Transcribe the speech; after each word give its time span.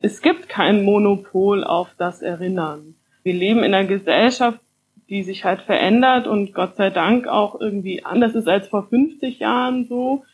Es 0.00 0.22
gibt 0.22 0.48
kein 0.48 0.82
Monopol 0.82 1.62
auf 1.62 1.90
das 1.98 2.22
Erinnern. 2.22 2.94
Wir 3.22 3.34
leben 3.34 3.62
in 3.62 3.74
einer 3.74 3.86
Gesellschaft, 3.86 4.58
die 5.10 5.22
sich 5.22 5.44
halt 5.44 5.60
verändert 5.62 6.26
und 6.26 6.54
Gott 6.54 6.76
sei 6.76 6.88
Dank 6.88 7.26
auch 7.26 7.60
irgendwie 7.60 8.04
anders 8.04 8.34
ist 8.34 8.48
als 8.48 8.68
vor 8.68 8.88
50 8.88 9.40
Jahren 9.40 9.86
so. 9.86 10.24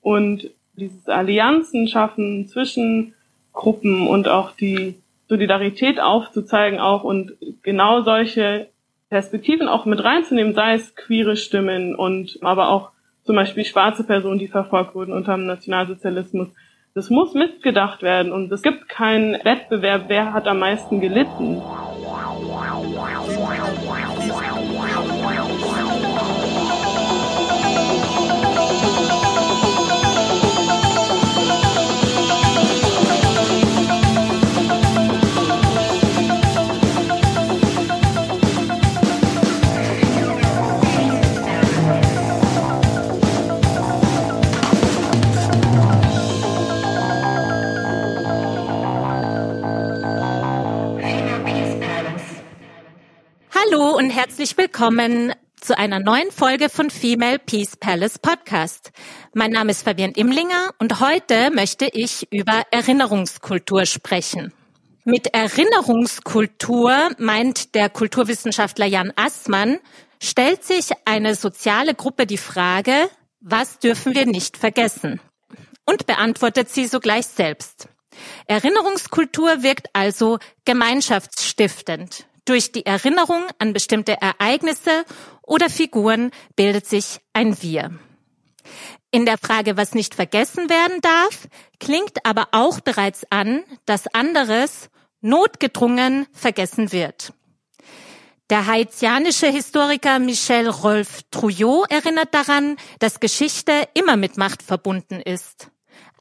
Und 0.00 0.50
dieses 0.74 1.08
Allianzen 1.08 1.86
schaffen 1.86 2.48
zwischen 2.48 3.14
Gruppen 3.52 4.08
und 4.08 4.26
auch 4.26 4.52
die 4.52 4.96
Solidarität 5.28 6.00
aufzuzeigen 6.00 6.80
auch 6.80 7.04
und 7.04 7.32
genau 7.62 8.02
solche 8.02 8.68
Perspektiven 9.08 9.68
auch 9.68 9.84
mit 9.84 10.02
reinzunehmen, 10.02 10.54
sei 10.54 10.74
es 10.74 10.96
queere 10.96 11.36
Stimmen 11.36 11.94
und 11.94 12.38
aber 12.42 12.70
auch 12.70 12.90
zum 13.24 13.36
Beispiel 13.36 13.64
schwarze 13.64 14.04
Personen, 14.04 14.38
die 14.38 14.48
verfolgt 14.48 14.94
wurden 14.94 15.12
unter 15.12 15.36
dem 15.36 15.46
Nationalsozialismus. 15.46 16.48
Das 16.94 17.08
muss 17.08 17.32
mitgedacht 17.32 18.02
werden 18.02 18.32
und 18.32 18.52
es 18.52 18.60
gibt 18.60 18.86
keinen 18.86 19.42
Wettbewerb, 19.44 20.04
wer 20.08 20.34
hat 20.34 20.46
am 20.46 20.58
meisten 20.58 21.00
gelitten. 21.00 21.62
Hallo 53.72 53.96
und 53.96 54.10
herzlich 54.10 54.58
willkommen 54.58 55.32
zu 55.58 55.78
einer 55.78 55.98
neuen 55.98 56.30
Folge 56.30 56.68
von 56.68 56.90
Female 56.90 57.38
Peace 57.38 57.74
Palace 57.76 58.18
Podcast. 58.18 58.90
Mein 59.32 59.50
Name 59.50 59.70
ist 59.70 59.84
Fabian 59.84 60.12
Imlinger 60.12 60.74
und 60.78 61.00
heute 61.00 61.50
möchte 61.50 61.86
ich 61.86 62.30
über 62.30 62.64
Erinnerungskultur 62.70 63.86
sprechen. 63.86 64.52
Mit 65.04 65.32
Erinnerungskultur 65.32 67.12
meint 67.16 67.74
der 67.74 67.88
Kulturwissenschaftler 67.88 68.84
Jan 68.84 69.12
Assmann, 69.16 69.78
stellt 70.22 70.64
sich 70.64 70.90
eine 71.06 71.34
soziale 71.34 71.94
Gruppe 71.94 72.26
die 72.26 72.38
Frage, 72.38 73.08
was 73.40 73.78
dürfen 73.78 74.14
wir 74.14 74.26
nicht 74.26 74.58
vergessen? 74.58 75.18
Und 75.86 76.06
beantwortet 76.06 76.68
sie 76.68 76.86
sogleich 76.86 77.26
selbst. 77.26 77.88
Erinnerungskultur 78.46 79.62
wirkt 79.62 79.88
also 79.94 80.38
gemeinschaftsstiftend. 80.66 82.26
Durch 82.44 82.72
die 82.72 82.86
Erinnerung 82.86 83.44
an 83.58 83.72
bestimmte 83.72 84.20
Ereignisse 84.20 85.04
oder 85.42 85.70
Figuren 85.70 86.30
bildet 86.56 86.86
sich 86.86 87.20
ein 87.32 87.60
Wir. 87.62 87.98
In 89.10 89.26
der 89.26 89.38
Frage, 89.38 89.76
was 89.76 89.94
nicht 89.94 90.14
vergessen 90.14 90.70
werden 90.70 91.00
darf, 91.02 91.48
klingt 91.78 92.24
aber 92.24 92.48
auch 92.52 92.80
bereits 92.80 93.26
an, 93.30 93.62
dass 93.84 94.12
anderes 94.14 94.88
notgedrungen 95.20 96.26
vergessen 96.32 96.92
wird. 96.92 97.32
Der 98.50 98.66
haitianische 98.66 99.46
Historiker 99.48 100.18
Michel 100.18 100.68
Rolf 100.68 101.22
Trouillot 101.30 101.90
erinnert 101.90 102.34
daran, 102.34 102.76
dass 102.98 103.20
Geschichte 103.20 103.88
immer 103.94 104.16
mit 104.16 104.36
Macht 104.36 104.62
verbunden 104.62 105.20
ist. 105.20 105.71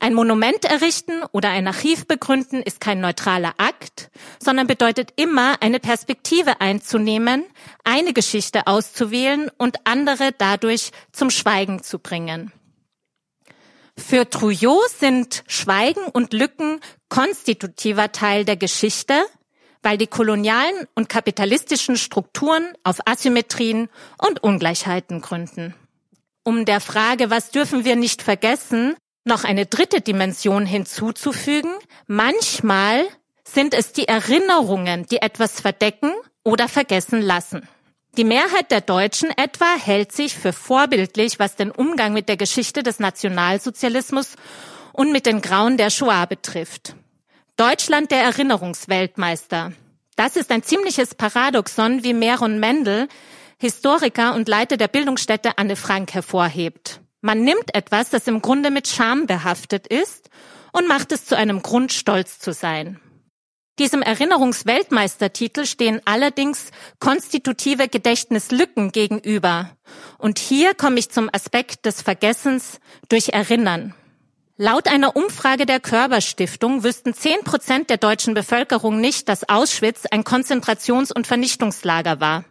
Ein 0.04 0.16
Monument 0.16 0.66
errichten 0.66 1.22
oder 1.32 1.50
ein 1.50 1.68
Archiv 1.68 2.08
begründen 2.08 2.64
ist 2.64 2.82
kein 2.82 3.02
neutraler 3.02 3.54
Akt, 3.60 4.10
sondern 4.44 4.66
bedeutet 4.66 5.14
immer, 5.16 5.62
eine 5.62 5.80
Perspektive 5.80 6.60
einzunehmen, 6.60 7.46
eine 7.84 8.12
Geschichte 8.12 8.66
auszuwählen 8.66 9.52
und 9.60 9.78
andere 9.84 10.32
dadurch 10.36 10.90
zum 11.12 11.30
Schweigen 11.30 11.84
zu 11.84 12.00
bringen. 12.00 12.52
Für 13.96 14.28
Trouillot 14.28 14.90
sind 14.90 15.44
Schweigen 15.46 16.06
und 16.06 16.34
Lücken 16.34 16.80
konstitutiver 17.08 18.12
Teil 18.12 18.44
der 18.44 18.58
Geschichte, 18.58 19.14
weil 19.84 20.00
die 20.00 20.08
kolonialen 20.08 20.88
und 20.96 21.10
kapitalistischen 21.10 21.96
Strukturen 21.96 22.74
auf 22.84 23.02
Asymmetrien 23.06 23.88
und 24.18 24.42
Ungleichheiten 24.42 25.22
gründen. 25.22 25.76
Um 26.44 26.66
der 26.66 26.82
Frage, 26.82 27.30
was 27.30 27.52
dürfen 27.52 27.86
wir 27.86 27.96
nicht 27.96 28.24
vergessen, 28.24 28.96
noch 29.24 29.44
eine 29.44 29.66
dritte 29.66 30.02
Dimension 30.02 30.66
hinzuzufügen. 30.66 31.72
Manchmal 32.08 33.06
sind 33.44 33.74
es 33.74 33.94
die 33.94 34.08
Erinnerungen, 34.08 35.06
die 35.06 35.22
etwas 35.22 35.62
verdecken 35.62 36.12
oder 36.44 36.68
vergessen 36.68 37.22
lassen. 37.22 37.68
Die 38.18 38.24
Mehrheit 38.24 38.72
der 38.72 38.82
Deutschen 38.82 39.30
etwa 39.38 39.74
hält 39.78 40.12
sich 40.12 40.36
für 40.36 40.52
vorbildlich, 40.52 41.40
was 41.40 41.56
den 41.56 41.72
Umgang 41.72 42.14
mit 42.14 42.28
der 42.28 42.38
Geschichte 42.38 42.84
des 42.84 43.00
Nationalsozialismus 43.00 44.36
und 44.92 45.12
mit 45.12 45.26
den 45.26 45.42
Grauen 45.42 45.78
der 45.78 45.90
Shoah 45.90 46.26
betrifft. 46.26 46.96
Deutschland 47.56 48.12
der 48.12 48.24
Erinnerungsweltmeister. 48.24 49.74
Das 50.16 50.36
ist 50.36 50.52
ein 50.52 50.64
ziemliches 50.64 51.16
Paradoxon, 51.16 52.04
wie 52.04 52.14
Meron 52.14 52.60
Mendel, 52.60 53.08
Historiker 53.60 54.34
und 54.34 54.48
Leiter 54.50 54.76
der 54.76 54.88
Bildungsstätte 54.88 55.58
Anne 55.58 55.76
Frank 55.76 56.14
hervorhebt. 56.14 57.01
Man 57.22 57.44
nimmt 57.44 57.76
etwas, 57.76 58.10
das 58.10 58.28
im 58.28 58.42
Grunde 58.42 58.72
mit 58.72 58.88
Scham 58.88 59.28
behaftet 59.28 59.88
ist 59.88 60.30
und 60.72 60.88
macht 60.88 61.12
es 61.12 61.26
zu 61.26 61.38
einem 61.38 61.62
Grund, 61.62 61.94
stolz 61.94 62.40
zu 62.40 62.52
sein. 62.52 63.00
Diesem 63.80 64.02
Erinnerungsweltmeistertitel 64.02 65.66
stehen 65.66 66.02
allerdings 66.06 66.72
konstitutive 67.00 67.88
Gedächtnislücken 67.88 68.92
gegenüber. 68.92 69.72
Und 70.18 70.40
hier 70.40 70.74
komme 70.74 71.00
ich 71.00 71.10
zum 71.10 71.30
Aspekt 71.32 71.86
des 71.86 72.02
Vergessens 72.02 72.80
durch 73.10 73.30
Erinnern. 73.30 73.96
Laut 74.58 74.88
einer 74.88 75.16
Umfrage 75.16 75.66
der 75.66 75.80
Körperstiftung 75.80 76.84
wüssten 76.84 77.14
10 77.14 77.44
Prozent 77.44 77.90
der 77.90 77.98
deutschen 77.98 78.36
Bevölkerung 78.36 79.00
nicht, 79.00 79.30
dass 79.30 79.50
Auschwitz 79.50 80.06
ein 80.06 80.24
Konzentrations- 80.24 81.12
und 81.12 81.26
Vernichtungslager 81.26 82.20
war. 82.20 82.46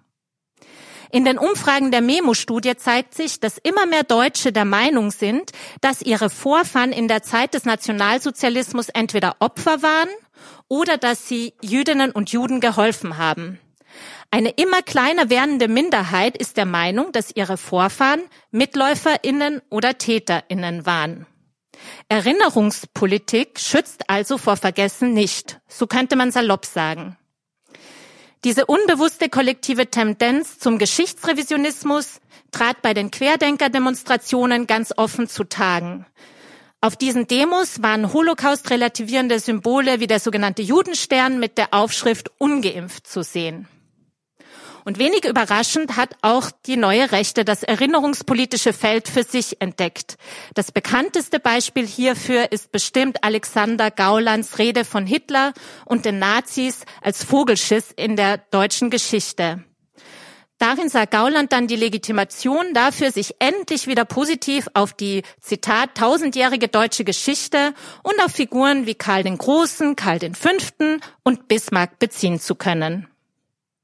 In 1.13 1.25
den 1.25 1.39
Umfragen 1.39 1.91
der 1.91 2.03
Memo-Studie 2.03 2.77
zeigt 2.77 3.15
sich, 3.15 3.41
dass 3.41 3.59
immer 3.59 3.85
mehr 3.87 4.05
Deutsche 4.05 4.53
der 4.53 4.65
Meinung 4.65 5.11
sind, 5.11 5.51
dass 5.81 6.03
ihre 6.03 6.31
Vorfahren 6.31 6.93
in 6.93 7.09
der 7.09 7.23
Zeit 7.23 7.55
des 7.55 7.65
Nationalsozialismus 7.65 8.89
entweder 8.91 9.37
Opfer 9.41 9.83
waren 9.83 10.09
oder 10.69 10.99
dass 10.99 11.27
sie 11.27 11.55
Jüdinnen 11.63 12.13
und 12.13 12.31
Juden 12.31 12.61
geholfen 12.61 13.19
haben. 13.19 13.59
Eine 14.31 14.51
immer 14.51 14.83
kleiner 14.83 15.29
werdende 15.29 15.67
Minderheit 15.67 16.37
ist 16.37 16.57
der 16.57 16.67
Meinung, 16.67 17.11
dass 17.11 17.35
ihre 17.35 17.57
Vorfahren 17.57 18.23
Mitläuferinnen 18.53 19.61
oder 19.69 19.99
Täterinnen 19.99 20.87
waren. 20.87 21.27
Erinnerungspolitik 22.09 23.59
schützt 23.59 24.09
also 24.09 24.39
vor 24.39 24.57
Vergessen 24.57 25.13
nicht, 25.13 25.61
so 25.67 25.89
könnte 25.89 26.15
man 26.15 26.31
salopp 26.31 26.67
sagen. 26.67 27.17
Diese 28.43 28.65
unbewusste 28.65 29.29
kollektive 29.29 29.89
Tendenz 29.89 30.59
zum 30.59 30.79
Geschichtsrevisionismus 30.79 32.21
trat 32.53 32.81
bei 32.81 32.95
den 32.95 33.11
Querdenker-Demonstrationen 33.11 34.67
ganz 34.67 34.95
offen 34.97 35.29
zu 35.29 35.45
Tagen. 35.45 36.07
Auf 36.81 36.97
diesen 36.97 37.27
Demos 37.27 37.83
waren 37.83 38.15
Holocaust-relativierende 38.15 39.39
Symbole 39.41 40.01
wie 40.01 40.07
der 40.07 40.21
sogenannte 40.21 40.63
Judenstern 40.63 41.39
mit 41.39 41.59
der 41.59 41.75
Aufschrift 41.75 42.31
ungeimpft 42.39 43.07
zu 43.07 43.23
sehen. 43.23 43.69
Und 44.91 44.99
wenig 44.99 45.25
überraschend 45.25 45.97
hat 45.97 46.17
auch 46.21 46.51
die 46.67 46.77
neue 46.77 47.13
Rechte 47.13 47.45
das 47.45 47.63
erinnerungspolitische 47.63 48.73
Feld 48.73 49.07
für 49.07 49.23
sich 49.23 49.61
entdeckt. 49.61 50.17
Das 50.55 50.73
bekannteste 50.73 51.39
Beispiel 51.39 51.87
hierfür 51.87 52.51
ist 52.51 52.73
bestimmt 52.73 53.23
Alexander 53.23 53.93
Gaulands 53.93 54.59
Rede 54.59 54.85
von 54.85 55.07
Hitler 55.07 55.53
und 55.85 56.07
den 56.07 56.19
Nazis 56.19 56.81
als 57.03 57.23
Vogelschiss 57.23 57.93
in 57.95 58.17
der 58.17 58.39
deutschen 58.39 58.91
Geschichte. 58.91 59.63
Darin 60.59 60.89
sah 60.89 61.05
Gauland 61.05 61.53
dann 61.53 61.69
die 61.69 61.77
Legitimation 61.77 62.75
dafür, 62.75 63.13
sich 63.13 63.37
endlich 63.39 63.87
wieder 63.87 64.05
positiv 64.05 64.67
auf 64.75 64.93
die, 64.93 65.23
Zitat, 65.41 65.95
tausendjährige 65.95 66.67
deutsche 66.67 67.05
Geschichte 67.05 67.75
und 68.03 68.21
auf 68.21 68.33
Figuren 68.33 68.87
wie 68.87 68.97
Karl 68.97 69.23
den 69.23 69.39
Großen, 69.39 69.95
Karl 69.95 70.19
den 70.19 70.35
Fünften 70.35 71.01
und 71.23 71.47
Bismarck 71.47 72.01
beziehen 72.01 72.41
zu 72.41 72.57
können. 72.57 73.07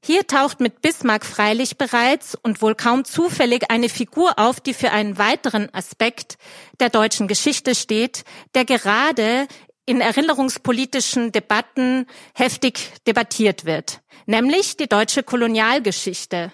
Hier 0.03 0.25
taucht 0.27 0.59
mit 0.59 0.81
Bismarck 0.81 1.25
freilich 1.25 1.77
bereits 1.77 2.35
und 2.35 2.61
wohl 2.61 2.75
kaum 2.75 3.03
zufällig 3.03 3.69
eine 3.69 3.89
Figur 3.89 4.37
auf, 4.39 4.59
die 4.59 4.73
für 4.73 4.91
einen 4.91 5.17
weiteren 5.17 5.73
Aspekt 5.73 6.37
der 6.79 6.89
deutschen 6.89 7.27
Geschichte 7.27 7.75
steht, 7.75 8.23
der 8.55 8.65
gerade 8.65 9.47
in 9.85 10.01
erinnerungspolitischen 10.01 11.31
Debatten 11.31 12.05
heftig 12.35 12.91
debattiert 13.07 13.65
wird, 13.65 14.01
nämlich 14.25 14.77
die 14.77 14.87
deutsche 14.87 15.23
Kolonialgeschichte, 15.23 16.51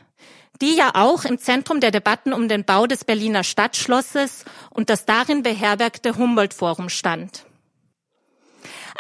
die 0.62 0.76
ja 0.76 0.92
auch 0.94 1.26
im 1.26 1.40
Zentrum 1.40 1.80
der 1.80 1.92
Debatten 1.92 2.32
um 2.32 2.48
den 2.48 2.64
Bau 2.64 2.86
des 2.88 3.04
Berliner 3.04 3.44
Stadtschlosses 3.44 4.46
und 4.70 4.90
das 4.90 5.06
darin 5.06 5.44
beherbergte 5.44 6.16
Humboldt-Forum 6.16 6.90
stand. 6.90 7.46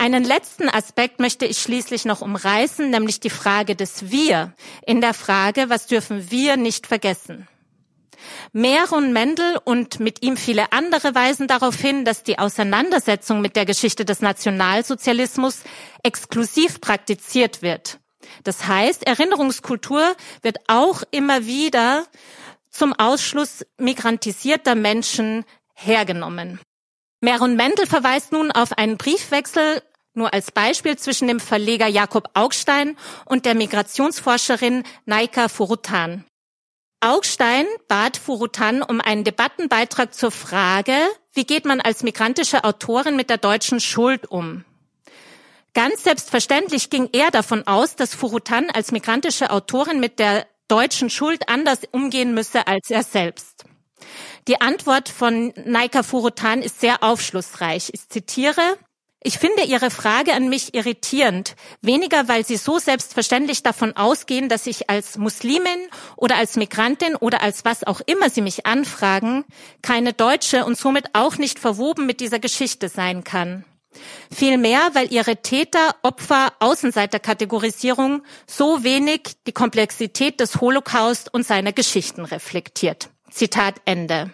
Einen 0.04 0.26
letzten 0.26 0.68
Aspekt 0.68 1.22
möchte 1.22 1.46
ich 1.46 1.60
schließlich 1.60 2.04
noch 2.04 2.20
umreißen, 2.20 2.90
nämlich 2.90 3.22
die 3.22 3.30
Frage 3.30 3.74
des 3.74 4.12
Wir 4.12 4.52
in 4.86 5.00
der 5.00 5.14
Frage, 5.14 5.70
was 5.70 5.88
dürfen 5.88 6.30
wir 6.30 6.58
nicht 6.58 6.88
vergessen. 6.88 7.48
Meron 8.52 9.14
Mendel 9.14 9.62
und 9.64 10.02
mit 10.02 10.22
ihm 10.22 10.36
viele 10.36 10.74
andere 10.74 11.16
weisen 11.16 11.48
darauf 11.48 11.76
hin, 11.76 12.04
dass 12.04 12.22
die 12.22 12.38
Auseinandersetzung 12.38 13.40
mit 13.40 13.56
der 13.56 13.64
Geschichte 13.64 14.04
des 14.04 14.20
Nationalsozialismus 14.20 15.62
exklusiv 16.04 16.82
praktiziert 16.82 17.62
wird. 17.62 18.00
Das 18.44 18.68
heißt, 18.68 19.08
Erinnerungskultur 19.08 20.18
wird 20.42 20.58
auch 20.68 21.04
immer 21.12 21.46
wieder 21.46 22.08
zum 22.70 22.92
Ausschluss 22.92 23.66
migrantisierter 23.78 24.76
Menschen 24.76 25.46
hergenommen. 25.74 26.60
Meron 27.22 27.56
Mendel 27.56 27.88
verweist 27.88 28.34
nun 28.34 28.52
auf 28.52 28.78
einen 28.78 28.98
Briefwechsel 28.98 29.82
nur 30.14 30.34
als 30.34 30.52
Beispiel 30.52 30.98
zwischen 30.98 31.28
dem 31.28 31.40
Verleger 31.40 31.88
Jakob 31.88 32.30
Augstein 32.34 32.98
und 33.26 33.46
der 33.46 33.56
Migrationsforscherin 33.56 34.84
Naika 35.06 35.48
Furutan. 35.48 36.26
Augstein 37.02 37.66
bat 37.88 38.16
Furutan 38.16 38.82
um 38.82 39.02
einen 39.02 39.24
Debattenbeitrag 39.26 40.14
zur 40.14 40.32
Frage, 40.32 40.96
wie 41.34 41.46
geht 41.46 41.66
man 41.66 41.82
als 41.82 42.04
migrantische 42.04 42.64
Autorin 42.64 43.16
mit 43.16 43.30
der 43.30 43.38
deutschen 43.38 43.80
Schuld 43.80 44.30
um? 44.32 44.64
Ganz 45.74 46.04
selbstverständlich 46.04 46.90
ging 46.90 47.10
er 47.12 47.32
davon 47.32 47.66
aus, 47.68 47.96
dass 47.96 48.14
Furutan 48.14 48.70
als 48.70 48.92
migrantische 48.92 49.50
Autorin 49.50 50.00
mit 50.00 50.20
der 50.20 50.46
deutschen 50.68 51.10
Schuld 51.10 51.50
anders 51.50 51.80
umgehen 51.92 52.34
müsse 52.34 52.68
als 52.68 52.90
er 52.90 53.04
selbst. 53.04 53.66
Die 54.48 54.62
Antwort 54.62 55.10
von 55.10 55.54
Naika 55.66 56.04
Furutan 56.04 56.62
ist 56.62 56.80
sehr 56.80 57.04
aufschlussreich. 57.04 57.90
Ich 57.94 58.08
zitiere, 58.10 58.78
ich 59.24 59.40
finde 59.40 59.64
Ihre 59.64 59.90
Frage 59.90 60.34
an 60.34 60.50
mich 60.50 60.74
irritierend, 60.74 61.56
weniger 61.82 62.28
weil 62.28 62.46
Sie 62.46 62.58
so 62.58 62.80
selbstverständlich 62.80 63.64
davon 63.64 63.96
ausgehen, 63.96 64.50
dass 64.50 64.68
ich 64.68 64.90
als 64.90 65.18
Muslimin 65.18 65.88
oder 66.16 66.36
als 66.36 66.56
Migrantin 66.56 67.16
oder 67.16 67.42
als 67.42 67.66
was 67.66 67.84
auch 67.86 68.02
immer 68.06 68.30
Sie 68.30 68.42
mich 68.42 68.66
anfragen, 68.66 69.46
keine 69.82 70.14
Deutsche 70.14 70.66
und 70.66 70.78
somit 70.78 71.08
auch 71.14 71.38
nicht 71.38 71.60
verwoben 71.60 72.06
mit 72.06 72.20
dieser 72.20 72.40
Geschichte 72.40 72.90
sein 72.90 73.24
kann. 73.24 73.66
Vielmehr, 74.34 74.90
weil 74.94 75.14
ihre 75.14 75.38
Täter, 75.38 75.96
Opfer, 76.02 76.54
Außenseiterkategorisierung 76.60 78.24
so 78.48 78.84
wenig 78.84 79.22
die 79.48 79.52
Komplexität 79.52 80.40
des 80.40 80.60
Holocaust 80.62 81.34
und 81.34 81.46
seiner 81.46 81.74
Geschichten 81.74 82.26
reflektiert. 82.26 83.10
Zitat 83.30 83.76
Ende. 83.86 84.32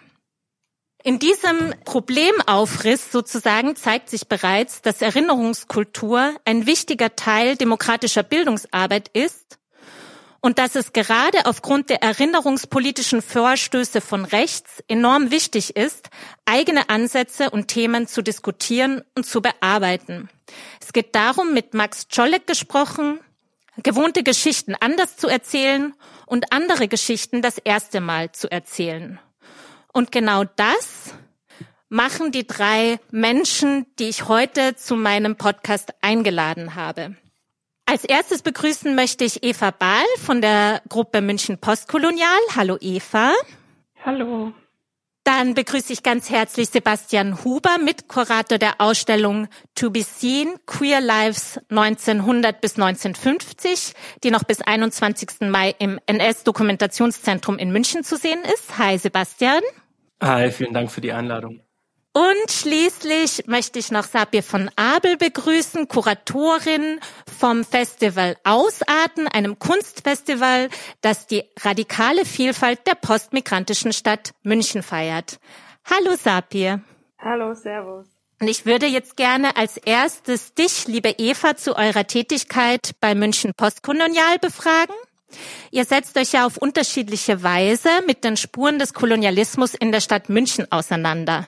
In 1.02 1.18
diesem 1.18 1.74
Problemaufriss 1.86 3.10
sozusagen 3.10 3.74
zeigt 3.74 4.10
sich 4.10 4.28
bereits, 4.28 4.82
dass 4.82 5.00
Erinnerungskultur 5.00 6.34
ein 6.44 6.66
wichtiger 6.66 7.16
Teil 7.16 7.56
demokratischer 7.56 8.22
Bildungsarbeit 8.22 9.08
ist 9.14 9.58
und 10.40 10.58
dass 10.58 10.74
es 10.74 10.92
gerade 10.92 11.46
aufgrund 11.46 11.88
der 11.88 12.02
erinnerungspolitischen 12.02 13.22
Vorstöße 13.22 14.02
von 14.02 14.26
rechts 14.26 14.82
enorm 14.88 15.30
wichtig 15.30 15.74
ist, 15.74 16.10
eigene 16.44 16.90
Ansätze 16.90 17.48
und 17.48 17.68
Themen 17.68 18.06
zu 18.06 18.20
diskutieren 18.20 19.02
und 19.14 19.24
zu 19.24 19.40
bearbeiten. 19.40 20.28
Es 20.82 20.92
geht 20.92 21.14
darum, 21.14 21.54
mit 21.54 21.72
Max 21.72 22.08
Czolek 22.08 22.46
gesprochen, 22.46 23.20
gewohnte 23.82 24.22
Geschichten 24.22 24.74
anders 24.78 25.16
zu 25.16 25.28
erzählen 25.28 25.94
und 26.26 26.52
andere 26.52 26.88
Geschichten 26.88 27.40
das 27.40 27.56
erste 27.56 28.02
Mal 28.02 28.32
zu 28.32 28.50
erzählen. 28.50 29.18
Und 29.92 30.12
genau 30.12 30.44
das 30.44 31.14
machen 31.88 32.32
die 32.32 32.46
drei 32.46 32.98
Menschen, 33.10 33.86
die 33.98 34.08
ich 34.08 34.28
heute 34.28 34.76
zu 34.76 34.96
meinem 34.96 35.36
Podcast 35.36 35.92
eingeladen 36.00 36.74
habe. 36.74 37.16
Als 37.86 38.04
erstes 38.04 38.42
begrüßen 38.42 38.94
möchte 38.94 39.24
ich 39.24 39.42
Eva 39.42 39.72
Bahl 39.72 40.04
von 40.24 40.40
der 40.40 40.80
Gruppe 40.88 41.20
München 41.20 41.58
Postkolonial. 41.58 42.38
Hallo 42.54 42.76
Eva. 42.80 43.32
Hallo. 44.04 44.52
Dann 45.24 45.54
begrüße 45.54 45.92
ich 45.92 46.02
ganz 46.02 46.30
herzlich 46.30 46.70
Sebastian 46.70 47.44
Huber, 47.44 47.76
Mitkurator 47.78 48.56
der 48.56 48.80
Ausstellung 48.80 49.48
To 49.74 49.90
Be 49.90 50.02
Seen, 50.02 50.54
Queer 50.66 51.00
Lives 51.00 51.60
1900 51.68 52.60
bis 52.60 52.76
1950, 52.76 53.92
die 54.24 54.30
noch 54.30 54.44
bis 54.44 54.62
21. 54.62 55.48
Mai 55.50 55.74
im 55.78 55.98
NS-Dokumentationszentrum 56.06 57.58
in 57.58 57.70
München 57.70 58.02
zu 58.02 58.16
sehen 58.16 58.40
ist. 58.54 58.78
Hi 58.78 58.96
Sebastian. 58.96 59.60
Hi, 60.22 60.50
vielen 60.50 60.72
Dank 60.72 60.90
für 60.90 61.02
die 61.02 61.12
Einladung. 61.12 61.62
Und 62.12 62.50
schließlich 62.50 63.46
möchte 63.46 63.78
ich 63.78 63.92
noch 63.92 64.02
Sabir 64.02 64.42
von 64.42 64.68
Abel 64.74 65.16
begrüßen, 65.16 65.86
Kuratorin 65.86 66.98
vom 67.38 67.64
Festival 67.64 68.36
Ausarten, 68.42 69.28
einem 69.28 69.60
Kunstfestival, 69.60 70.70
das 71.02 71.28
die 71.28 71.44
radikale 71.60 72.24
Vielfalt 72.24 72.84
der 72.88 72.96
postmigrantischen 72.96 73.92
Stadt 73.92 74.32
München 74.42 74.82
feiert. 74.82 75.38
Hallo 75.88 76.16
Sapir. 76.16 76.80
Hallo, 77.20 77.54
Servus. 77.54 78.06
Und 78.40 78.48
ich 78.48 78.66
würde 78.66 78.86
jetzt 78.86 79.16
gerne 79.16 79.56
als 79.56 79.76
erstes 79.76 80.54
dich, 80.54 80.88
liebe 80.88 81.10
Eva, 81.10 81.56
zu 81.56 81.76
eurer 81.76 82.08
Tätigkeit 82.08 82.90
bei 83.00 83.14
München 83.14 83.52
Postkolonial 83.54 84.38
befragen. 84.40 84.94
Ihr 85.70 85.84
setzt 85.84 86.18
euch 86.18 86.32
ja 86.32 86.44
auf 86.44 86.56
unterschiedliche 86.56 87.44
Weise 87.44 87.90
mit 88.04 88.24
den 88.24 88.36
Spuren 88.36 88.80
des 88.80 88.94
Kolonialismus 88.94 89.74
in 89.74 89.92
der 89.92 90.00
Stadt 90.00 90.28
München 90.28 90.66
auseinander. 90.72 91.46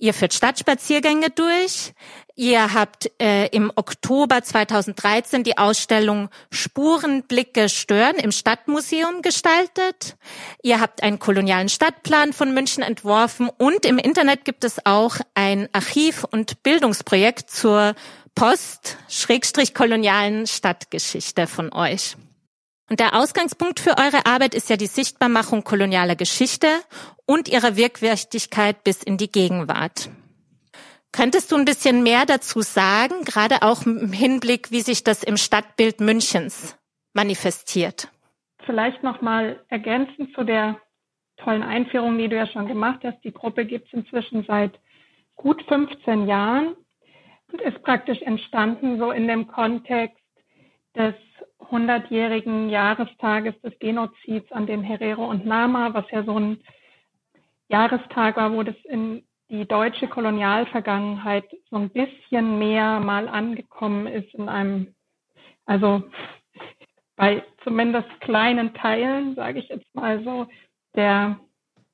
Ihr 0.00 0.12
führt 0.14 0.32
Stadtspaziergänge 0.32 1.28
durch. 1.28 1.92
Ihr 2.34 2.72
habt 2.72 3.10
äh, 3.20 3.48
im 3.48 3.70
Oktober 3.76 4.42
2013 4.42 5.44
die 5.44 5.58
Ausstellung 5.58 6.30
Spurenblicke 6.50 7.68
stören 7.68 8.16
im 8.16 8.32
Stadtmuseum 8.32 9.20
gestaltet. 9.20 10.16
Ihr 10.62 10.80
habt 10.80 11.02
einen 11.02 11.18
kolonialen 11.18 11.68
Stadtplan 11.68 12.32
von 12.32 12.54
München 12.54 12.82
entworfen 12.82 13.50
und 13.58 13.84
im 13.84 13.98
Internet 13.98 14.46
gibt 14.46 14.64
es 14.64 14.86
auch 14.86 15.16
ein 15.34 15.68
Archiv- 15.72 16.24
und 16.24 16.62
Bildungsprojekt 16.62 17.50
zur 17.50 17.94
post-kolonialen 18.34 20.46
Stadtgeschichte 20.46 21.46
von 21.46 21.74
euch. 21.74 22.16
Und 22.90 22.98
der 22.98 23.14
Ausgangspunkt 23.14 23.78
für 23.78 23.96
eure 23.98 24.26
Arbeit 24.26 24.52
ist 24.52 24.68
ja 24.68 24.76
die 24.76 24.88
Sichtbarmachung 24.88 25.62
kolonialer 25.62 26.16
Geschichte 26.16 26.66
und 27.24 27.48
ihrer 27.48 27.76
Wirkwichtigkeit 27.76 28.82
bis 28.82 29.04
in 29.04 29.16
die 29.16 29.30
Gegenwart. 29.30 30.10
Könntest 31.12 31.52
du 31.52 31.56
ein 31.56 31.64
bisschen 31.64 32.02
mehr 32.02 32.26
dazu 32.26 32.62
sagen, 32.62 33.24
gerade 33.24 33.62
auch 33.62 33.86
im 33.86 34.12
Hinblick, 34.12 34.72
wie 34.72 34.80
sich 34.80 35.04
das 35.04 35.22
im 35.22 35.36
Stadtbild 35.36 36.00
Münchens 36.00 36.76
manifestiert? 37.12 38.08
Vielleicht 38.66 39.04
noch 39.04 39.20
mal 39.20 39.64
ergänzend 39.68 40.34
zu 40.34 40.42
der 40.42 40.80
tollen 41.36 41.62
Einführung, 41.62 42.18
die 42.18 42.28
du 42.28 42.36
ja 42.36 42.48
schon 42.48 42.66
gemacht 42.66 43.00
hast. 43.04 43.22
Die 43.22 43.32
Gruppe 43.32 43.66
gibt 43.66 43.86
es 43.86 43.92
inzwischen 43.92 44.44
seit 44.46 44.72
gut 45.36 45.62
15 45.68 46.26
Jahren 46.26 46.74
und 47.52 47.60
ist 47.60 47.82
praktisch 47.82 48.20
entstanden 48.22 48.98
so 48.98 49.12
in 49.12 49.28
dem 49.28 49.46
Kontext 49.46 50.18
des 50.96 51.14
100-jährigen 51.70 52.70
Jahrestages 52.70 53.60
des 53.62 53.78
Genozids 53.78 54.50
an 54.52 54.66
den 54.66 54.82
Herero 54.82 55.28
und 55.28 55.46
Nama, 55.46 55.94
was 55.94 56.04
ja 56.10 56.22
so 56.24 56.38
ein 56.38 56.58
Jahrestag 57.68 58.36
war, 58.36 58.52
wo 58.52 58.62
das 58.62 58.76
in 58.84 59.24
die 59.48 59.66
deutsche 59.66 60.08
Kolonialvergangenheit 60.08 61.44
so 61.70 61.76
ein 61.76 61.90
bisschen 61.90 62.58
mehr 62.58 63.00
mal 63.00 63.28
angekommen 63.28 64.06
ist 64.06 64.32
in 64.34 64.48
einem, 64.48 64.94
also 65.66 66.02
bei 67.16 67.42
zumindest 67.64 68.08
kleinen 68.20 68.74
Teilen, 68.74 69.34
sage 69.34 69.58
ich 69.58 69.68
jetzt 69.68 69.94
mal 69.94 70.22
so, 70.24 70.46
der 70.94 71.38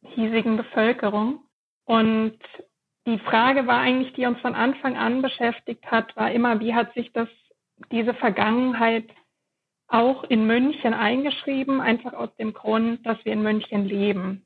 hiesigen 0.02 0.56
Bevölkerung. 0.56 1.40
Und 1.84 2.38
die 3.06 3.18
Frage 3.18 3.66
war 3.66 3.80
eigentlich, 3.80 4.12
die 4.14 4.26
uns 4.26 4.38
von 4.40 4.54
Anfang 4.54 4.96
an 4.96 5.22
beschäftigt 5.22 5.90
hat, 5.90 6.14
war 6.16 6.30
immer, 6.30 6.60
wie 6.60 6.74
hat 6.74 6.92
sich 6.94 7.12
das, 7.12 7.28
diese 7.90 8.14
Vergangenheit 8.14 9.08
auch 9.88 10.24
in 10.24 10.46
München 10.46 10.94
eingeschrieben, 10.94 11.80
einfach 11.80 12.12
aus 12.12 12.34
dem 12.36 12.52
Grund, 12.52 13.04
dass 13.06 13.24
wir 13.24 13.32
in 13.32 13.42
München 13.42 13.84
leben. 13.84 14.42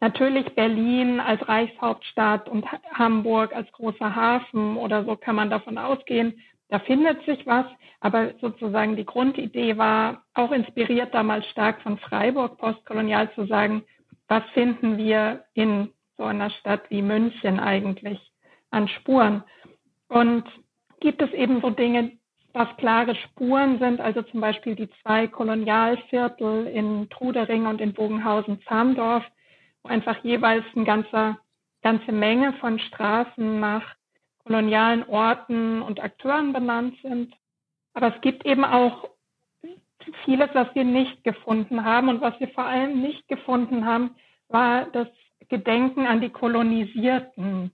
Natürlich 0.00 0.54
Berlin 0.54 1.20
als 1.20 1.46
Reichshauptstadt 1.46 2.48
und 2.48 2.66
Hamburg 2.92 3.54
als 3.54 3.70
großer 3.72 4.14
Hafen 4.14 4.76
oder 4.76 5.04
so 5.04 5.14
kann 5.14 5.36
man 5.36 5.50
davon 5.50 5.76
ausgehen. 5.76 6.40
Da 6.68 6.78
findet 6.78 7.24
sich 7.26 7.46
was, 7.46 7.66
aber 8.00 8.32
sozusagen 8.40 8.96
die 8.96 9.04
Grundidee 9.04 9.76
war 9.76 10.24
auch 10.34 10.52
inspiriert 10.52 11.12
damals 11.12 11.46
stark 11.46 11.82
von 11.82 11.98
Freiburg 11.98 12.56
postkolonial 12.58 13.30
zu 13.34 13.46
sagen, 13.46 13.82
was 14.26 14.42
finden 14.54 14.96
wir 14.96 15.44
in 15.54 15.90
so 16.16 16.24
einer 16.24 16.50
Stadt 16.50 16.82
wie 16.88 17.02
München 17.02 17.60
eigentlich 17.60 18.18
an 18.70 18.88
Spuren? 18.88 19.44
Und 20.08 20.44
gibt 21.00 21.20
es 21.20 21.32
eben 21.32 21.60
so 21.60 21.70
Dinge, 21.70 22.12
was 22.52 22.68
klare 22.76 23.14
Spuren 23.14 23.78
sind, 23.78 24.00
also 24.00 24.22
zum 24.22 24.40
Beispiel 24.40 24.74
die 24.74 24.90
zwei 25.02 25.26
Kolonialviertel 25.26 26.66
in 26.66 27.08
Trudering 27.10 27.66
und 27.66 27.80
in 27.80 27.94
Bogenhausen-Zahndorf, 27.94 29.24
wo 29.82 29.88
einfach 29.88 30.22
jeweils 30.24 30.64
eine 30.74 30.84
ganze, 30.84 31.36
ganze 31.82 32.12
Menge 32.12 32.52
von 32.54 32.78
Straßen 32.78 33.60
nach 33.60 33.82
kolonialen 34.44 35.04
Orten 35.08 35.82
und 35.82 36.00
Akteuren 36.00 36.52
benannt 36.52 36.96
sind. 37.02 37.34
Aber 37.94 38.14
es 38.14 38.20
gibt 38.20 38.44
eben 38.46 38.64
auch 38.64 39.08
vieles, 40.24 40.48
was 40.54 40.74
wir 40.74 40.84
nicht 40.84 41.22
gefunden 41.24 41.84
haben. 41.84 42.08
Und 42.08 42.20
was 42.20 42.38
wir 42.40 42.48
vor 42.48 42.64
allem 42.64 43.00
nicht 43.00 43.28
gefunden 43.28 43.84
haben, 43.84 44.16
war 44.48 44.86
das 44.86 45.08
Gedenken 45.48 46.06
an 46.06 46.20
die 46.20 46.30
Kolonisierten. 46.30 47.72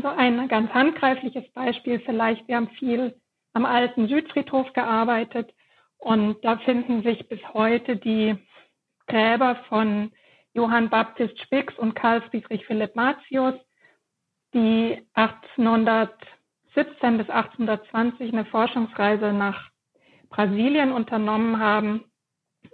So 0.00 0.08
ein 0.08 0.48
ganz 0.48 0.70
handgreifliches 0.72 1.50
Beispiel 1.52 2.00
vielleicht. 2.00 2.46
Wir 2.48 2.56
haben 2.56 2.70
viel 2.70 3.14
am 3.56 3.64
alten 3.64 4.06
Südfriedhof 4.06 4.70
gearbeitet 4.74 5.50
und 5.96 6.44
da 6.44 6.58
finden 6.58 7.02
sich 7.02 7.26
bis 7.26 7.40
heute 7.54 7.96
die 7.96 8.36
Gräber 9.06 9.56
von 9.70 10.12
Johann 10.52 10.90
Baptist 10.90 11.40
Spix 11.40 11.72
und 11.78 11.94
Karl 11.94 12.20
Friedrich 12.28 12.66
Philipp 12.66 12.94
Martius, 12.94 13.54
die 14.52 15.02
1817 15.14 17.16
bis 17.16 17.30
1820 17.30 18.30
eine 18.30 18.44
Forschungsreise 18.44 19.32
nach 19.32 19.70
Brasilien 20.28 20.92
unternommen 20.92 21.58
haben 21.58 22.04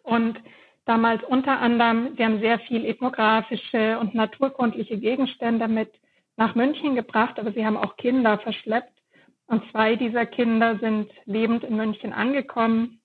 und 0.02 0.36
damals 0.84 1.22
unter 1.22 1.60
anderem, 1.60 2.16
sie 2.16 2.24
haben 2.24 2.40
sehr 2.40 2.58
viel 2.58 2.84
ethnografische 2.86 4.00
und 4.00 4.16
naturkundliche 4.16 4.98
Gegenstände 4.98 5.68
mit 5.68 5.92
nach 6.36 6.56
München 6.56 6.96
gebracht, 6.96 7.38
aber 7.38 7.52
sie 7.52 7.64
haben 7.64 7.76
auch 7.76 7.96
Kinder 7.96 8.40
verschleppt. 8.40 9.01
Und 9.46 9.62
zwei 9.70 9.96
dieser 9.96 10.26
Kinder 10.26 10.78
sind 10.78 11.10
lebend 11.24 11.64
in 11.64 11.76
München 11.76 12.12
angekommen 12.12 13.00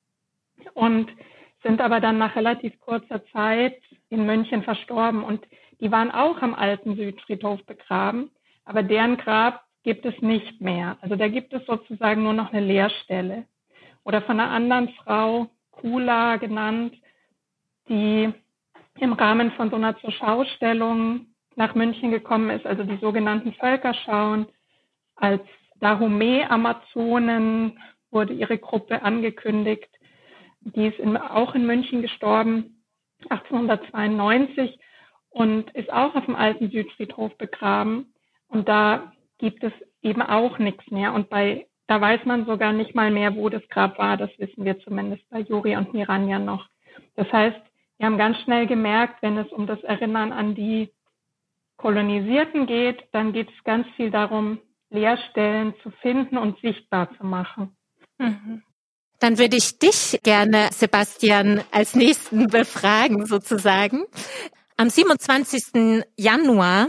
und 0.74 1.10
sind 1.64 1.82
aber 1.82 2.00
dann 2.00 2.18
nach 2.18 2.36
relativ 2.36 2.80
kurzer 2.80 3.26
Zeit 3.28 3.82
in 4.10 4.26
München 4.26 4.64
verstorben. 4.64 5.24
Und 5.24 5.46
die 5.82 5.92
waren 5.92 6.12
auch 6.12 6.42
am 6.42 6.54
alten 6.54 6.96
Südfriedhof 6.96 7.64
begraben, 7.66 8.32
aber 8.66 8.84
deren 8.84 9.18
Grab 9.18 9.64
gibt 9.84 10.06
es 10.06 10.20
nicht 10.22 10.62
mehr. 10.62 10.98
Also 11.02 11.16
da 11.16 11.28
gibt 11.28 11.54
es 11.54 11.66
sozusagen 11.66 12.24
nur 12.24 12.34
noch 12.34 12.52
eine 12.52 12.66
Leerstelle. 12.66 13.46
Oder 14.04 14.22
von 14.22 14.40
einer 14.40 14.52
anderen 14.52 14.90
Frau, 15.04 15.48
Kula 15.72 16.38
genannt, 16.38 16.96
die 17.88 18.34
im 19.00 19.14
Rahmen 19.14 19.52
von 19.52 19.70
so 19.70 19.76
einer 19.76 19.98
Zurschaustellung 20.00 21.28
nach 21.56 21.76
München 21.76 22.12
gekommen 22.12 22.50
ist, 22.50 22.66
also 22.66 22.84
die 22.84 22.98
sogenannten 22.98 23.54
Völkerschauen. 23.54 24.48
Als 25.16 25.42
Dahomey-Amazonen 25.80 27.80
wurde 28.12 28.34
ihre 28.34 28.58
Gruppe 28.58 29.02
angekündigt. 29.02 29.90
Die 30.62 30.88
ist 30.88 31.00
in, 31.00 31.18
auch 31.18 31.56
in 31.56 31.66
München 31.66 32.02
gestorben, 32.02 32.84
1892, 33.30 34.80
und 35.30 35.70
ist 35.72 35.92
auch 35.92 36.16
auf 36.16 36.26
dem 36.26 36.36
alten 36.36 36.72
Südfriedhof 36.72 37.38
begraben. 37.38 38.14
Und 38.48 38.68
da 38.68 39.12
gibt 39.38 39.64
es 39.64 39.74
eben 40.02 40.22
auch 40.22 40.58
nichts 40.58 40.90
mehr. 40.90 41.14
Und 41.14 41.30
bei, 41.30 41.68
da 41.88 42.02
weiß 42.02 42.26
man 42.26 42.46
sogar 42.46 42.74
nicht 42.74 42.96
mal 42.96 43.12
mehr, 43.12 43.36
wo 43.36 43.50
das 43.50 43.68
Grab 43.70 44.00
war. 44.00 44.18
Das 44.18 44.32
wissen 44.40 44.66
wir 44.66 44.80
zumindest 44.80 45.30
bei 45.30 45.42
Juri 45.42 45.76
und 45.76 45.94
Miranja 45.94 46.40
noch. 46.40 46.68
Das 47.16 47.32
heißt, 47.32 47.60
wir 47.98 48.06
haben 48.06 48.18
ganz 48.18 48.40
schnell 48.42 48.68
gemerkt, 48.68 49.22
wenn 49.22 49.38
es 49.38 49.52
um 49.52 49.68
das 49.68 49.84
Erinnern 49.84 50.32
an 50.32 50.56
die 50.56 50.90
Kolonisierten 51.78 52.66
geht, 52.66 53.04
dann 53.12 53.34
geht 53.34 53.50
es 53.50 53.64
ganz 53.64 53.88
viel 53.96 54.10
darum, 54.10 54.60
Leerstellen 54.90 55.74
zu 55.84 55.92
finden 56.02 56.38
und 56.38 56.60
sichtbar 56.62 57.10
zu 57.18 57.26
machen. 57.26 57.76
Mhm. 58.18 58.64
Dann 59.20 59.40
würde 59.40 59.58
ich 59.58 59.80
dich 59.80 60.20
gerne, 60.24 60.70
Sebastian, 60.72 61.62
als 61.72 61.96
nächsten 61.96 62.48
befragen 62.48 63.26
sozusagen. 63.26 64.06
Am 64.78 64.90
27. 64.90 66.04
Januar, 66.16 66.88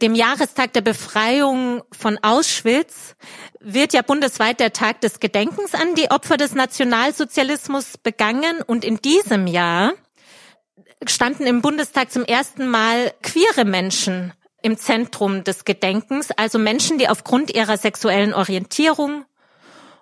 dem 0.00 0.14
Jahrestag 0.14 0.72
der 0.72 0.82
Befreiung 0.82 1.82
von 1.90 2.16
Auschwitz, 2.22 3.16
wird 3.60 3.92
ja 3.92 4.02
bundesweit 4.02 4.60
der 4.60 4.72
Tag 4.72 5.00
des 5.00 5.18
Gedenkens 5.18 5.74
an 5.74 5.96
die 5.96 6.12
Opfer 6.12 6.36
des 6.36 6.54
Nationalsozialismus 6.54 7.98
begangen. 7.98 8.62
Und 8.64 8.84
in 8.84 8.98
diesem 8.98 9.48
Jahr 9.48 9.94
standen 11.08 11.44
im 11.44 11.60
Bundestag 11.60 12.12
zum 12.12 12.24
ersten 12.24 12.68
Mal 12.68 13.12
queere 13.22 13.64
Menschen 13.64 14.32
im 14.62 14.76
Zentrum 14.76 15.44
des 15.44 15.64
Gedenkens, 15.64 16.30
also 16.32 16.58
Menschen, 16.58 16.98
die 16.98 17.08
aufgrund 17.08 17.54
ihrer 17.54 17.76
sexuellen 17.76 18.34
Orientierung 18.34 19.24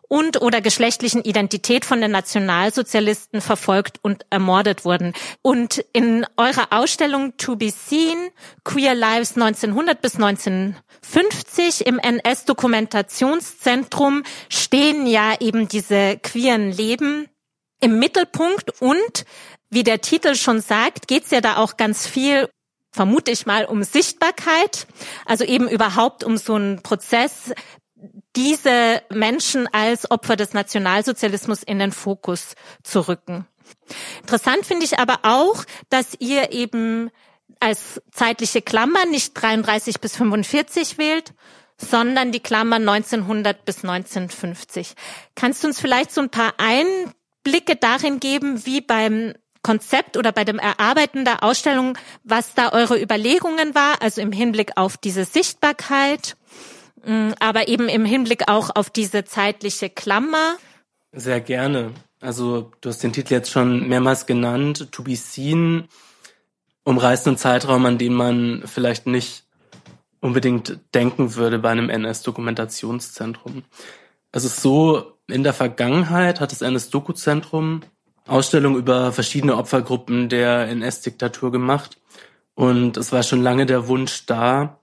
und 0.09 0.41
oder 0.41 0.61
geschlechtlichen 0.61 1.23
Identität 1.23 1.85
von 1.85 2.01
den 2.01 2.13
Nationalsozialisten 2.13 3.41
verfolgt 3.41 3.99
und 4.03 4.25
ermordet 4.31 4.85
wurden. 4.85 5.15
Und 5.43 5.85
in 5.93 6.25
eurer 6.37 6.69
Ausstellung 6.71 7.37
To 7.39 7.57
Be 7.57 7.71
Seen, 7.71 8.29
Queer 8.65 8.95
Lives 8.95 9.35
1900 9.37 10.01
bis 10.01 10.15
1950 10.15 11.87
im 11.87 11.99
NS-Dokumentationszentrum 11.99 14.23
stehen 14.49 15.07
ja 15.07 15.35
eben 15.41 15.67
diese 15.69 16.17
queeren 16.19 16.71
Leben 16.71 17.29
im 17.81 17.99
Mittelpunkt 17.99 18.81
und 18.81 19.27
wie 19.69 19.83
der 19.83 20.01
Titel 20.01 20.37
schon 20.37 20.61
sagt, 20.61 21.09
geht 21.09 21.25
es 21.25 21.33
ja 21.33 21.41
da 21.41 21.57
auch 21.57 21.77
ganz 21.77 22.07
viel, 22.07 22.49
vermute 22.97 23.31
ich 23.31 23.45
mal, 23.45 23.67
um 23.67 23.85
Sichtbarkeit, 23.85 24.87
also 25.27 25.45
eben 25.45 25.69
überhaupt 25.69 26.25
um 26.25 26.39
so 26.39 26.55
einen 26.55 26.83
Prozess, 26.83 27.53
diese 28.35 29.03
Menschen 29.11 29.69
als 29.73 30.11
Opfer 30.11 30.37
des 30.37 30.55
Nationalsozialismus 30.55 31.63
in 31.63 31.79
den 31.79 31.93
Fokus 31.93 32.55
zu 32.83 33.07
rücken. 33.07 33.47
Interessant 34.23 34.65
finde 34.65 34.85
ich 34.85 34.99
aber 34.99 35.21
auch, 35.23 35.65
dass 35.91 36.17
ihr 36.19 36.53
eben 36.53 37.11
als 37.61 38.01
zeitliche 38.13 38.63
Klammer 38.63 39.05
nicht 39.07 39.35
33 39.35 40.01
bis 40.01 40.17
45 40.17 40.99
wählt, 40.99 41.35
sondern 41.79 42.33
die 42.33 42.41
Klammer 42.41 42.77
1900 42.77 43.65
bis 43.65 43.85
1950. 43.85 44.95
Kannst 45.35 45.63
du 45.63 45.69
uns 45.69 45.81
vielleicht 45.81 46.13
so 46.13 46.23
ein 46.23 46.31
paar 46.31 46.55
Einblicke 46.57 47.77
darin 47.77 48.21
geben, 48.21 48.65
wie 48.65 48.81
beim 48.81 49.35
Konzept 49.67 50.17
oder 50.17 50.31
bei 50.31 50.45
dem 50.45 50.61
Erarbeiten 50.61 51.25
der 51.25 51.43
Ausstellung, 51.43 51.99
was 52.23 52.55
da 52.55 52.73
eure 52.73 53.03
Überlegungen 53.03 53.75
war, 53.75 54.01
also 54.01 54.21
im 54.21 54.31
Hinblick 54.31 54.71
auf 54.77 54.97
diese 54.97 55.25
Sichtbarkeit, 55.25 56.37
mm, 57.05 57.33
aber 57.41 57.67
eben 57.67 57.89
im 57.89 58.05
Hinblick 58.05 58.49
auch 58.49 58.71
auf 58.77 58.91
diese 58.91 59.25
zeitliche 59.25 59.91
Klammer. 59.91 60.55
Sehr 61.11 61.41
gerne. 61.41 61.91
Also 62.21 62.71
du 62.81 62.91
hast 62.91 63.03
den 63.03 63.13
Titel 63.13 63.33
jetzt 63.33 63.51
schon 63.51 63.89
mehrmals 63.89 64.27
genannt. 64.27 64.93
To 64.93 65.03
be 65.03 65.17
seen 65.17 65.89
umreißt 66.85 67.27
einen 67.27 67.37
Zeitraum, 67.37 67.87
an 67.87 67.99
den 67.99 68.15
man 68.15 68.63
vielleicht 68.67 69.09
nicht 69.09 69.47
unbedingt 70.21 70.79
denken 70.95 71.35
würde 71.35 71.59
bei 71.59 71.71
einem 71.71 71.91
NS-Dokumentationszentrum. 71.91 73.65
Es 74.31 74.45
ist 74.45 74.63
so, 74.63 75.19
in 75.27 75.43
der 75.43 75.55
Vergangenheit 75.55 76.41
hat 76.41 76.53
das 76.53 76.63
NS-Doku-Zentrum 76.63 77.83
Ausstellung 78.27 78.77
über 78.77 79.13
verschiedene 79.13 79.57
Opfergruppen 79.57 80.29
der 80.29 80.69
NS-Diktatur 80.69 81.53
gemacht. 81.53 81.99
Und 82.55 82.97
es 82.97 83.13
war 83.13 83.23
schon 83.23 83.43
lange 83.43 83.67
der 83.67 83.87
Wunsch 83.89 84.27
da, 84.27 84.81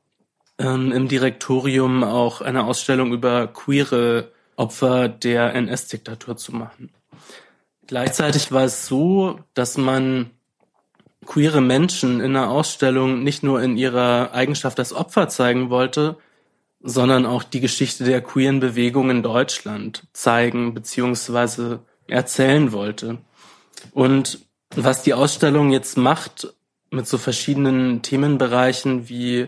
ähm, 0.60 0.92
im 0.92 1.08
Direktorium 1.08 2.04
auch 2.04 2.42
eine 2.42 2.66
Ausstellung 2.66 3.12
über 3.12 3.48
queere 3.48 4.32
Opfer 4.56 5.10
der 5.10 5.56
NS-Diktatur 5.56 6.38
zu 6.38 6.54
machen. 6.56 6.92
Gleichzeitig 7.88 8.52
war 8.52 8.64
es 8.64 8.86
so, 8.86 9.40
dass 9.54 9.78
man 9.78 10.30
queere 11.26 11.62
Menschen 11.62 12.20
in 12.20 12.36
einer 12.36 12.50
Ausstellung 12.50 13.24
nicht 13.24 13.44
nur 13.44 13.62
in 13.62 13.78
ihrer 13.78 14.32
Eigenschaft 14.34 14.80
als 14.80 14.94
Opfer 14.94 15.30
zeigen 15.30 15.70
wollte, 15.70 16.18
sondern 16.82 17.26
auch 17.26 17.44
die 17.44 17.62
Geschichte 17.62 18.04
der 18.04 18.22
queeren 18.22 18.60
Bewegung 18.60 19.10
in 19.10 19.24
Deutschland 19.24 20.04
zeigen 20.14 20.74
bzw. 20.74 21.78
erzählen 22.08 22.72
wollte. 22.72 23.20
Und 23.92 24.40
was 24.76 25.04
die 25.04 25.14
Ausstellung 25.14 25.72
jetzt 25.72 25.98
macht 25.98 26.54
mit 26.90 27.08
so 27.08 27.18
verschiedenen 27.18 28.02
Themenbereichen 28.02 29.10
wie 29.10 29.48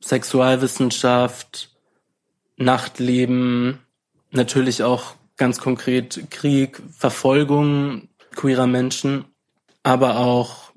Sexualwissenschaft, 0.00 1.70
Nachtleben, 2.56 3.80
natürlich 4.30 4.82
auch 4.82 5.14
ganz 5.36 5.58
konkret 5.58 6.30
Krieg, 6.30 6.80
Verfolgung 6.96 8.08
queerer 8.34 8.66
Menschen, 8.66 9.24
aber 9.82 10.18
auch 10.18 10.72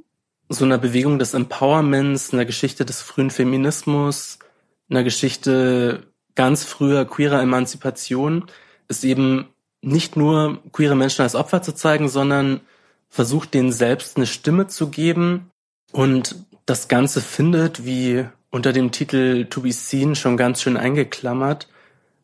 so 0.50 0.66
einer 0.66 0.78
Bewegung 0.78 1.20
des 1.20 1.34
Empowerments, 1.34 2.34
einer 2.34 2.46
Geschichte 2.46 2.86
des 2.86 3.02
frühen 3.02 3.30
Feminismus, 3.30 4.40
einer 4.90 5.04
Geschichte 5.04 6.08
ganz 6.36 6.64
früher 6.64 7.06
queerer 7.06 7.42
Emanzipation, 7.42 8.46
ist 8.88 9.04
eben 9.04 9.48
nicht 9.82 10.16
nur 10.16 10.60
queere 10.72 10.96
Menschen 10.96 11.22
als 11.22 11.36
Opfer 11.36 11.62
zu 11.62 11.74
zeigen, 11.74 12.10
sondern 12.10 12.62
versucht 13.10 13.54
denen 13.54 13.72
selbst 13.72 14.18
eine 14.18 14.28
Stimme 14.28 14.68
zu 14.68 14.90
geben 14.90 15.52
und 15.92 16.36
das 16.66 16.88
Ganze 16.88 17.22
findet, 17.22 17.86
wie 17.86 18.26
unter 18.50 18.74
dem 18.74 18.92
Titel 18.92 19.46
To 19.46 19.62
Be 19.62 19.72
Seen 19.72 20.16
schon 20.16 20.38
ganz 20.38 20.62
schön 20.62 20.78
eingeklammert, 20.78 21.68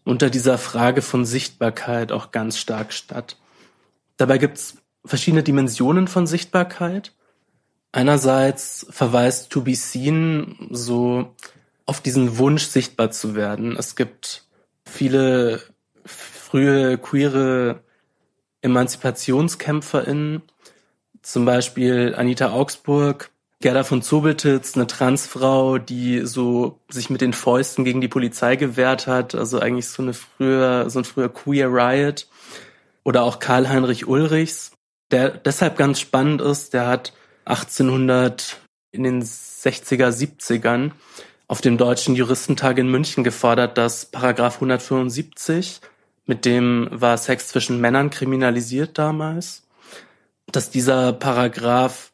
unter 0.03 0.29
dieser 0.29 0.57
Frage 0.57 1.01
von 1.01 1.25
Sichtbarkeit 1.25 2.11
auch 2.11 2.31
ganz 2.31 2.57
stark 2.57 2.93
statt. 2.93 3.37
Dabei 4.17 4.37
gibt's 4.37 4.77
verschiedene 5.05 5.43
Dimensionen 5.43 6.07
von 6.07 6.27
Sichtbarkeit. 6.27 7.13
Einerseits 7.91 8.85
verweist 8.89 9.49
To 9.51 9.61
Be 9.61 9.75
Seen 9.75 10.67
so 10.71 11.33
auf 11.85 12.01
diesen 12.01 12.37
Wunsch, 12.37 12.65
sichtbar 12.65 13.11
zu 13.11 13.35
werden. 13.35 13.75
Es 13.77 13.95
gibt 13.95 14.45
viele 14.85 15.61
frühe 16.05 16.97
queere 16.97 17.83
EmanzipationskämpferInnen, 18.61 20.41
zum 21.23 21.45
Beispiel 21.45 22.13
Anita 22.15 22.51
Augsburg, 22.51 23.31
Gerda 23.59 23.83
von 23.83 24.01
Zobeltitz, 24.01 24.75
eine 24.75 24.87
Transfrau, 24.87 25.77
die 25.77 26.25
so 26.25 26.79
sich 26.89 27.09
mit 27.09 27.21
den 27.21 27.31
Fäusten 27.31 27.85
gegen 27.85 28.01
die 28.01 28.09
Polizei 28.09 28.57
gewehrt 28.57 29.07
hat, 29.07 29.33
also 29.35 29.59
eigentlich 29.59 29.87
so 29.87 30.03
eine 30.03 30.13
früher, 30.13 30.89
so 30.89 30.99
ein 30.99 31.05
früher 31.05 31.29
Queer 31.29 31.69
Riot. 31.69 32.27
Oder 33.05 33.23
auch 33.23 33.39
Karl-Heinrich 33.39 34.07
Ulrichs, 34.07 34.71
der 35.11 35.29
deshalb 35.29 35.77
ganz 35.77 35.99
spannend 35.99 36.41
ist, 36.41 36.73
der 36.73 36.87
hat 36.87 37.13
1800 37.45 38.59
in 38.91 39.03
den 39.03 39.23
60er, 39.23 40.09
70ern 40.09 40.91
auf 41.47 41.61
dem 41.61 41.77
Deutschen 41.77 42.15
Juristentag 42.15 42.77
in 42.77 42.89
München 42.89 43.23
gefordert, 43.23 43.77
dass 43.77 44.05
Paragraph 44.05 44.55
175, 44.55 45.81
mit 46.25 46.45
dem 46.45 46.87
war 46.91 47.17
Sex 47.17 47.49
zwischen 47.49 47.81
Männern 47.81 48.09
kriminalisiert 48.09 48.97
damals, 48.97 49.62
dass 50.55 50.69
dieser 50.69 51.13
Paragraph 51.13 52.11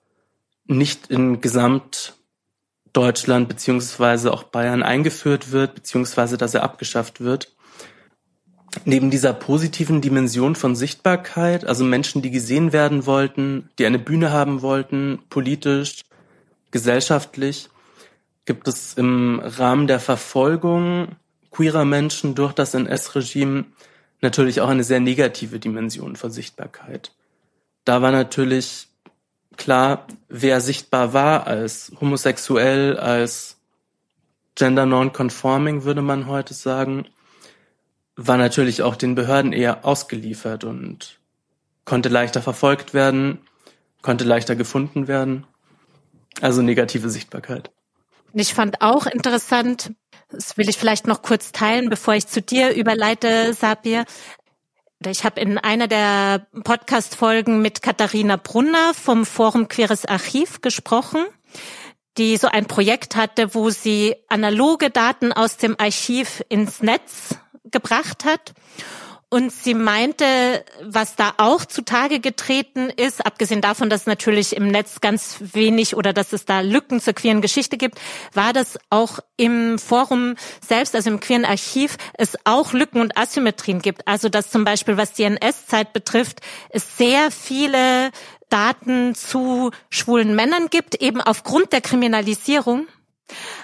nicht 0.66 1.08
in 1.08 1.42
Gesamtdeutschland 1.42 3.50
beziehungsweise 3.50 4.32
auch 4.32 4.44
Bayern 4.44 4.84
eingeführt 4.84 5.52
wird, 5.52 5.76
beziehungsweise 5.76 6.38
dass 6.38 6.54
er 6.54 6.64
abgeschafft 6.64 7.22
wird. 7.22 7.54
Neben 8.86 9.10
dieser 9.10 9.34
positiven 9.34 10.00
Dimension 10.00 10.56
von 10.56 10.76
Sichtbarkeit, 10.76 11.66
also 11.66 11.84
Menschen, 11.84 12.22
die 12.22 12.30
gesehen 12.30 12.72
werden 12.72 13.08
wollten, 13.08 13.70
die 13.80 13.86
eine 13.86 13.98
Bühne 13.98 14.32
haben 14.32 14.62
wollten, 14.62 15.20
politisch, 15.30 16.04
gesellschaftlich, 16.70 17.70
gibt 18.46 18.68
es 18.68 18.94
im 18.94 19.42
Rahmen 19.44 19.88
der 19.88 20.00
Verfolgung 20.00 21.16
queerer 21.52 21.86
Menschen 21.86 22.36
durch 22.36 22.54
das 22.54 22.76
NS-Regime 22.76 23.66
natürlich 24.22 24.62
auch 24.62 24.70
eine 24.70 24.84
sehr 24.84 25.00
negative 25.00 25.60
Dimension 25.60 26.16
von 26.16 26.32
Sichtbarkeit. 26.32 27.12
Da 27.86 28.02
war 28.02 28.12
natürlich 28.12 28.88
klar, 29.58 30.08
wer 30.28 30.62
sichtbar 30.62 31.14
war 31.14 31.48
als 31.48 31.92
homosexuell, 32.00 32.98
als 32.98 33.58
gender 34.56 34.86
non-conforming, 34.86 35.84
würde 35.84 36.02
man 36.02 36.28
heute 36.28 36.54
sagen, 36.54 37.06
war 38.16 38.38
natürlich 38.38 38.82
auch 38.82 38.96
den 38.96 39.16
Behörden 39.16 39.54
eher 39.54 39.86
ausgeliefert 39.86 40.64
und 40.64 41.20
konnte 41.86 42.10
leichter 42.10 42.42
verfolgt 42.42 42.94
werden, 42.94 43.40
konnte 44.02 44.26
leichter 44.26 44.56
gefunden 44.56 45.08
werden. 45.08 45.48
Also 46.42 46.62
negative 46.62 47.10
Sichtbarkeit. 47.10 47.72
Ich 48.34 48.54
fand 48.54 48.82
auch 48.82 49.08
interessant, 49.08 49.94
das 50.30 50.58
will 50.58 50.70
ich 50.70 50.78
vielleicht 50.78 51.08
noch 51.08 51.22
kurz 51.22 51.52
teilen, 51.52 51.90
bevor 51.90 52.14
ich 52.14 52.28
zu 52.28 52.42
dir 52.42 52.76
überleite, 52.76 53.54
Sabir, 53.54 54.06
ich 55.06 55.24
habe 55.24 55.40
in 55.40 55.58
einer 55.58 55.88
der 55.88 56.48
Podcast-Folgen 56.64 57.62
mit 57.62 57.82
Katharina 57.82 58.36
Brunner 58.36 58.94
vom 58.94 59.26
Forum 59.26 59.70
Queeres 59.70 60.06
Archiv 60.06 60.60
gesprochen, 60.60 61.26
die 62.18 62.36
so 62.36 62.48
ein 62.48 62.66
Projekt 62.66 63.16
hatte, 63.16 63.56
wo 63.56 63.70
sie 63.70 64.16
analoge 64.28 64.90
Daten 64.90 65.32
aus 65.32 65.56
dem 65.56 65.80
Archiv 65.80 66.44
ins 66.50 66.82
Netz 66.82 67.38
gebracht 67.72 68.26
hat 68.26 68.54
und 69.32 69.52
sie 69.52 69.76
meinte, 69.76 70.66
was 70.82 71.16
da 71.16 71.34
auch 71.38 71.64
zutage 71.66 72.20
getreten 72.20 72.90
ist, 72.90 73.24
abgesehen 73.24 73.62
davon, 73.62 73.90
dass 73.90 74.08
natürlich 74.08 74.56
im 74.56 74.68
Netz 74.68 75.02
ganz 75.02 75.38
wenig 75.40 75.96
oder 75.96 76.14
dass 76.14 76.34
es 76.34 76.46
da 76.46 76.62
Lücken 76.62 77.00
zur 77.00 77.14
queeren 77.14 77.42
Geschichte 77.42 77.78
gibt, 77.78 78.00
war 78.34 78.54
das 78.54 78.80
auch 78.90 79.20
im 79.38 79.78
Forum 79.78 80.36
selbst, 80.68 80.96
also 80.96 81.12
im 81.12 81.20
queeren 81.20 81.46
Archiv, 81.46 81.98
es 82.18 82.38
auch 82.44 82.74
Lücken 82.74 83.02
und 83.02 83.18
Asymmetrien 83.18 83.82
gibt. 83.82 84.08
Also 84.08 84.30
dass 84.30 84.50
zum 84.50 84.64
Beispiel, 84.64 84.98
was 84.98 85.14
die 85.14 85.24
NS-Zeit 85.24 85.94
betrifft, 85.94 86.40
es 86.70 86.98
sehr 86.98 87.30
viele 87.30 88.10
Daten 88.50 89.14
zu 89.14 89.70
schwulen 89.92 90.36
Männern 90.36 90.70
gibt, 90.72 90.96
eben 90.96 91.22
aufgrund 91.22 91.72
der 91.72 91.82
Kriminalisierung 91.82 92.88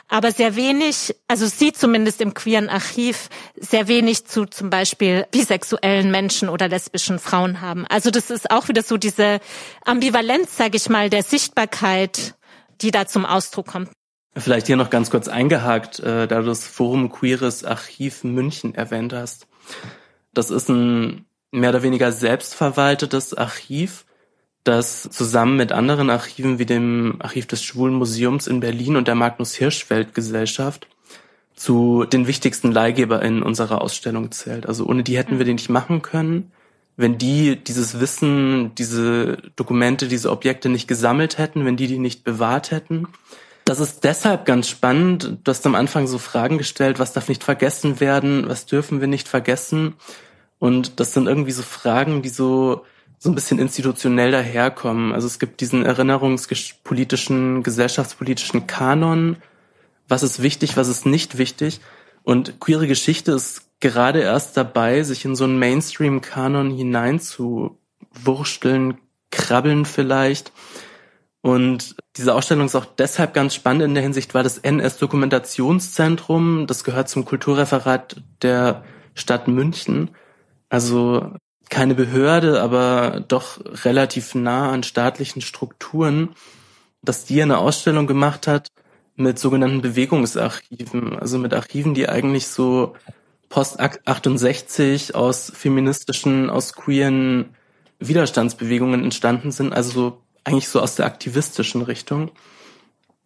aber 0.07 0.31
sehr 0.31 0.55
wenig, 0.55 1.15
also 1.27 1.47
sie 1.47 1.73
zumindest 1.73 2.21
im 2.21 2.33
queeren 2.33 2.69
Archiv, 2.69 3.29
sehr 3.55 3.87
wenig 3.87 4.25
zu 4.25 4.45
zum 4.45 4.69
Beispiel 4.69 5.25
bisexuellen 5.31 6.11
Menschen 6.11 6.49
oder 6.49 6.67
lesbischen 6.67 7.19
Frauen 7.19 7.61
haben. 7.61 7.85
Also 7.87 8.11
das 8.11 8.29
ist 8.29 8.51
auch 8.51 8.67
wieder 8.67 8.83
so 8.83 8.97
diese 8.97 9.39
Ambivalenz, 9.83 10.57
sage 10.57 10.77
ich 10.77 10.89
mal, 10.89 11.09
der 11.09 11.23
Sichtbarkeit, 11.23 12.35
die 12.81 12.91
da 12.91 13.07
zum 13.07 13.25
Ausdruck 13.25 13.67
kommt. 13.67 13.89
Vielleicht 14.37 14.67
hier 14.67 14.75
noch 14.75 14.89
ganz 14.89 15.09
kurz 15.09 15.27
eingehakt, 15.27 15.99
äh, 15.99 16.27
da 16.27 16.39
du 16.39 16.45
das 16.45 16.67
Forum 16.67 17.09
Queeres 17.09 17.63
Archiv 17.63 18.23
München 18.23 18.75
erwähnt 18.75 19.13
hast. 19.13 19.47
Das 20.33 20.51
ist 20.51 20.69
ein 20.69 21.25
mehr 21.51 21.69
oder 21.69 21.83
weniger 21.83 22.11
selbstverwaltetes 22.11 23.33
Archiv, 23.33 24.05
das 24.65 25.03
zusammen 25.03 25.57
mit 25.57 25.71
anderen 25.71 26.09
Archiven 26.09 26.59
wie 26.59 26.65
dem 26.65 27.17
Archiv 27.19 27.45
des 27.45 27.63
Schwulen 27.63 27.93
Museums 27.93 28.47
in 28.47 28.59
Berlin 28.59 28.95
und 28.97 29.07
der 29.07 29.15
Magnus 29.15 29.53
Hirschfeld 29.53 30.13
Gesellschaft 30.13 30.87
zu 31.55 32.03
den 32.05 32.27
wichtigsten 32.27 32.71
LeihgeberInnen 32.71 33.43
unserer 33.43 33.81
Ausstellung 33.81 34.31
zählt. 34.31 34.65
Also 34.65 34.85
ohne 34.85 35.03
die 35.03 35.17
hätten 35.17 35.37
wir 35.37 35.45
den 35.45 35.55
nicht 35.55 35.69
machen 35.69 36.01
können. 36.01 36.51
Wenn 36.97 37.17
die 37.17 37.57
dieses 37.57 37.99
Wissen, 37.99 38.73
diese 38.75 39.37
Dokumente, 39.55 40.07
diese 40.07 40.31
Objekte 40.31 40.67
nicht 40.69 40.87
gesammelt 40.87 41.37
hätten, 41.37 41.63
wenn 41.63 41.77
die 41.77 41.87
die 41.87 41.99
nicht 41.99 42.23
bewahrt 42.23 42.71
hätten. 42.71 43.07
Das 43.65 43.79
ist 43.79 44.03
deshalb 44.03 44.45
ganz 44.45 44.67
spannend. 44.67 45.37
Du 45.43 45.49
hast 45.49 45.65
am 45.65 45.75
Anfang 45.75 46.07
so 46.07 46.17
Fragen 46.17 46.57
gestellt, 46.57 46.97
was 46.97 47.13
darf 47.13 47.29
nicht 47.29 47.43
vergessen 47.43 47.99
werden, 47.99 48.47
was 48.47 48.65
dürfen 48.65 48.99
wir 48.99 49.07
nicht 49.07 49.27
vergessen. 49.27 49.93
Und 50.57 50.99
das 50.99 51.13
sind 51.13 51.27
irgendwie 51.27 51.51
so 51.51 51.63
Fragen, 51.63 52.21
die 52.21 52.29
so 52.29 52.83
so 53.25 53.31
ein 53.31 53.35
bisschen 53.35 53.59
institutionell 53.59 54.31
daherkommen. 54.31 55.11
Also 55.11 55.27
es 55.27 55.39
gibt 55.39 55.59
diesen 55.59 55.83
erinnerungspolitischen, 55.83 57.63
gesellschaftspolitischen 57.63 58.67
Kanon. 58.67 59.37
Was 60.07 60.21
ist 60.21 60.43
wichtig, 60.43 60.77
was 60.77 60.87
ist 60.87 61.07
nicht 61.07 61.39
wichtig? 61.39 61.81
Und 62.23 62.59
queere 62.59 62.85
Geschichte 62.87 63.31
ist 63.31 63.63
gerade 63.79 64.19
erst 64.21 64.55
dabei, 64.57 65.01
sich 65.01 65.25
in 65.25 65.35
so 65.35 65.43
einen 65.43 65.57
Mainstream-Kanon 65.57 66.69
hineinzuwursteln, 66.69 68.99
krabbeln 69.31 69.85
vielleicht. 69.85 70.51
Und 71.41 71.95
diese 72.17 72.35
Ausstellung 72.35 72.67
ist 72.67 72.75
auch 72.75 72.85
deshalb 72.85 73.33
ganz 73.33 73.55
spannend 73.55 73.81
in 73.81 73.95
der 73.95 74.03
Hinsicht, 74.03 74.35
weil 74.35 74.43
das 74.43 74.59
NS-Dokumentationszentrum, 74.59 76.67
das 76.67 76.83
gehört 76.83 77.09
zum 77.09 77.25
Kulturreferat 77.25 78.21
der 78.43 78.83
Stadt 79.15 79.47
München. 79.47 80.11
Also 80.69 81.33
keine 81.69 81.95
Behörde, 81.95 82.61
aber 82.61 83.23
doch 83.27 83.59
relativ 83.83 84.35
nah 84.35 84.71
an 84.71 84.83
staatlichen 84.83 85.41
Strukturen, 85.41 86.29
dass 87.01 87.25
die 87.25 87.41
eine 87.41 87.57
Ausstellung 87.57 88.07
gemacht 88.07 88.47
hat 88.47 88.67
mit 89.15 89.39
sogenannten 89.39 89.81
Bewegungsarchiven, 89.81 91.17
also 91.17 91.37
mit 91.37 91.53
Archiven, 91.53 91.93
die 91.93 92.09
eigentlich 92.09 92.47
so 92.47 92.95
post 93.49 93.79
68 93.79 95.15
aus 95.15 95.51
feministischen, 95.55 96.49
aus 96.49 96.73
queeren 96.73 97.55
Widerstandsbewegungen 97.99 99.03
entstanden 99.03 99.51
sind, 99.51 99.73
also 99.73 100.21
eigentlich 100.43 100.67
so 100.67 100.81
aus 100.81 100.95
der 100.95 101.05
aktivistischen 101.05 101.81
Richtung. 101.81 102.31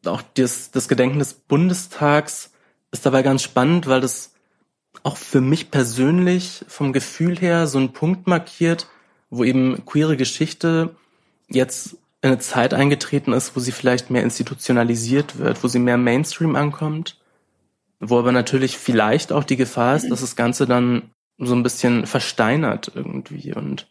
Auch 0.05 0.21
das, 0.35 0.71
das 0.71 0.87
Gedenken 0.87 1.19
des 1.19 1.33
Bundestags 1.33 2.51
ist 2.91 3.05
dabei 3.05 3.23
ganz 3.23 3.43
spannend, 3.43 3.87
weil 3.87 4.01
das 4.01 4.33
auch 5.03 5.17
für 5.17 5.41
mich 5.41 5.71
persönlich 5.71 6.65
vom 6.67 6.93
Gefühl 6.93 7.37
her 7.37 7.67
so 7.67 7.79
ein 7.79 7.93
Punkt 7.93 8.27
markiert, 8.27 8.87
wo 9.29 9.43
eben 9.43 9.85
queere 9.85 10.17
Geschichte 10.17 10.95
jetzt 11.47 11.97
in 12.21 12.31
eine 12.31 12.39
Zeit 12.39 12.73
eingetreten 12.73 13.33
ist, 13.33 13.55
wo 13.55 13.59
sie 13.59 13.71
vielleicht 13.71 14.09
mehr 14.09 14.23
institutionalisiert 14.23 15.37
wird, 15.37 15.63
wo 15.63 15.67
sie 15.67 15.79
mehr 15.79 15.97
Mainstream 15.97 16.55
ankommt, 16.55 17.17
wo 17.99 18.19
aber 18.19 18.31
natürlich 18.31 18.77
vielleicht 18.77 19.31
auch 19.31 19.43
die 19.43 19.57
Gefahr 19.57 19.95
ist, 19.95 20.09
dass 20.09 20.21
das 20.21 20.35
Ganze 20.35 20.65
dann 20.65 21.11
so 21.37 21.55
ein 21.55 21.63
bisschen 21.63 22.05
versteinert 22.05 22.91
irgendwie 22.93 23.53
und 23.53 23.87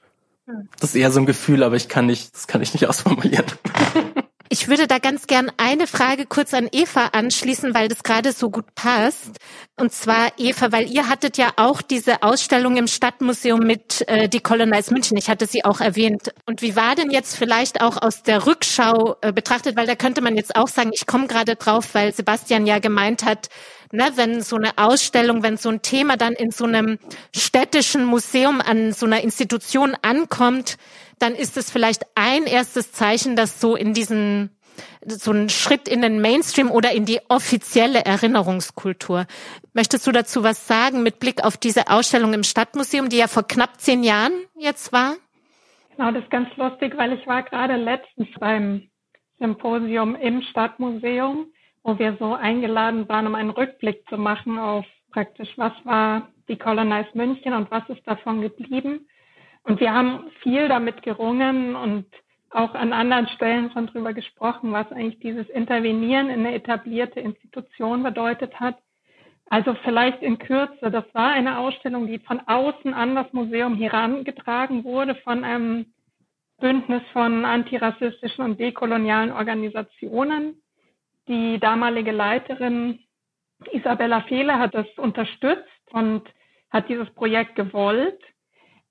das 0.80 0.90
ist 0.90 0.96
eher 0.96 1.10
so 1.10 1.20
ein 1.20 1.26
Gefühl, 1.26 1.62
aber 1.62 1.76
ich 1.76 1.88
kann 1.88 2.06
nicht, 2.06 2.34
das 2.34 2.46
kann 2.46 2.62
ich 2.62 2.72
nicht 2.72 2.86
ausformulieren. 2.88 3.46
Ich 4.50 4.68
würde 4.68 4.86
da 4.86 4.98
ganz 4.98 5.26
gern 5.26 5.52
eine 5.58 5.86
Frage 5.86 6.24
kurz 6.24 6.54
an 6.54 6.68
Eva 6.72 7.08
anschließen, 7.12 7.74
weil 7.74 7.88
das 7.88 8.02
gerade 8.02 8.32
so 8.32 8.48
gut 8.48 8.74
passt. 8.74 9.36
Und 9.76 9.92
zwar, 9.92 10.32
Eva, 10.38 10.72
weil 10.72 10.90
ihr 10.90 11.08
hattet 11.08 11.36
ja 11.36 11.52
auch 11.56 11.82
diese 11.82 12.22
Ausstellung 12.22 12.78
im 12.78 12.86
Stadtmuseum 12.86 13.60
mit 13.60 14.08
äh, 14.08 14.28
die 14.28 14.40
Colonize 14.40 14.92
München. 14.92 15.18
Ich 15.18 15.28
hatte 15.28 15.46
sie 15.46 15.66
auch 15.66 15.80
erwähnt. 15.80 16.32
Und 16.46 16.62
wie 16.62 16.76
war 16.76 16.94
denn 16.94 17.10
jetzt 17.10 17.36
vielleicht 17.36 17.82
auch 17.82 18.00
aus 18.00 18.22
der 18.22 18.46
Rückschau 18.46 19.16
äh, 19.20 19.32
betrachtet, 19.32 19.76
weil 19.76 19.86
da 19.86 19.96
könnte 19.96 20.22
man 20.22 20.34
jetzt 20.34 20.56
auch 20.56 20.68
sagen, 20.68 20.90
ich 20.94 21.06
komme 21.06 21.26
gerade 21.26 21.56
drauf, 21.56 21.90
weil 21.92 22.14
Sebastian 22.14 22.66
ja 22.66 22.78
gemeint 22.78 23.24
hat, 23.24 23.50
ne, 23.92 24.10
wenn 24.16 24.40
so 24.40 24.56
eine 24.56 24.78
Ausstellung, 24.78 25.42
wenn 25.42 25.58
so 25.58 25.68
ein 25.68 25.82
Thema 25.82 26.16
dann 26.16 26.32
in 26.32 26.50
so 26.50 26.64
einem 26.64 26.98
städtischen 27.36 28.04
Museum 28.04 28.62
an 28.62 28.92
so 28.94 29.04
einer 29.04 29.20
Institution 29.20 29.94
ankommt, 30.00 30.78
dann 31.18 31.34
ist 31.34 31.56
es 31.56 31.70
vielleicht 31.70 32.04
ein 32.14 32.44
erstes 32.44 32.92
Zeichen, 32.92 33.36
dass 33.36 33.60
so 33.60 33.76
in 33.76 33.94
diesen 33.94 34.50
so 35.06 35.32
ein 35.32 35.48
Schritt 35.48 35.88
in 35.88 36.02
den 36.02 36.20
Mainstream 36.20 36.70
oder 36.70 36.92
in 36.92 37.04
die 37.04 37.20
offizielle 37.28 38.04
Erinnerungskultur. 38.04 39.26
Möchtest 39.72 40.06
du 40.06 40.12
dazu 40.12 40.42
was 40.42 40.66
sagen 40.66 41.02
mit 41.02 41.18
Blick 41.18 41.44
auf 41.44 41.56
diese 41.56 41.88
Ausstellung 41.88 42.32
im 42.32 42.42
Stadtmuseum, 42.42 43.08
die 43.08 43.16
ja 43.16 43.26
vor 43.26 43.46
knapp 43.46 43.80
zehn 43.80 44.02
Jahren 44.02 44.32
jetzt 44.56 44.92
war? 44.92 45.16
Genau, 45.96 46.12
das 46.12 46.22
ist 46.22 46.30
ganz 46.30 46.48
lustig, 46.56 46.96
weil 46.96 47.12
ich 47.12 47.26
war 47.26 47.42
gerade 47.42 47.76
letztens 47.76 48.28
beim 48.38 48.88
Symposium 49.38 50.14
im 50.14 50.42
Stadtmuseum, 50.42 51.46
wo 51.82 51.98
wir 51.98 52.16
so 52.18 52.34
eingeladen 52.34 53.08
waren, 53.08 53.26
um 53.26 53.34
einen 53.34 53.50
Rückblick 53.50 54.04
zu 54.08 54.16
machen 54.16 54.58
auf 54.58 54.84
praktisch, 55.10 55.50
was 55.56 55.72
war 55.84 56.28
die 56.48 56.56
Colonized 56.56 57.14
München 57.14 57.52
und 57.52 57.70
was 57.70 57.88
ist 57.88 58.06
davon 58.06 58.40
geblieben. 58.40 59.08
Und 59.68 59.80
wir 59.80 59.92
haben 59.92 60.30
viel 60.42 60.66
damit 60.66 61.02
gerungen 61.02 61.76
und 61.76 62.06
auch 62.48 62.74
an 62.74 62.94
anderen 62.94 63.28
Stellen 63.28 63.70
schon 63.70 63.86
drüber 63.86 64.14
gesprochen, 64.14 64.72
was 64.72 64.90
eigentlich 64.90 65.20
dieses 65.20 65.46
Intervenieren 65.50 66.30
in 66.30 66.40
eine 66.40 66.54
etablierte 66.54 67.20
Institution 67.20 68.02
bedeutet 68.02 68.58
hat. 68.58 68.78
Also 69.50 69.74
vielleicht 69.84 70.22
in 70.22 70.38
Kürze, 70.38 70.90
das 70.90 71.04
war 71.12 71.32
eine 71.32 71.58
Ausstellung, 71.58 72.06
die 72.06 72.18
von 72.18 72.40
außen 72.46 72.94
an 72.94 73.14
das 73.14 73.30
Museum 73.34 73.76
herangetragen 73.76 74.84
wurde, 74.84 75.14
von 75.16 75.44
einem 75.44 75.92
Bündnis 76.58 77.02
von 77.12 77.44
antirassistischen 77.44 78.44
und 78.44 78.58
dekolonialen 78.58 79.32
Organisationen. 79.32 80.62
Die 81.28 81.58
damalige 81.60 82.12
Leiterin 82.12 83.00
Isabella 83.72 84.22
Fehle 84.22 84.58
hat 84.58 84.74
das 84.74 84.86
unterstützt 84.96 85.92
und 85.92 86.22
hat 86.70 86.88
dieses 86.88 87.10
Projekt 87.10 87.54
gewollt. 87.54 88.18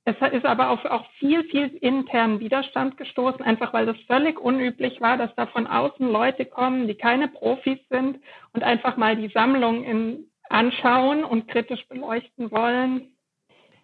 Es 0.07 0.15
ist 0.31 0.45
aber 0.45 0.69
auf 0.69 0.85
auch 0.85 1.05
viel, 1.19 1.43
viel 1.49 1.67
internen 1.81 2.39
Widerstand 2.39 2.95
gestoßen, 2.95 3.41
einfach 3.41 3.73
weil 3.73 3.85
das 3.85 3.97
völlig 4.07 4.39
unüblich 4.39 5.01
war, 5.01 5.17
dass 5.17 5.35
da 5.35 5.47
von 5.47 5.67
außen 5.67 6.09
Leute 6.09 6.45
kommen, 6.45 6.87
die 6.87 6.95
keine 6.95 7.27
Profis 7.27 7.79
sind 7.89 8.17
und 8.53 8.63
einfach 8.63 8.95
mal 8.95 9.17
die 9.17 9.27
Sammlung 9.27 9.83
in, 9.83 10.31
anschauen 10.47 11.25
und 11.25 11.49
kritisch 11.49 11.85
beleuchten 11.89 12.51
wollen. 12.51 13.17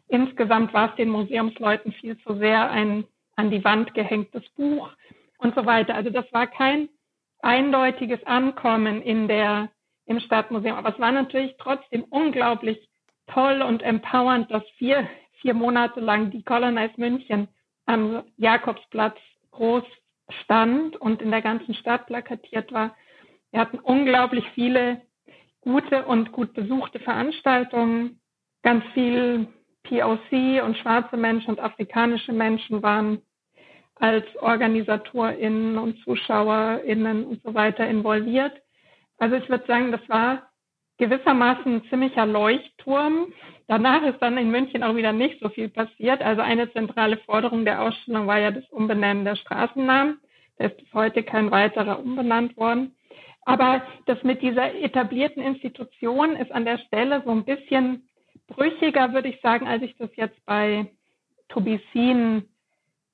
Insgesamt 0.08 0.74
war 0.74 0.92
es 0.92 0.96
den 0.96 1.10
Museumsleuten 1.10 1.92
viel 1.92 2.18
zu 2.20 2.38
sehr 2.38 2.72
ein 2.72 3.04
an 3.36 3.52
die 3.52 3.66
Wand 3.66 3.94
gehängtes 3.94 4.48
Buch 4.52 4.90
und 5.40 5.54
so 5.56 5.66
weiter. 5.66 5.94
Also 5.94 6.10
das 6.10 6.32
war 6.32 6.48
kein 6.48 6.88
eindeutiges 7.42 8.26
Ankommen 8.26 9.02
in 9.02 9.28
der, 9.28 9.72
im 10.06 10.22
Stadtmuseum. 10.22 10.78
Aber 10.78 10.94
es 10.94 11.00
war 11.00 11.12
natürlich 11.12 11.58
trotzdem 11.58 12.06
unglaublich 12.06 12.80
toll 13.28 13.62
und 13.62 13.84
empowernd, 13.84 14.50
dass 14.52 14.64
vier, 14.78 15.06
vier 15.44 15.54
Monate 15.54 16.00
lang 16.00 16.32
die 16.32 16.42
Colonize 16.44 16.94
München 16.98 17.50
am 17.86 18.24
Jakobsplatz 18.38 19.18
groß 19.52 19.84
stand 20.42 20.96
und 20.96 21.22
in 21.22 21.32
der 21.32 21.42
ganzen 21.42 21.76
Stadt 21.76 22.08
plakatiert 22.08 22.72
war. 22.72 22.96
Wir 23.52 23.60
hatten 23.60 23.78
unglaublich 23.78 24.46
viele 24.56 25.02
gute 25.60 26.06
und 26.06 26.32
gut 26.32 26.54
besuchte 26.54 27.00
Veranstaltungen. 27.00 28.22
Ganz 28.64 28.86
viel 28.94 29.48
POC 29.84 30.64
und 30.64 30.78
schwarze 30.78 31.18
Menschen 31.18 31.50
und 31.50 31.60
afrikanische 31.60 32.32
Menschen 32.32 32.82
waren 32.82 33.22
als 33.96 34.26
OrganisatorInnen 34.40 35.78
und 35.78 36.00
ZuschauerInnen 36.04 37.26
und 37.26 37.44
so 37.44 37.54
weiter 37.54 37.86
involviert. 37.86 38.54
Also 39.18 39.36
ich 39.36 39.50
würde 39.50 39.66
sagen, 39.68 39.92
das 39.92 40.08
war 40.08 40.50
gewissermaßen 41.04 41.76
ein 41.76 41.84
ziemlicher 41.90 42.26
Leuchtturm. 42.26 43.34
Danach 43.68 44.04
ist 44.04 44.20
dann 44.20 44.38
in 44.38 44.52
München 44.52 44.84
auch 44.84 44.96
wieder 44.96 45.12
nicht 45.12 45.42
so 45.42 45.50
viel 45.50 45.68
passiert. 45.68 46.22
Also 46.22 46.42
eine 46.42 46.72
zentrale 46.72 47.18
Forderung 47.18 47.66
der 47.66 47.82
Ausstellung 47.82 48.26
war 48.28 48.40
ja 48.40 48.52
das 48.52 48.68
Umbenennen 48.70 49.26
der 49.26 49.36
Straßennamen. 49.36 50.20
Da 50.58 50.66
ist 50.66 50.78
bis 50.78 50.94
heute 50.94 51.24
kein 51.24 51.52
weiterer 51.52 52.00
umbenannt 52.00 52.56
worden. 52.56 52.96
Aber 53.42 53.82
das 54.06 54.24
mit 54.24 54.42
dieser 54.42 54.74
etablierten 54.76 55.44
Institution 55.44 56.38
ist 56.38 56.54
an 56.54 56.64
der 56.64 56.78
Stelle 56.78 57.22
so 57.26 57.32
ein 57.32 57.44
bisschen 57.44 58.08
brüchiger, 58.48 59.14
würde 59.14 59.28
ich 59.28 59.42
sagen, 59.42 59.68
als 59.68 59.84
ich 59.84 59.98
das 59.98 60.10
jetzt 60.16 60.46
bei 60.46 60.90
Tobisin 61.50 62.48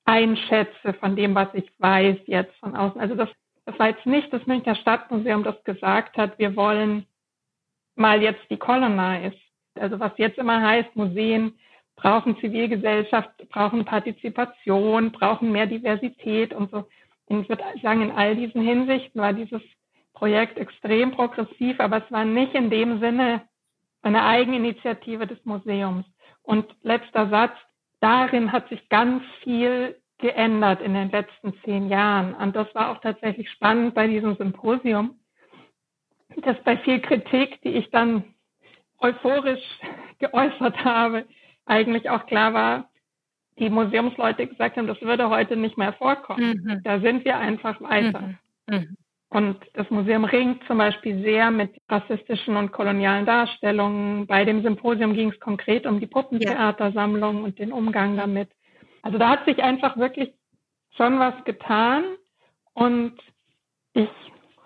einschätze 0.05 0.93
von 0.99 1.15
dem, 1.15 1.33
was 1.33 1.47
ich 1.53 1.71
weiß 1.79 2.17
jetzt 2.27 2.55
von 2.57 2.75
außen. 2.75 3.01
Also 3.01 3.15
das, 3.15 3.29
das 3.65 3.79
war 3.79 3.89
jetzt 3.89 4.05
nicht 4.05 4.31
das 4.31 4.45
Münchner 4.45 4.75
Stadtmuseum, 4.75 5.43
das 5.43 5.63
gesagt 5.63 6.17
hat, 6.17 6.37
wir 6.37 6.55
wollen 6.55 7.07
mal 7.99 8.21
jetzt 8.21 8.41
die 8.49 8.57
Colonize. 8.57 9.35
Also 9.75 9.99
was 9.99 10.11
jetzt 10.17 10.37
immer 10.37 10.61
heißt, 10.61 10.95
Museen 10.95 11.53
brauchen 11.95 12.37
Zivilgesellschaft, 12.39 13.29
brauchen 13.49 13.85
Partizipation, 13.85 15.11
brauchen 15.11 15.51
mehr 15.51 15.67
Diversität 15.67 16.53
und 16.53 16.71
so. 16.71 16.87
Und 17.25 17.41
ich 17.41 17.49
würde 17.49 17.63
sagen, 17.83 18.01
in 18.01 18.11
all 18.11 18.35
diesen 18.35 18.61
Hinsichten 18.61 19.21
war 19.21 19.33
dieses 19.33 19.61
Projekt 20.13 20.57
extrem 20.57 21.11
progressiv, 21.11 21.79
aber 21.79 21.97
es 22.03 22.11
war 22.11 22.25
nicht 22.25 22.53
in 22.55 22.69
dem 22.69 22.99
Sinne 22.99 23.43
eine 24.01 24.23
Eigeninitiative 24.23 25.27
des 25.27 25.43
Museums. 25.45 26.05
Und 26.41 26.65
letzter 26.81 27.29
Satz, 27.29 27.53
darin 27.99 28.51
hat 28.51 28.67
sich 28.69 28.87
ganz 28.89 29.23
viel 29.43 29.95
geändert 30.17 30.81
in 30.81 30.93
den 30.93 31.11
letzten 31.11 31.53
zehn 31.63 31.89
Jahren. 31.89 32.33
Und 32.33 32.55
das 32.55 32.73
war 32.73 32.91
auch 32.91 33.01
tatsächlich 33.01 33.49
spannend 33.49 33.93
bei 33.93 34.07
diesem 34.07 34.35
Symposium, 34.35 35.19
dass 36.37 36.61
bei 36.63 36.77
viel 36.77 36.99
Kritik, 36.99 37.61
die 37.61 37.69
ich 37.69 37.89
dann 37.91 38.23
euphorisch 38.99 39.63
geäußert 40.19 40.83
habe, 40.83 41.25
eigentlich 41.65 42.09
auch 42.09 42.25
klar 42.25 42.53
war, 42.53 42.89
die 43.57 43.69
Museumsleute 43.69 44.47
gesagt 44.47 44.77
haben, 44.77 44.87
das 44.87 45.01
würde 45.01 45.29
heute 45.29 45.55
nicht 45.55 45.77
mehr 45.77 45.93
vorkommen. 45.93 46.63
Mhm. 46.63 46.81
Da 46.83 46.99
sind 46.99 47.25
wir 47.25 47.37
einfach 47.37 47.81
weiter. 47.81 48.21
Mhm. 48.67 48.75
Mhm. 48.75 48.97
Und 49.31 49.57
das 49.73 49.89
Museum 49.91 50.23
ringt 50.23 50.63
zum 50.65 50.79
Beispiel 50.79 51.21
sehr 51.21 51.51
mit 51.51 51.75
rassistischen 51.87 52.55
und 52.55 52.71
kolonialen 52.71 53.27
Darstellungen. 53.27 54.25
Bei 54.25 54.43
dem 54.43 54.63
Symposium 54.63 55.13
ging 55.13 55.31
es 55.31 55.39
konkret 55.39 55.85
um 55.85 55.99
die 55.99 56.07
Puppentheatersammlung 56.07 57.43
und 57.43 57.59
den 57.59 57.71
Umgang 57.71 58.17
damit. 58.17 58.49
Also 59.03 59.19
da 59.19 59.29
hat 59.29 59.45
sich 59.45 59.61
einfach 59.61 59.97
wirklich 59.97 60.33
schon 60.97 61.19
was 61.19 61.35
getan. 61.43 62.03
Und 62.73 63.13
ich 63.93 64.09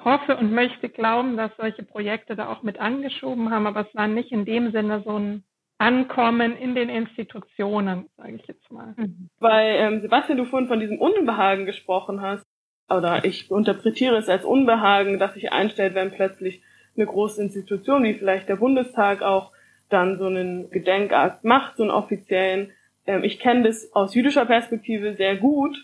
hoffe 0.06 0.36
und 0.38 0.52
möchte 0.52 0.90
glauben, 0.90 1.38
dass 1.38 1.52
solche 1.58 1.84
Projekte 1.84 2.36
da 2.36 2.50
auch 2.50 2.64
mit 2.64 2.80
angeschoben 2.80 3.52
haben, 3.52 3.68
aber 3.68 3.82
es 3.82 3.96
war 3.96 4.08
nicht 4.08 4.32
in 4.32 4.46
dem 4.46 4.72
Sinne 4.72 5.02
so 5.06 5.18
ein 5.18 5.44
Ankommen 5.78 6.56
in 6.56 6.76
den 6.76 6.90
Institutionen, 6.90 8.10
sage 8.16 8.36
ich 8.36 8.48
jetzt 8.48 8.72
mal. 8.72 8.96
Weil, 9.40 9.76
ähm, 9.78 10.02
Sebastian, 10.02 10.38
du 10.38 10.46
vorhin 10.46 10.68
von 10.68 10.80
diesem 10.80 11.00
Unbehagen 11.00 11.66
gesprochen 11.66 12.22
hast 12.22 12.46
oder 12.90 13.26
ich 13.26 13.50
interpretiere 13.50 14.16
es 14.18 14.30
als 14.30 14.46
Unbehagen, 14.46 15.20
dass 15.20 15.34
sich 15.34 15.52
einstellt, 15.52 15.96
wenn 15.96 16.12
plötzlich 16.12 16.62
eine 16.96 17.06
große 17.06 17.42
Institution 17.42 18.04
wie 18.04 18.14
vielleicht 18.14 18.50
der 18.50 18.58
Bundestag 18.58 19.22
auch 19.22 19.52
dann 19.90 20.18
so 20.20 20.26
einen 20.26 20.70
Gedenkakt 20.70 21.44
macht, 21.44 21.78
so 21.78 21.84
einen 21.84 21.92
offiziellen. 21.92 22.72
Ähm, 23.06 23.24
ich 23.24 23.40
kenne 23.40 23.64
das 23.64 23.94
aus 23.94 24.16
jüdischer 24.16 24.46
Perspektive 24.46 25.16
sehr 25.16 25.36
gut, 25.38 25.76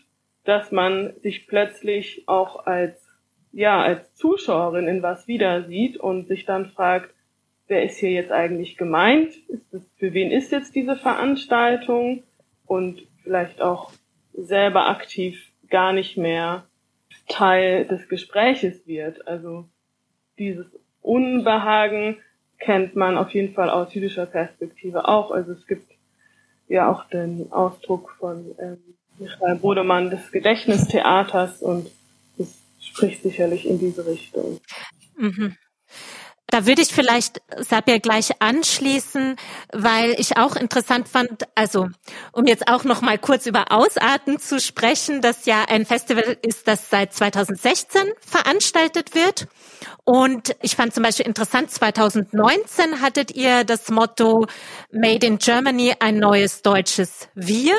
dass 0.46 0.72
man 0.72 1.14
sich 1.22 1.48
plötzlich 1.48 2.24
auch 2.28 2.66
als 2.66 3.09
ja 3.52 3.82
als 3.82 4.14
Zuschauerin 4.16 4.88
in 4.88 5.02
was 5.02 5.28
wieder 5.28 5.64
sieht 5.64 5.98
und 5.98 6.28
sich 6.28 6.46
dann 6.46 6.68
fragt, 6.68 7.14
wer 7.68 7.84
ist 7.84 7.98
hier 7.98 8.12
jetzt 8.12 8.32
eigentlich 8.32 8.78
gemeint? 8.78 9.34
Ist 9.48 9.66
das, 9.72 9.82
für 9.98 10.14
wen 10.14 10.32
ist 10.32 10.52
jetzt 10.52 10.76
diese 10.76 10.96
Veranstaltung? 10.96 12.24
Und 12.66 13.02
vielleicht 13.24 13.62
auch 13.62 13.92
selber 14.34 14.88
aktiv 14.90 15.52
gar 15.70 15.94
nicht 15.94 16.18
mehr 16.18 16.66
Teil 17.28 17.86
des 17.86 18.08
Gespräches 18.10 18.86
wird. 18.88 19.28
Also 19.28 19.66
dieses 20.38 20.68
Unbehagen 21.02 22.18
kennt 22.60 22.96
man 22.96 23.18
auf 23.18 23.32
jeden 23.32 23.54
Fall 23.54 23.70
aus 23.70 23.94
jüdischer 23.94 24.26
Perspektive 24.26 25.08
auch. 25.08 25.32
Also 25.32 25.54
es 25.54 25.66
gibt 25.66 25.92
ja 26.68 26.92
auch 26.92 27.06
den 27.06 27.52
Ausdruck 27.52 28.16
von 28.20 28.46
ähm, 28.60 28.78
Michael 29.18 29.56
Bodemann 29.56 30.10
des 30.10 30.32
Gedächtnistheaters 30.32 31.62
und 31.62 31.88
spricht 32.92 33.24
sicherlich 33.24 33.66
in 33.66 33.80
diese 33.80 34.06
Richtung. 34.06 34.60
Mhm. 35.18 35.56
Da 36.52 36.66
würde 36.66 36.82
ich 36.82 36.88
vielleicht 36.88 37.42
Sabir 37.58 38.00
gleich 38.00 38.42
anschließen, 38.42 39.36
weil 39.72 40.16
ich 40.18 40.38
auch 40.38 40.56
interessant 40.56 41.08
fand, 41.08 41.44
also 41.54 41.90
um 42.32 42.48
jetzt 42.48 42.68
auch 42.68 42.84
noch 42.86 43.02
mal 43.02 43.20
kurz 43.20 43.46
über 43.46 43.72
Ausarten 43.72 44.40
zu 44.40 44.60
sprechen, 44.60 45.22
das 45.22 45.46
ja 45.46 45.66
ein 45.70 45.86
Festival 45.86 46.38
ist, 46.42 46.68
das 46.68 46.90
seit 46.90 47.14
2016 47.14 48.02
veranstaltet 48.20 49.14
wird. 49.14 49.48
Und 50.06 50.56
ich 50.64 50.76
fand 50.76 50.94
zum 50.94 51.04
Beispiel 51.04 51.28
interessant, 51.28 51.70
2019 51.70 53.00
hattet 53.00 53.30
ihr 53.36 53.64
das 53.64 53.90
Motto 53.90 54.48
Made 54.92 55.28
in 55.28 55.38
Germany, 55.38 55.94
ein 56.00 56.18
neues 56.18 56.64
deutsches 56.64 57.30
Wir. 57.36 57.76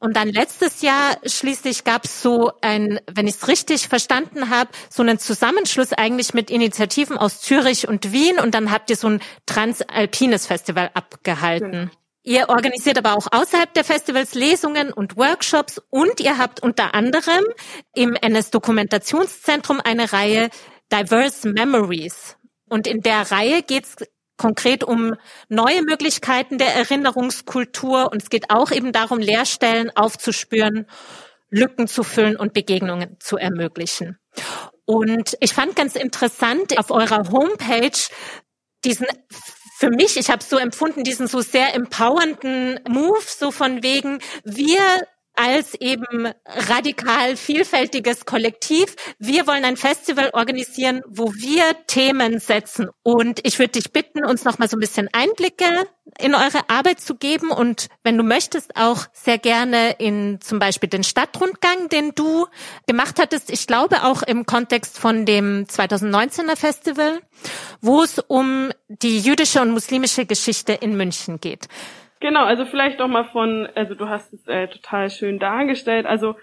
Und 0.00 0.16
dann 0.16 0.28
letztes 0.28 0.82
Jahr 0.82 1.16
schließlich 1.26 1.82
gab 1.82 2.04
es 2.04 2.22
so 2.22 2.52
ein, 2.60 3.00
wenn 3.12 3.26
ich 3.26 3.34
es 3.34 3.48
richtig 3.48 3.88
verstanden 3.88 4.48
habe, 4.48 4.70
so 4.90 5.02
einen 5.02 5.18
Zusammenschluss 5.18 5.92
eigentlich 5.92 6.34
mit 6.34 6.50
Initiativen 6.50 7.18
aus 7.18 7.40
Zürich 7.40 7.88
und 7.88 8.12
Wien 8.12 8.38
und 8.38 8.54
dann 8.54 8.70
habt 8.70 8.90
ihr 8.90 8.96
so 8.96 9.08
ein 9.08 9.20
transalpines 9.46 10.46
Festival 10.46 10.90
abgehalten. 10.94 11.90
Ihr 12.22 12.48
organisiert 12.48 12.98
aber 12.98 13.16
auch 13.16 13.26
außerhalb 13.30 13.72
der 13.74 13.84
Festivals 13.84 14.34
Lesungen 14.34 14.92
und 14.92 15.16
Workshops 15.16 15.80
und 15.88 16.20
ihr 16.20 16.38
habt 16.38 16.62
unter 16.62 16.94
anderem 16.94 17.44
im 17.94 18.14
NS 18.14 18.50
Dokumentationszentrum 18.50 19.80
eine 19.82 20.12
Reihe 20.12 20.50
Diverse 20.92 21.48
Memories. 21.48 22.36
Und 22.68 22.86
in 22.86 23.00
der 23.00 23.30
Reihe 23.30 23.62
geht 23.62 23.84
es 23.84 23.96
konkret 24.38 24.82
um 24.82 25.14
neue 25.50 25.82
Möglichkeiten 25.82 26.56
der 26.56 26.74
Erinnerungskultur 26.74 28.10
und 28.10 28.22
es 28.22 28.30
geht 28.30 28.50
auch 28.50 28.70
eben 28.70 28.92
darum, 28.92 29.18
Leerstellen 29.18 29.94
aufzuspüren, 29.94 30.86
Lücken 31.50 31.86
zu 31.86 32.02
füllen 32.02 32.36
und 32.36 32.54
Begegnungen 32.54 33.16
zu 33.20 33.36
ermöglichen. 33.36 34.18
Und 34.86 35.36
ich 35.40 35.52
fand 35.52 35.76
ganz 35.76 35.96
interessant 35.96 36.78
auf 36.78 36.90
eurer 36.90 37.30
Homepage 37.30 37.98
diesen 38.84 39.06
für 39.78 39.90
mich, 39.90 40.16
ich 40.16 40.28
habe 40.30 40.42
so 40.42 40.56
empfunden, 40.56 41.04
diesen 41.04 41.28
so 41.28 41.40
sehr 41.40 41.72
empowernden 41.74 42.80
Move, 42.88 43.22
so 43.24 43.52
von 43.52 43.82
wegen, 43.84 44.18
wir 44.42 44.80
als 45.38 45.74
eben 45.74 46.32
radikal 46.44 47.36
vielfältiges 47.36 48.26
Kollektiv. 48.26 48.96
Wir 49.18 49.46
wollen 49.46 49.64
ein 49.64 49.76
Festival 49.76 50.30
organisieren, 50.32 51.02
wo 51.06 51.32
wir 51.32 51.62
Themen 51.86 52.40
setzen. 52.40 52.88
Und 53.04 53.40
ich 53.44 53.58
würde 53.58 53.72
dich 53.72 53.92
bitten, 53.92 54.24
uns 54.24 54.44
noch 54.44 54.58
mal 54.58 54.68
so 54.68 54.76
ein 54.76 54.80
bisschen 54.80 55.08
Einblicke 55.12 55.64
in 56.18 56.34
eure 56.34 56.68
Arbeit 56.68 57.00
zu 57.00 57.14
geben 57.14 57.50
und 57.50 57.88
wenn 58.02 58.16
du 58.16 58.24
möchtest 58.24 58.76
auch 58.76 59.06
sehr 59.12 59.38
gerne 59.38 59.92
in 59.98 60.40
zum 60.40 60.58
Beispiel 60.58 60.88
den 60.88 61.04
Stadtrundgang, 61.04 61.88
den 61.90 62.14
du 62.14 62.46
gemacht 62.86 63.20
hattest. 63.20 63.50
Ich 63.50 63.66
glaube 63.66 64.02
auch 64.04 64.22
im 64.22 64.44
Kontext 64.44 64.98
von 64.98 65.26
dem 65.26 65.66
2019er 65.66 66.56
Festival, 66.56 67.20
wo 67.80 68.02
es 68.02 68.18
um 68.18 68.70
die 68.88 69.20
jüdische 69.20 69.60
und 69.60 69.70
muslimische 69.70 70.26
Geschichte 70.26 70.72
in 70.72 70.96
München 70.96 71.40
geht. 71.40 71.68
Genau, 72.20 72.44
also 72.44 72.64
vielleicht 72.64 72.98
noch 72.98 73.08
mal 73.08 73.24
von, 73.24 73.68
also 73.74 73.94
du 73.94 74.08
hast 74.08 74.32
es 74.32 74.46
äh, 74.48 74.68
total 74.68 75.10
schön 75.10 75.38
dargestellt. 75.38 76.06
Also 76.06 76.34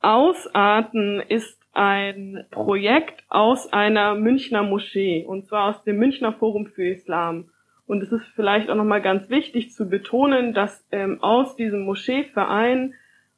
Ausarten 0.00 1.20
ist 1.20 1.58
ein 1.72 2.44
Projekt 2.50 3.24
aus 3.28 3.72
einer 3.72 4.14
Münchner 4.14 4.62
Moschee 4.62 5.24
und 5.26 5.46
zwar 5.46 5.70
aus 5.70 5.82
dem 5.84 5.96
Münchner 5.96 6.32
Forum 6.34 6.66
für 6.66 6.86
Islam. 6.86 7.50
Und 7.86 8.02
es 8.02 8.12
ist 8.12 8.26
vielleicht 8.34 8.70
auch 8.70 8.76
nochmal 8.76 9.02
ganz 9.02 9.28
wichtig 9.28 9.72
zu 9.72 9.88
betonen, 9.88 10.54
dass 10.54 10.86
ähm, 10.92 11.22
aus 11.22 11.56
diesem 11.56 11.80
Moscheeverein 11.84 12.94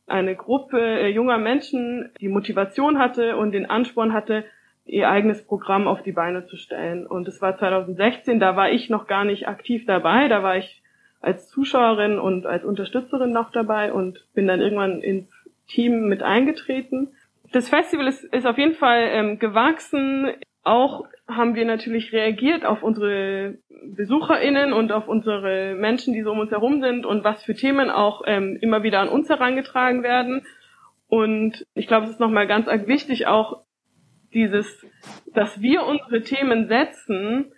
eine 0.07 0.37
Gruppe 0.37 0.79
äh, 0.81 1.09
junger 1.09 1.39
Menschen 1.39 2.11
die 2.21 2.29
Motivation 2.29 2.99
hatte 2.99 3.37
und 3.37 3.53
den 3.53 3.67
Ansporn 3.67 4.13
hatte, 4.13 4.45
ihr 4.85 5.09
eigenes 5.09 5.45
Programm 5.45 5.89
auf 5.89 6.03
die 6.03 6.13
Beine 6.13 6.47
zu 6.47 6.57
stellen. 6.57 7.07
Und 7.07 7.27
es 7.27 7.43
war 7.43 7.59
2016, 7.59 8.39
da 8.39 8.55
war 8.55 8.71
ich 8.71 8.89
noch 8.89 9.09
gar 9.09 9.25
nicht 9.25 9.49
aktiv 9.49 9.85
dabei, 9.85 10.29
da 10.29 10.45
war 10.45 10.57
ich 10.57 10.83
als 11.27 11.49
Zuschauerin 11.49 12.19
und 12.19 12.47
als 12.47 12.65
Unterstützerin 12.65 13.33
noch 13.33 13.51
dabei 13.51 13.93
und 13.93 14.25
bin 14.35 14.47
dann 14.47 14.61
irgendwann 14.61 15.03
ins 15.03 15.29
Team 15.67 16.07
mit 16.07 16.23
eingetreten. 16.23 17.09
Das 17.53 17.69
Festival 17.69 18.07
ist, 18.07 18.25
ist 18.25 18.47
auf 18.47 18.57
jeden 18.59 18.75
Fall 18.75 19.09
ähm, 19.11 19.39
gewachsen. 19.39 20.29
Auch 20.63 21.05
haben 21.27 21.57
wir 21.57 21.65
natürlich 21.65 22.13
reagiert 22.13 22.65
auf 22.65 22.83
unsere 22.85 23.59
BesucherInnen 23.85 24.73
und 24.73 24.93
auf 24.93 25.09
unsere 25.09 25.75
Menschen, 25.75 26.15
die 26.15 26.23
so 26.23 26.31
um 26.31 26.39
uns 26.39 26.53
herum 26.53 26.81
sind 26.81 27.05
und 27.05 27.25
was 27.25 27.43
für 27.43 27.55
Themen 27.55 27.91
auch 27.91 28.23
ähm, 28.27 28.57
immer 28.61 28.85
wieder 28.85 29.01
an 29.01 29.09
uns 29.09 29.29
herangetragen 29.29 30.05
werden. 30.05 30.47
Und 31.09 31.67
ich 31.75 31.89
glaube, 31.89 32.07
es 32.07 32.13
ist 32.13 32.21
nochmal 32.21 32.47
ganz 32.47 32.69
wichtig 32.87 33.27
auch 33.27 33.63
dieses, 34.33 34.87
dass 35.35 35.61
wir 35.61 35.85
unsere 35.85 36.23
Themen 36.23 36.69
setzen, 36.69 37.53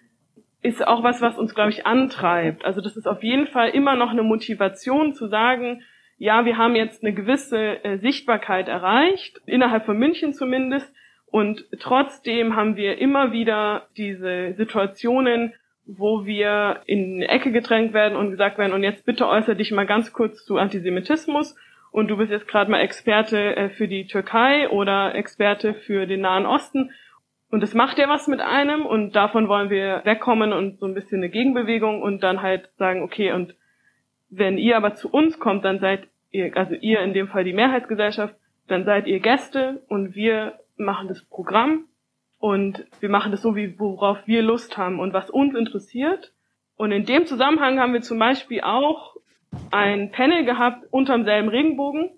ist 0.62 0.86
auch 0.86 1.02
was, 1.02 1.20
was 1.20 1.38
uns, 1.38 1.54
glaube 1.54 1.70
ich, 1.70 1.86
antreibt. 1.86 2.64
Also 2.64 2.80
das 2.80 2.96
ist 2.96 3.06
auf 3.06 3.22
jeden 3.22 3.46
Fall 3.46 3.70
immer 3.70 3.96
noch 3.96 4.10
eine 4.10 4.22
Motivation 4.22 5.14
zu 5.14 5.28
sagen, 5.28 5.82
ja, 6.16 6.44
wir 6.44 6.58
haben 6.58 6.74
jetzt 6.74 7.04
eine 7.04 7.14
gewisse 7.14 7.84
äh, 7.84 7.98
Sichtbarkeit 7.98 8.68
erreicht, 8.68 9.40
innerhalb 9.46 9.86
von 9.86 9.96
München 9.96 10.32
zumindest, 10.32 10.92
und 11.30 11.66
trotzdem 11.78 12.56
haben 12.56 12.76
wir 12.76 12.98
immer 12.98 13.32
wieder 13.32 13.88
diese 13.96 14.54
Situationen, 14.54 15.52
wo 15.86 16.24
wir 16.24 16.80
in 16.86 17.16
eine 17.16 17.28
Ecke 17.28 17.52
gedrängt 17.52 17.92
werden 17.92 18.16
und 18.16 18.30
gesagt 18.30 18.58
werden, 18.58 18.72
und 18.72 18.82
jetzt 18.82 19.04
bitte 19.04 19.28
äußere 19.28 19.56
dich 19.56 19.70
mal 19.70 19.86
ganz 19.86 20.12
kurz 20.12 20.44
zu 20.44 20.56
Antisemitismus. 20.56 21.56
Und 21.90 22.08
du 22.08 22.18
bist 22.18 22.30
jetzt 22.30 22.48
gerade 22.48 22.70
mal 22.70 22.80
Experte 22.80 23.56
äh, 23.56 23.70
für 23.70 23.88
die 23.88 24.06
Türkei 24.06 24.68
oder 24.68 25.14
Experte 25.14 25.74
für 25.74 26.06
den 26.06 26.20
Nahen 26.20 26.46
Osten 26.46 26.90
und 27.50 27.62
es 27.62 27.74
macht 27.74 27.98
ja 27.98 28.08
was 28.08 28.28
mit 28.28 28.40
einem 28.40 28.84
und 28.84 29.16
davon 29.16 29.48
wollen 29.48 29.70
wir 29.70 30.02
wegkommen 30.04 30.52
und 30.52 30.78
so 30.78 30.86
ein 30.86 30.94
bisschen 30.94 31.18
eine 31.18 31.30
Gegenbewegung 31.30 32.02
und 32.02 32.22
dann 32.22 32.42
halt 32.42 32.68
sagen, 32.76 33.02
okay, 33.02 33.32
und 33.32 33.54
wenn 34.30 34.58
ihr 34.58 34.76
aber 34.76 34.94
zu 34.94 35.10
uns 35.10 35.38
kommt, 35.38 35.64
dann 35.64 35.80
seid 35.80 36.08
ihr, 36.30 36.54
also 36.56 36.74
ihr 36.74 37.00
in 37.00 37.14
dem 37.14 37.28
Fall 37.28 37.44
die 37.44 37.54
Mehrheitsgesellschaft, 37.54 38.34
dann 38.66 38.84
seid 38.84 39.06
ihr 39.06 39.20
Gäste 39.20 39.82
und 39.88 40.14
wir 40.14 40.58
machen 40.76 41.08
das 41.08 41.24
Programm 41.24 41.84
und 42.38 42.86
wir 43.00 43.08
machen 43.08 43.32
das 43.32 43.42
so, 43.42 43.56
wie 43.56 43.78
worauf 43.78 44.18
wir 44.26 44.42
Lust 44.42 44.76
haben 44.76 45.00
und 45.00 45.14
was 45.14 45.30
uns 45.30 45.54
interessiert. 45.54 46.32
Und 46.76 46.92
in 46.92 47.06
dem 47.06 47.26
Zusammenhang 47.26 47.80
haben 47.80 47.94
wir 47.94 48.02
zum 48.02 48.18
Beispiel 48.18 48.60
auch 48.60 49.16
ein 49.70 50.12
Panel 50.12 50.44
gehabt 50.44 50.86
unterm 50.90 51.24
selben 51.24 51.48
Regenbogen, 51.48 52.10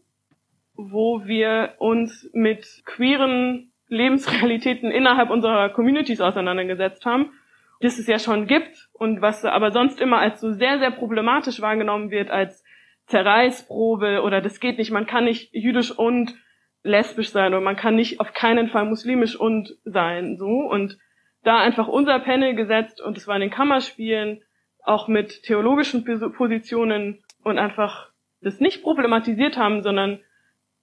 wo 0.75 1.25
wir 1.25 1.75
uns 1.79 2.29
mit 2.33 2.83
queeren 2.85 3.70
Lebensrealitäten 3.91 4.91
innerhalb 4.91 5.31
unserer 5.31 5.69
Communities 5.69 6.21
auseinandergesetzt 6.21 7.05
haben, 7.05 7.33
das 7.81 7.99
es 7.99 8.07
ja 8.07 8.19
schon 8.19 8.47
gibt 8.47 8.89
und 8.93 9.21
was 9.21 9.45
aber 9.45 9.73
sonst 9.73 10.01
immer 10.01 10.19
als 10.19 10.41
so 10.41 10.53
sehr, 10.53 10.79
sehr 10.79 10.91
problematisch 10.91 11.61
wahrgenommen 11.61 12.11
wird, 12.11 12.31
als 12.31 12.65
Zerreißprobe 13.07 14.23
oder 14.23 14.41
das 14.41 14.61
geht 14.61 14.79
nicht, 14.79 14.93
man 14.93 15.07
kann 15.07 15.25
nicht 15.25 15.53
jüdisch 15.53 15.91
und 15.91 16.35
lesbisch 16.83 17.31
sein 17.31 17.53
oder 17.53 17.61
man 17.63 17.77
kann 17.77 17.97
nicht 17.97 18.21
auf 18.21 18.33
keinen 18.33 18.69
Fall 18.69 18.87
muslimisch 18.87 19.37
und 19.37 19.77
sein, 19.85 20.37
so. 20.39 20.47
Und 20.47 20.97
da 21.43 21.59
einfach 21.59 21.89
unser 21.89 22.19
Panel 22.21 22.55
gesetzt 22.55 23.01
und 23.01 23.17
es 23.17 23.27
war 23.27 23.35
in 23.35 23.43
den 23.43 23.51
Kammerspielen 23.51 24.43
auch 24.83 25.09
mit 25.09 25.43
theologischen 25.43 26.05
Positionen 26.05 27.23
und 27.43 27.59
einfach 27.59 28.11
das 28.41 28.61
nicht 28.61 28.83
problematisiert 28.83 29.57
haben, 29.57 29.83
sondern 29.83 30.21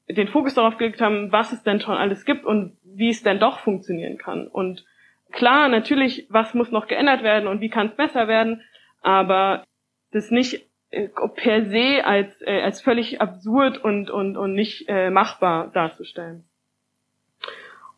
den 0.09 0.27
Fokus 0.27 0.53
darauf 0.53 0.77
gelegt 0.77 1.01
haben, 1.01 1.31
was 1.31 1.51
es 1.51 1.63
denn 1.63 1.79
schon 1.79 1.95
alles 1.95 2.25
gibt 2.25 2.45
und 2.45 2.76
wie 2.97 3.09
es 3.09 3.23
denn 3.23 3.39
doch 3.39 3.59
funktionieren 3.59 4.17
kann. 4.17 4.47
Und 4.47 4.85
klar, 5.31 5.69
natürlich, 5.69 6.25
was 6.29 6.53
muss 6.53 6.71
noch 6.71 6.87
geändert 6.87 7.23
werden 7.23 7.47
und 7.47 7.61
wie 7.61 7.69
kann 7.69 7.87
es 7.87 7.95
besser 7.95 8.27
werden, 8.27 8.61
aber 9.01 9.63
das 10.11 10.31
nicht 10.31 10.67
äh, 10.89 11.09
per 11.35 11.65
se 11.65 12.05
als, 12.05 12.41
äh, 12.41 12.61
als 12.61 12.81
völlig 12.81 13.21
absurd 13.21 13.77
und, 13.77 14.09
und, 14.09 14.37
und 14.37 14.53
nicht 14.53 14.85
äh, 14.87 15.09
machbar 15.09 15.69
darzustellen. 15.73 16.45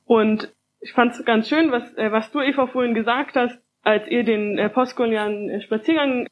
Und 0.06 0.54
ich 0.82 0.94
fand 0.94 1.14
es 1.14 1.24
ganz 1.24 1.50
schön, 1.50 1.72
was, 1.72 1.84
was 1.96 2.32
du, 2.32 2.40
Eva, 2.40 2.68
vorhin 2.68 2.94
gesagt 2.94 3.36
hast, 3.36 3.60
als 3.84 4.08
ihr 4.08 4.24
den 4.24 4.58
äh, 4.58 4.70
postkolonialen 4.70 5.62
Spaziergang 5.62 6.28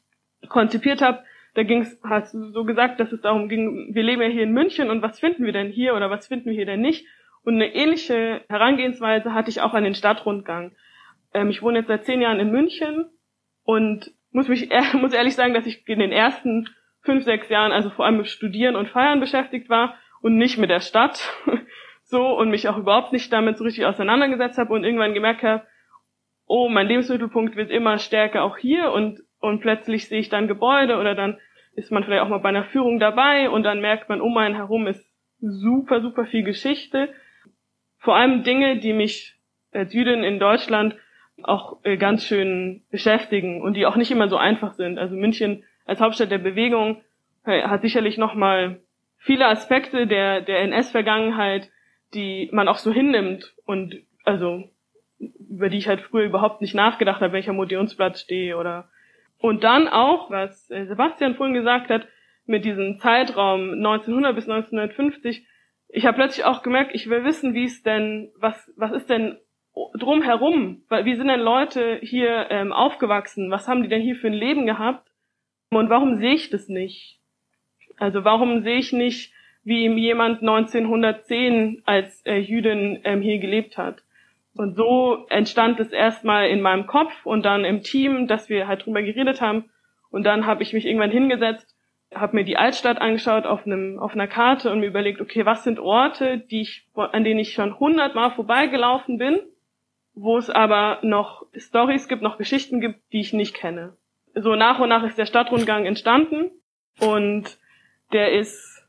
konzipiert 0.48 1.00
habt, 1.00 1.24
da 1.54 1.62
ging 1.62 1.82
es, 1.82 1.98
hast 2.04 2.34
du 2.34 2.50
so 2.50 2.64
gesagt, 2.64 3.00
dass 3.00 3.12
es 3.12 3.20
darum 3.20 3.48
ging, 3.48 3.94
wir 3.94 4.02
leben 4.02 4.22
ja 4.22 4.28
hier 4.28 4.44
in 4.44 4.52
München 4.52 4.90
und 4.90 5.02
was 5.02 5.18
finden 5.18 5.44
wir 5.44 5.52
denn 5.52 5.70
hier 5.70 5.94
oder 5.94 6.10
was 6.10 6.26
finden 6.26 6.46
wir 6.46 6.54
hier 6.54 6.66
denn 6.66 6.80
nicht? 6.80 7.06
Und 7.48 7.54
eine 7.54 7.74
ähnliche 7.74 8.42
Herangehensweise 8.50 9.32
hatte 9.32 9.48
ich 9.48 9.62
auch 9.62 9.72
an 9.72 9.82
den 9.82 9.94
Stadtrundgang. 9.94 10.72
Ähm, 11.32 11.48
ich 11.48 11.62
wohne 11.62 11.78
jetzt 11.78 11.88
seit 11.88 12.04
zehn 12.04 12.20
Jahren 12.20 12.40
in 12.40 12.50
München 12.50 13.06
und 13.64 14.12
muss 14.32 14.48
mich 14.48 14.68
muss 14.92 15.14
ehrlich 15.14 15.34
sagen, 15.34 15.54
dass 15.54 15.64
ich 15.64 15.88
in 15.88 15.98
den 15.98 16.12
ersten 16.12 16.68
fünf, 17.00 17.24
sechs 17.24 17.48
Jahren 17.48 17.72
also 17.72 17.88
vor 17.88 18.04
allem 18.04 18.18
mit 18.18 18.28
Studieren 18.28 18.76
und 18.76 18.90
Feiern 18.90 19.18
beschäftigt 19.18 19.70
war 19.70 19.94
und 20.20 20.36
nicht 20.36 20.58
mit 20.58 20.68
der 20.68 20.80
Stadt. 20.80 21.32
so 22.02 22.36
und 22.36 22.50
mich 22.50 22.68
auch 22.68 22.76
überhaupt 22.76 23.14
nicht 23.14 23.32
damit 23.32 23.56
so 23.56 23.64
richtig 23.64 23.86
auseinandergesetzt 23.86 24.58
habe 24.58 24.74
und 24.74 24.84
irgendwann 24.84 25.14
gemerkt 25.14 25.42
habe, 25.42 25.66
oh, 26.46 26.68
mein 26.68 26.86
Lebensmittelpunkt 26.86 27.56
wird 27.56 27.70
immer 27.70 27.96
stärker 27.96 28.42
auch 28.42 28.58
hier 28.58 28.92
und 28.92 29.20
und 29.40 29.60
plötzlich 29.60 30.06
sehe 30.06 30.20
ich 30.20 30.28
dann 30.28 30.48
Gebäude 30.48 30.98
oder 30.98 31.14
dann 31.14 31.38
ist 31.72 31.90
man 31.90 32.04
vielleicht 32.04 32.24
auch 32.24 32.28
mal 32.28 32.40
bei 32.40 32.50
einer 32.50 32.64
Führung 32.64 32.98
dabei 32.98 33.48
und 33.48 33.62
dann 33.62 33.80
merkt 33.80 34.10
man, 34.10 34.20
um 34.20 34.36
einen 34.36 34.54
herum 34.54 34.86
ist 34.86 35.02
super, 35.40 36.02
super 36.02 36.26
viel 36.26 36.42
Geschichte. 36.42 37.08
Vor 37.98 38.16
allem 38.16 38.42
Dinge, 38.42 38.78
die 38.78 38.92
mich 38.92 39.36
als 39.72 39.92
Jüdin 39.92 40.22
in 40.22 40.38
Deutschland 40.38 40.96
auch 41.42 41.78
äh, 41.84 41.96
ganz 41.96 42.24
schön 42.24 42.82
beschäftigen 42.90 43.62
und 43.62 43.74
die 43.74 43.86
auch 43.86 43.96
nicht 43.96 44.10
immer 44.10 44.28
so 44.28 44.36
einfach 44.36 44.74
sind. 44.74 44.98
Also 44.98 45.14
München 45.14 45.64
als 45.84 46.00
Hauptstadt 46.00 46.30
der 46.30 46.38
Bewegung 46.38 47.02
äh, 47.44 47.62
hat 47.62 47.82
sicherlich 47.82 48.18
nochmal 48.18 48.80
viele 49.16 49.46
Aspekte 49.46 50.06
der, 50.06 50.40
der 50.40 50.60
NS-Vergangenheit, 50.60 51.70
die 52.14 52.48
man 52.52 52.68
auch 52.68 52.78
so 52.78 52.92
hinnimmt 52.92 53.54
und 53.64 53.96
also 54.24 54.64
über 55.18 55.68
die 55.68 55.78
ich 55.78 55.88
halt 55.88 56.00
früher 56.00 56.24
überhaupt 56.24 56.60
nicht 56.60 56.74
nachgedacht 56.74 57.20
habe, 57.20 57.42
am 57.46 57.58
Odeonsplatz 57.58 58.20
stehe 58.20 58.56
oder 58.56 58.88
und 59.38 59.62
dann 59.64 59.88
auch, 59.88 60.30
was 60.30 60.70
äh, 60.70 60.86
Sebastian 60.86 61.36
vorhin 61.36 61.54
gesagt 61.54 61.90
hat, 61.90 62.06
mit 62.46 62.64
diesem 62.64 62.98
Zeitraum 62.98 63.72
1900 63.74 64.34
bis 64.34 64.48
1950, 64.48 65.46
ich 65.88 66.06
habe 66.06 66.16
plötzlich 66.16 66.44
auch 66.44 66.62
gemerkt, 66.62 66.94
ich 66.94 67.08
will 67.08 67.24
wissen, 67.24 67.54
wie 67.54 67.64
es 67.64 67.82
denn, 67.82 68.30
was, 68.36 68.70
was 68.76 68.92
ist 68.92 69.08
denn 69.08 69.38
drumherum? 69.94 70.82
Wie 70.90 71.14
sind 71.14 71.28
denn 71.28 71.40
Leute 71.40 71.98
hier 72.02 72.48
ähm, 72.50 72.72
aufgewachsen? 72.72 73.50
Was 73.50 73.68
haben 73.68 73.82
die 73.82 73.88
denn 73.88 74.02
hier 74.02 74.16
für 74.16 74.26
ein 74.26 74.34
Leben 74.34 74.66
gehabt? 74.66 75.08
Und 75.70 75.88
warum 75.90 76.18
sehe 76.18 76.34
ich 76.34 76.50
das 76.50 76.68
nicht? 76.68 77.20
Also 77.96 78.24
warum 78.24 78.62
sehe 78.62 78.78
ich 78.78 78.92
nicht, 78.92 79.32
wie 79.64 79.86
jemand 79.86 80.40
1910 80.40 81.82
als 81.84 82.24
äh, 82.24 82.38
Jüdin 82.38 83.00
ähm, 83.04 83.22
hier 83.22 83.38
gelebt 83.38 83.76
hat? 83.76 84.02
Und 84.54 84.74
so 84.74 85.26
entstand 85.28 85.78
es 85.78 85.92
erstmal 85.92 86.48
in 86.48 86.60
meinem 86.60 86.86
Kopf 86.86 87.24
und 87.24 87.44
dann 87.44 87.64
im 87.64 87.82
Team, 87.82 88.26
dass 88.26 88.48
wir 88.48 88.66
halt 88.66 88.86
drüber 88.86 89.02
geredet 89.02 89.40
haben. 89.40 89.70
Und 90.10 90.24
dann 90.24 90.46
habe 90.46 90.62
ich 90.62 90.72
mich 90.72 90.84
irgendwann 90.84 91.10
hingesetzt, 91.10 91.76
habe 92.14 92.36
mir 92.36 92.44
die 92.44 92.56
Altstadt 92.56 93.00
angeschaut 93.00 93.46
auf 93.46 93.66
einem 93.66 93.98
auf 93.98 94.14
einer 94.14 94.26
Karte 94.26 94.70
und 94.70 94.80
mir 94.80 94.86
überlegt, 94.86 95.20
okay, 95.20 95.44
was 95.44 95.64
sind 95.64 95.78
Orte, 95.78 96.38
die 96.38 96.62
ich 96.62 96.88
an 96.94 97.24
denen 97.24 97.40
ich 97.40 97.52
schon 97.52 97.78
hundertmal 97.78 98.30
vorbeigelaufen 98.30 99.18
bin, 99.18 99.40
wo 100.14 100.38
es 100.38 100.50
aber 100.50 100.98
noch 101.02 101.46
Stories 101.54 102.08
gibt, 102.08 102.22
noch 102.22 102.38
Geschichten 102.38 102.80
gibt, 102.80 103.00
die 103.12 103.20
ich 103.20 103.32
nicht 103.32 103.54
kenne. 103.54 103.96
So 104.34 104.54
nach 104.54 104.78
und 104.78 104.88
nach 104.88 105.04
ist 105.04 105.18
der 105.18 105.26
Stadtrundgang 105.26 105.84
entstanden 105.84 106.50
und 107.00 107.58
der 108.12 108.32
ist 108.32 108.86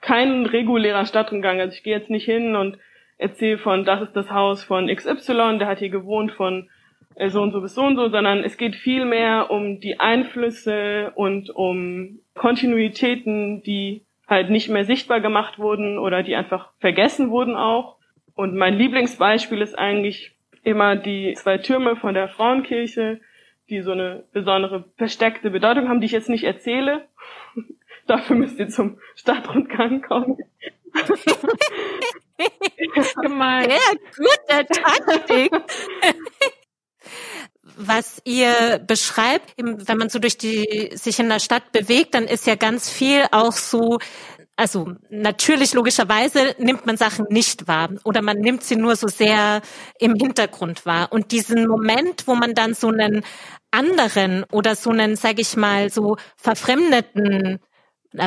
kein 0.00 0.46
regulärer 0.46 1.06
Stadtrundgang. 1.06 1.60
Also 1.60 1.74
ich 1.74 1.82
gehe 1.82 1.96
jetzt 1.96 2.10
nicht 2.10 2.24
hin 2.24 2.56
und 2.56 2.78
erzähle 3.18 3.58
von, 3.58 3.84
das 3.84 4.00
ist 4.02 4.16
das 4.16 4.30
Haus 4.30 4.64
von 4.64 4.88
XY, 4.94 5.58
der 5.58 5.66
hat 5.66 5.78
hier 5.78 5.90
gewohnt 5.90 6.32
von 6.32 6.70
so 7.28 7.42
und 7.42 7.52
so 7.52 7.60
bis 7.60 7.74
so 7.74 7.82
und 7.82 7.96
so, 7.96 8.08
sondern 8.08 8.44
es 8.44 8.56
geht 8.56 8.76
viel 8.76 9.04
mehr 9.04 9.50
um 9.50 9.80
die 9.80 10.00
Einflüsse 10.00 11.12
und 11.14 11.50
um 11.50 12.20
Kontinuitäten, 12.34 13.62
die 13.62 14.02
halt 14.26 14.48
nicht 14.48 14.68
mehr 14.68 14.84
sichtbar 14.84 15.20
gemacht 15.20 15.58
wurden 15.58 15.98
oder 15.98 16.22
die 16.22 16.36
einfach 16.36 16.70
vergessen 16.78 17.30
wurden 17.30 17.56
auch. 17.56 17.96
Und 18.34 18.54
mein 18.56 18.74
Lieblingsbeispiel 18.74 19.60
ist 19.60 19.76
eigentlich 19.78 20.36
immer 20.62 20.96
die 20.96 21.34
zwei 21.34 21.58
Türme 21.58 21.96
von 21.96 22.14
der 22.14 22.28
Frauenkirche, 22.28 23.20
die 23.68 23.82
so 23.82 23.92
eine 23.92 24.24
besondere 24.32 24.84
versteckte 24.96 25.50
Bedeutung 25.50 25.88
haben, 25.88 26.00
die 26.00 26.06
ich 26.06 26.12
jetzt 26.12 26.28
nicht 26.28 26.44
erzähle. 26.44 27.06
Dafür 28.06 28.36
müsst 28.36 28.58
ihr 28.58 28.68
zum 28.68 28.98
Stadtrundgang 29.14 30.02
kommen. 30.02 30.38
Gemein. 33.22 33.68
Sehr 33.68 33.78
gute 34.16 34.66
Taktik. 34.66 35.50
Was 37.76 38.20
ihr 38.24 38.80
beschreibt, 38.86 39.54
wenn 39.56 39.98
man 39.98 40.08
so 40.08 40.18
durch 40.18 40.38
die, 40.38 40.90
sich 40.94 41.18
in 41.18 41.28
der 41.28 41.40
Stadt 41.40 41.72
bewegt, 41.72 42.14
dann 42.14 42.24
ist 42.24 42.46
ja 42.46 42.54
ganz 42.54 42.90
viel 42.90 43.24
auch 43.32 43.52
so, 43.52 43.98
also 44.56 44.92
natürlich 45.08 45.72
logischerweise 45.72 46.54
nimmt 46.58 46.86
man 46.86 46.96
Sachen 46.96 47.26
nicht 47.30 47.66
wahr 47.66 47.90
oder 48.04 48.22
man 48.22 48.38
nimmt 48.38 48.62
sie 48.62 48.76
nur 48.76 48.96
so 48.96 49.08
sehr 49.08 49.62
im 49.98 50.14
Hintergrund 50.14 50.84
wahr. 50.84 51.08
Und 51.12 51.32
diesen 51.32 51.66
Moment, 51.66 52.26
wo 52.26 52.34
man 52.34 52.54
dann 52.54 52.74
so 52.74 52.88
einen 52.88 53.24
anderen 53.70 54.44
oder 54.52 54.76
so 54.76 54.90
einen, 54.90 55.16
sag 55.16 55.38
ich 55.38 55.56
mal, 55.56 55.90
so 55.90 56.16
verfremdeten 56.36 57.60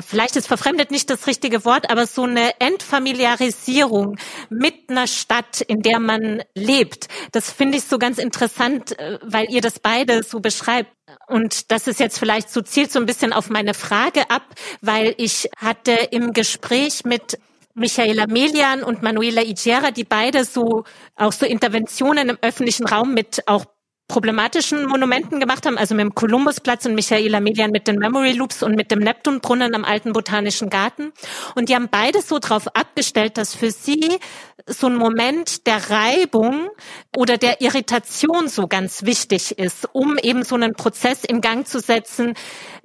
vielleicht 0.07 0.35
ist 0.35 0.47
verfremdet 0.47 0.91
nicht 0.91 1.09
das 1.09 1.27
richtige 1.27 1.65
Wort, 1.65 1.89
aber 1.89 2.07
so 2.07 2.23
eine 2.23 2.59
Entfamiliarisierung 2.59 4.17
mit 4.49 4.89
einer 4.89 5.07
Stadt, 5.07 5.61
in 5.61 5.81
der 5.81 5.99
man 5.99 6.43
lebt. 6.55 7.07
Das 7.31 7.51
finde 7.51 7.77
ich 7.77 7.83
so 7.83 7.97
ganz 7.97 8.17
interessant, 8.17 8.97
äh, 8.97 9.19
weil 9.21 9.49
ihr 9.49 9.61
das 9.61 9.79
beide 9.79 10.23
so 10.23 10.39
beschreibt. 10.39 10.91
Und 11.27 11.71
das 11.71 11.87
ist 11.87 11.99
jetzt 11.99 12.17
vielleicht 12.17 12.49
so 12.49 12.61
zielt 12.61 12.91
so 12.91 12.99
ein 12.99 13.05
bisschen 13.05 13.33
auf 13.33 13.49
meine 13.49 13.73
Frage 13.73 14.29
ab, 14.29 14.43
weil 14.81 15.13
ich 15.17 15.49
hatte 15.57 15.91
im 16.11 16.33
Gespräch 16.33 17.03
mit 17.03 17.37
Michaela 17.75 18.27
Melian 18.27 18.83
und 18.83 19.01
Manuela 19.01 19.41
Igera, 19.41 19.91
die 19.91 20.03
beide 20.03 20.45
so 20.45 20.83
auch 21.15 21.31
so 21.31 21.45
Interventionen 21.45 22.29
im 22.29 22.37
öffentlichen 22.41 22.87
Raum 22.87 23.13
mit 23.13 23.47
auch 23.47 23.65
problematischen 24.07 24.85
Monumenten 24.85 25.39
gemacht 25.39 25.65
haben, 25.65 25.77
also 25.77 25.95
mit 25.95 26.03
dem 26.03 26.13
Kolumbusplatz 26.13 26.85
und 26.85 26.93
Michaela 26.93 27.39
Median 27.39 27.71
mit 27.71 27.87
den 27.87 27.97
Memory 27.97 28.33
Loops 28.33 28.61
und 28.61 28.75
mit 28.75 28.91
dem 28.91 28.99
Neptunbrunnen 28.99 29.73
am 29.73 29.85
alten 29.85 30.13
Botanischen 30.13 30.69
Garten. 30.69 31.13
Und 31.55 31.69
die 31.69 31.75
haben 31.75 31.87
beide 31.89 32.21
so 32.21 32.37
darauf 32.39 32.67
abgestellt, 32.75 33.37
dass 33.37 33.55
für 33.55 33.71
sie 33.71 34.19
so 34.67 34.87
ein 34.87 34.95
Moment 34.95 35.67
der 35.67 35.89
Reibung 35.89 36.69
oder 37.15 37.37
der 37.37 37.61
Irritation 37.61 38.47
so 38.47 38.67
ganz 38.67 39.03
wichtig 39.03 39.57
ist, 39.57 39.89
um 39.93 40.17
eben 40.17 40.43
so 40.43 40.55
einen 40.55 40.73
Prozess 40.73 41.23
in 41.23 41.41
Gang 41.41 41.67
zu 41.67 41.79
setzen, 41.79 42.33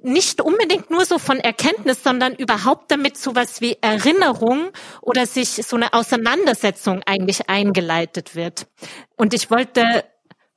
nicht 0.01 0.41
unbedingt 0.41 0.89
nur 0.89 1.05
so 1.05 1.19
von 1.19 1.39
Erkenntnis, 1.39 2.03
sondern 2.03 2.33
überhaupt 2.35 2.91
damit 2.91 3.17
sowas 3.17 3.61
wie 3.61 3.77
Erinnerung 3.81 4.71
oder 5.01 5.25
sich 5.25 5.49
so 5.49 5.75
eine 5.75 5.93
Auseinandersetzung 5.93 7.01
eigentlich 7.05 7.49
eingeleitet 7.49 8.35
wird. 8.35 8.67
Und 9.15 9.33
ich 9.33 9.51
wollte 9.51 10.05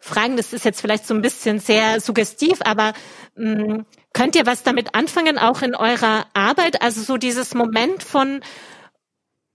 fragen, 0.02 0.36
das 0.36 0.52
ist 0.52 0.64
jetzt 0.64 0.80
vielleicht 0.80 1.06
so 1.06 1.14
ein 1.14 1.22
bisschen 1.22 1.60
sehr 1.60 2.00
suggestiv, 2.00 2.58
aber 2.64 2.92
mh, 3.36 3.62
hm, 3.62 3.86
könnt 4.12 4.36
ihr 4.36 4.46
was 4.46 4.62
damit 4.62 4.94
anfangen, 4.94 5.38
auch 5.38 5.62
in 5.62 5.74
eurer 5.74 6.26
Arbeit? 6.34 6.82
Also 6.82 7.00
so 7.00 7.16
dieses 7.16 7.54
Moment 7.54 8.02
von, 8.02 8.40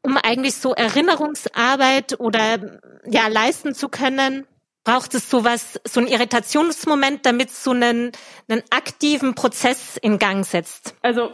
um 0.02 0.18
eigentlich 0.18 0.56
so 0.56 0.74
Erinnerungsarbeit 0.74 2.20
oder 2.20 2.80
ja 3.06 3.28
leisten 3.28 3.76
zu 3.76 3.90
können, 3.90 4.48
braucht 4.84 5.14
es 5.16 5.30
sowas, 5.30 5.82
so 5.86 6.00
ein 6.00 6.08
Irritationsmoment, 6.08 7.26
damit 7.26 7.52
so 7.52 7.72
einen, 7.72 8.14
einen 8.48 8.64
aktiven 8.70 9.36
Prozess 9.36 9.98
in 9.98 10.18
Gang 10.18 10.46
setzt? 10.46 10.96
Also 11.02 11.32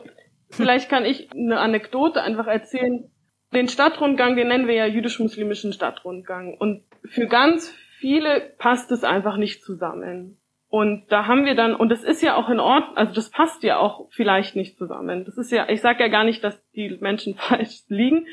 vielleicht 0.50 0.90
kann 0.90 1.06
ich 1.06 1.32
eine 1.32 1.60
Anekdote 1.60 2.24
einfach 2.24 2.48
erzählen. 2.48 3.12
Den 3.54 3.68
Stadtrundgang, 3.68 4.36
den 4.36 4.48
nennen 4.48 4.68
wir 4.68 4.74
ja 4.74 4.88
jüdisch-muslimischen 4.88 5.72
Stadtrundgang. 5.72 6.58
Und 6.58 6.84
für 7.06 7.28
ganz 7.28 7.72
viele 8.04 8.54
passt 8.58 8.92
es 8.92 9.06
einfach 9.06 9.38
nicht 9.38 9.64
zusammen. 9.64 10.38
Und 10.68 11.10
da 11.10 11.26
haben 11.26 11.46
wir 11.46 11.56
dann, 11.56 11.74
und 11.74 11.88
das 11.88 12.04
ist 12.04 12.22
ja 12.22 12.36
auch 12.36 12.50
in 12.50 12.60
Ordnung, 12.60 12.98
also 12.98 13.14
das 13.14 13.32
passt 13.32 13.64
ja 13.64 13.78
auch 13.78 14.10
vielleicht 14.12 14.58
nicht 14.58 14.78
zusammen. 14.78 15.24
Das 15.24 15.38
ist 15.38 15.54
ja, 15.54 15.70
ich 15.70 15.80
sage 15.80 16.04
ja 16.04 16.10
gar 16.10 16.26
nicht, 16.26 16.44
dass 16.44 16.62
die 16.72 16.98
Menschen 17.00 17.36
falsch 17.38 17.84
liegen, 17.88 18.28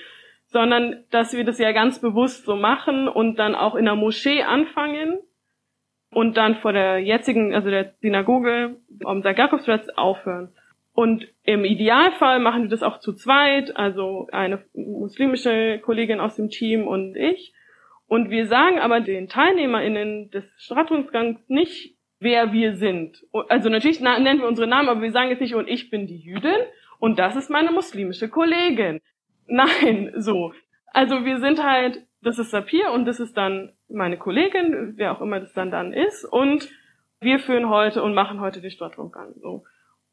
sondern 0.47 1.05
dass 1.13 1.35
wir 1.35 1.45
das 1.45 1.61
ja 1.61 1.71
ganz 1.71 2.01
bewusst 2.01 2.47
so 2.47 2.57
machen 2.57 3.07
und 3.07 3.37
dann 3.39 3.55
auch 3.55 3.77
in 3.77 3.85
der 3.85 3.95
Moschee 3.95 4.43
anfangen 4.43 5.21
und 6.11 6.37
dann 6.37 6.57
vor 6.57 6.73
der 6.73 6.99
jetzigen, 6.99 7.55
also 7.55 7.71
der 7.71 7.95
Synagoge 8.01 8.75
am 9.05 9.21
St. 9.23 9.39
Jakobsplatz 9.39 9.89
aufhören. 9.91 10.53
Und 10.93 11.29
im 11.45 11.65
Idealfall 11.65 12.41
machen 12.41 12.65
wir 12.65 12.71
das 12.71 12.83
auch 12.83 12.99
zu 12.99 13.13
zweit, 13.13 13.77
also 13.77 14.27
eine 14.33 14.65
muslimische 14.75 15.79
Kollegin 15.79 16.19
aus 16.19 16.35
dem 16.35 16.49
Team 16.49 16.89
und 16.89 17.15
ich. 17.15 17.55
Und 18.11 18.29
wir 18.29 18.49
sagen 18.49 18.81
aber 18.81 18.99
den 18.99 19.29
TeilnehmerInnen 19.29 20.33
des 20.33 20.43
Stadtrundgangs 20.57 21.49
nicht, 21.49 21.97
wer 22.19 22.53
wir 22.53 22.75
sind. 22.75 23.25
Also 23.49 23.69
natürlich 23.69 24.01
nennen 24.01 24.41
wir 24.41 24.49
unsere 24.49 24.67
Namen, 24.67 24.89
aber 24.89 25.01
wir 25.01 25.13
sagen 25.13 25.31
jetzt 25.31 25.39
nicht, 25.39 25.55
und 25.55 25.69
ich 25.69 25.91
bin 25.91 26.09
die 26.09 26.19
Jüdin 26.19 26.57
und 26.99 27.21
das 27.21 27.37
ist 27.37 27.51
meine 27.51 27.71
muslimische 27.71 28.29
Kollegin. 28.29 29.01
Nein, 29.47 30.13
so. 30.17 30.53
Also 30.87 31.25
wir 31.25 31.39
sind 31.39 31.63
halt, 31.63 32.05
das 32.21 32.41
ist 32.41 32.51
Sapir 32.51 32.91
und 32.91 33.05
das 33.05 33.21
ist 33.21 33.37
dann 33.37 33.75
meine 33.89 34.17
Kollegin, 34.17 34.95
wer 34.97 35.13
auch 35.13 35.21
immer 35.21 35.39
das 35.39 35.53
dann 35.53 35.71
dann 35.71 35.93
ist. 35.93 36.25
Und 36.25 36.69
wir 37.21 37.39
führen 37.39 37.69
heute 37.69 38.03
und 38.03 38.15
machen 38.15 38.41
heute 38.41 38.61
den 38.61 38.73
Stadtrundgang. 38.73 39.35
So. 39.41 39.63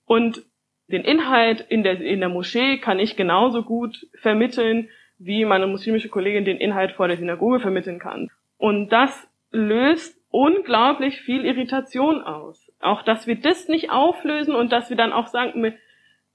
Und 0.05 0.45
den 0.87 1.03
Inhalt 1.03 1.61
in 1.67 1.81
der, 1.81 1.99
in 1.99 2.19
der 2.19 2.29
Moschee 2.29 2.77
kann 2.77 2.99
ich 2.99 3.15
genauso 3.15 3.63
gut 3.63 3.97
vermitteln, 4.21 4.87
wie 5.19 5.45
meine 5.45 5.67
muslimische 5.67 6.09
Kollegin 6.09 6.45
den 6.45 6.57
Inhalt 6.57 6.93
vor 6.93 7.07
der 7.07 7.17
Synagoge 7.17 7.59
vermitteln 7.59 7.99
kann. 7.99 8.31
Und 8.57 8.89
das 8.89 9.29
löst 9.51 10.19
unglaublich 10.29 11.21
viel 11.21 11.45
Irritation 11.45 12.21
aus. 12.21 12.71
Auch, 12.79 13.01
dass 13.01 13.25
wir 13.27 13.39
das 13.39 13.67
nicht 13.67 13.91
auflösen 13.91 14.55
und 14.55 14.71
dass 14.71 14.89
wir 14.89 14.97
dann 14.97 15.13
auch 15.13 15.27
sagen, 15.27 15.75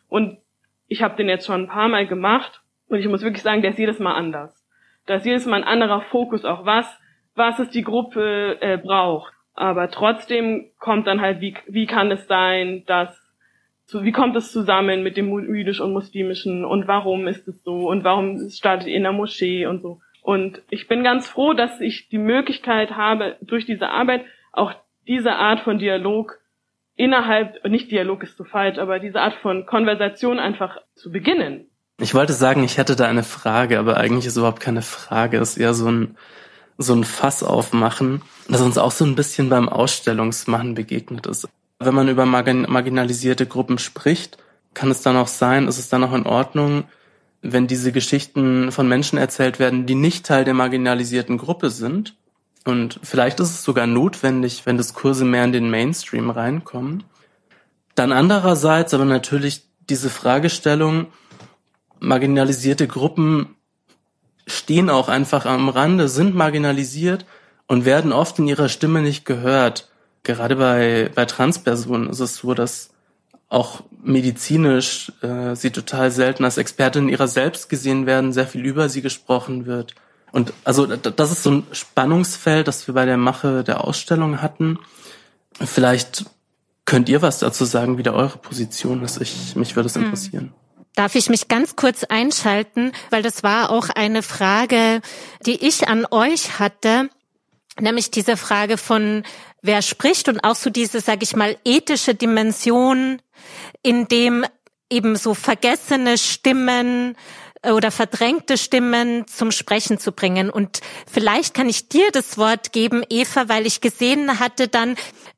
Und 0.09 0.39
ich 0.87 1.03
habe 1.03 1.17
den 1.17 1.29
jetzt 1.29 1.47
schon 1.47 1.63
ein 1.63 1.69
paar 1.69 1.89
Mal 1.89 2.07
gemacht 2.07 2.63
und 2.89 2.99
ich 2.99 3.09
muss 3.09 3.23
wirklich 3.23 3.43
sagen, 3.43 3.63
der 3.63 3.71
ist 3.71 3.79
jedes 3.79 3.99
Mal 3.99 4.15
anders. 4.15 4.55
Da 5.07 5.15
ist 5.15 5.27
jedes 5.27 5.47
Mal 5.47 5.63
ein 5.63 5.69
anderer 5.69 6.03
Fokus 6.03 6.45
auch, 6.45 6.67
was, 6.67 6.87
was 7.35 7.59
es 7.59 7.71
die 7.71 7.85
Gruppe 7.85 8.59
äh, 8.61 8.77
braucht. 8.77 9.33
Aber 9.55 9.91
trotzdem 9.91 10.71
kommt 10.79 11.07
dann 11.07 11.21
halt, 11.21 11.41
wie, 11.41 11.55
wie 11.67 11.87
kann 11.87 12.11
es 12.11 12.27
sein, 12.27 12.85
dass, 12.87 13.17
so, 13.85 14.05
wie 14.05 14.13
kommt 14.13 14.37
es 14.37 14.53
zusammen 14.53 15.03
mit 15.03 15.17
dem 15.17 15.29
jüdisch 15.29 15.81
und 15.81 15.93
muslimischen 15.93 16.65
und 16.65 16.87
warum 16.87 17.27
ist 17.27 17.47
es 17.49 17.63
so 17.63 17.89
und 17.89 18.05
warum 18.05 18.49
startet 18.51 18.89
ihr 18.89 18.97
in 18.97 19.03
der 19.03 19.13
Moschee 19.13 19.67
und 19.67 19.83
so. 19.83 20.01
Und 20.23 20.62
ich 20.71 20.89
bin 20.89 21.03
ganz 21.03 21.29
froh, 21.29 21.55
dass 21.55 21.81
ich 21.81 22.09
die 22.09 22.18
Möglichkeit 22.18 22.93
habe, 22.93 23.37
durch 23.41 23.66
diese 23.66 23.89
Arbeit 23.89 24.25
auch 24.53 24.73
diese 25.07 25.33
Art 25.33 25.61
von 25.61 25.79
Dialog 25.79 26.39
innerhalb, 26.97 27.64
nicht 27.64 27.91
Dialog 27.91 28.23
ist 28.23 28.37
zu 28.37 28.45
falsch, 28.45 28.79
aber 28.79 28.99
diese 28.99 29.21
Art 29.21 29.35
von 29.43 29.64
Konversation 29.64 30.39
einfach 30.39 30.77
zu 30.95 31.11
beginnen. 31.11 31.66
Ich 31.99 32.14
wollte 32.14 32.33
sagen, 32.33 32.64
ich 32.64 32.79
hätte 32.79 32.97
da 32.97 33.07
eine 33.07 33.23
Frage, 33.23 33.79
aber 33.79 33.97
eigentlich 33.97 34.27
ist 34.27 34.37
überhaupt 34.37 34.61
keine 34.61 34.83
Frage. 34.83 35.39
Ist 35.39 35.59
eher 35.59 35.75
so 35.75 35.91
ein, 35.91 36.16
so 36.79 36.95
ein 36.95 37.05
Fass 37.05 37.43
aufmachen, 37.43 38.23
das 38.49 38.61
uns 38.61 38.79
auch 38.79 38.91
so 38.91 39.05
ein 39.05 39.14
bisschen 39.14 39.49
beim 39.49 39.68
Ausstellungsmachen 39.68 40.75
begegnet 40.75 41.27
ist. 41.27 41.49
Wenn 41.79 41.95
man 41.95 42.09
über 42.09 42.27
marginalisierte 42.27 43.47
Gruppen 43.47 43.79
spricht, 43.79 44.39
kann 44.75 44.91
es 44.91 45.03
dann 45.03 45.16
auch 45.16 45.29
sein, 45.29 45.66
ist 45.68 45.79
es 45.79 45.89
dann 45.89 46.05
auch 46.05 46.12
in 46.12 46.27
Ordnung, 46.27 46.85
wenn 47.43 47.66
diese 47.66 47.93
Geschichten 47.93 48.70
von 48.72 48.88
Menschen 48.88 49.18
erzählt 49.18 49.59
werden, 49.59 49.86
die 49.86 49.95
nicht 49.95 50.26
Teil 50.26 50.45
der 50.45 50.55
marginalisierten 50.55 51.38
Gruppe 51.38 51.70
sind. 51.70 52.16
Und 52.64 53.01
vielleicht 53.03 53.41
ist 53.41 53.51
es 53.51 53.64
sogar 53.64 53.86
notwendig, 53.86 54.66
wenn 54.66 54.76
Diskurse 54.76 55.24
mehr 55.24 55.45
in 55.45 55.53
den 55.53 55.70
Mainstream 55.70 56.30
reinkommen. 56.30 57.05
Dann 57.95 58.12
andererseits 58.12 58.93
aber 58.95 59.07
natürlich 59.07 59.62
diese 59.88 60.11
Fragestellung, 60.11 61.07
marginalisierte 61.99 62.86
Gruppen 62.86 63.57
stehen 64.47 64.91
auch 64.91 65.09
einfach 65.09 65.47
am 65.47 65.68
Rande, 65.68 66.09
sind 66.09 66.34
marginalisiert 66.34 67.24
und 67.66 67.84
werden 67.84 68.12
oft 68.12 68.38
in 68.38 68.49
ihrer 68.49 68.68
Stimme 68.68 69.01
nicht 69.01 69.24
gehört. 69.24 69.91
Gerade 70.22 70.57
bei, 70.57 71.11
bei 71.14 71.24
Transpersonen 71.24 72.11
ist 72.11 72.20
es 72.20 72.36
so, 72.36 72.53
dass 72.53 72.89
auch 73.51 73.83
medizinisch 74.03 75.13
äh, 75.23 75.55
sie 75.55 75.71
total 75.71 76.11
selten 76.11 76.45
als 76.45 76.57
Expertin 76.57 77.09
ihrer 77.09 77.29
selbst 77.29 77.69
gesehen 77.69 78.07
werden, 78.07 78.33
sehr 78.33 78.47
viel 78.47 78.65
über 78.65 78.89
sie 78.89 79.03
gesprochen 79.03 79.67
wird. 79.67 79.95
Und 80.33 80.55
also 80.65 80.87
das 80.87 81.33
ist 81.33 81.43
so 81.43 81.51
ein 81.51 81.67
Spannungsfeld, 81.73 82.69
das 82.69 82.87
wir 82.87 82.95
bei 82.95 83.05
der 83.05 83.17
Mache 83.17 83.65
der 83.65 83.85
Ausstellung 83.85 84.41
hatten. 84.41 84.79
Vielleicht 85.61 86.25
könnt 86.87 87.09
ihr 87.09 87.21
was 87.21 87.41
dazu 87.41 87.65
sagen, 87.65 87.99
wie 87.99 88.05
da 88.05 88.13
eure 88.13 88.39
Position 88.39 89.03
ist. 89.03 89.21
Ich, 89.21 89.57
mich 89.57 89.75
würde 89.75 89.89
es 89.89 89.97
hm. 89.97 90.05
interessieren. 90.05 90.53
Darf 90.95 91.17
ich 91.17 91.29
mich 91.29 91.49
ganz 91.49 91.75
kurz 91.75 92.05
einschalten, 92.05 92.93
weil 93.11 93.23
das 93.23 93.43
war 93.43 93.71
auch 93.71 93.89
eine 93.91 94.23
Frage, 94.23 95.01
die 95.45 95.67
ich 95.67 95.89
an 95.89 96.07
euch 96.11 96.59
hatte, 96.61 97.09
nämlich 97.81 98.11
diese 98.11 98.37
Frage 98.37 98.77
von 98.77 99.25
wer 99.63 99.83
spricht 99.83 100.29
und 100.29 100.45
auch 100.45 100.57
so 100.57 100.71
diese, 100.71 101.01
sage 101.01 101.23
ich 101.23 101.37
mal, 101.37 101.57
ethische 101.65 102.15
Dimension, 102.15 103.21
in 103.83 104.09
dem 104.09 104.45
eben 104.91 105.17
so 105.17 105.35
vergessene 105.35 106.19
Stimmen 106.19 107.17
oder 107.63 107.91
verdrängte 107.91 108.57
Stimmen 108.57 109.27
zum 109.27 109.51
Sprechen 109.53 109.99
zu 109.99 110.13
bringen. 110.13 110.51
Und 110.51 110.81
vielleicht 111.11 111.55
kann 111.55 111.69
ich 111.69 111.89
dir 111.89 112.11
das 112.11 112.39
Wort 112.39 112.73
geben, 112.73 113.03
Eva, 113.09 113.49
weil 113.49 113.67
ich 113.67 113.81
gesehen 113.81 114.41
hatte 114.41 114.69
dann, 114.69 114.97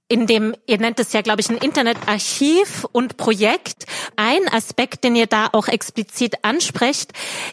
in 0.09 0.27
dem, 0.27 0.55
ihr 0.67 0.79
nennt 0.79 1.01
es 1.01 1.13
ja, 1.15 1.23
glaube 1.23 1.41
ich, 1.41 1.49
ein 1.49 1.57
Internetarchiv 1.57 2.87
und 2.93 3.17
Projekt. 3.17 3.87
Ein 4.17 4.47
Aspekt, 4.53 5.05
den 5.05 5.17
ihr 5.17 5.27
da 5.27 5.49
auch 5.53 5.69
explizit 5.69 6.45
ansprecht, 6.45 7.13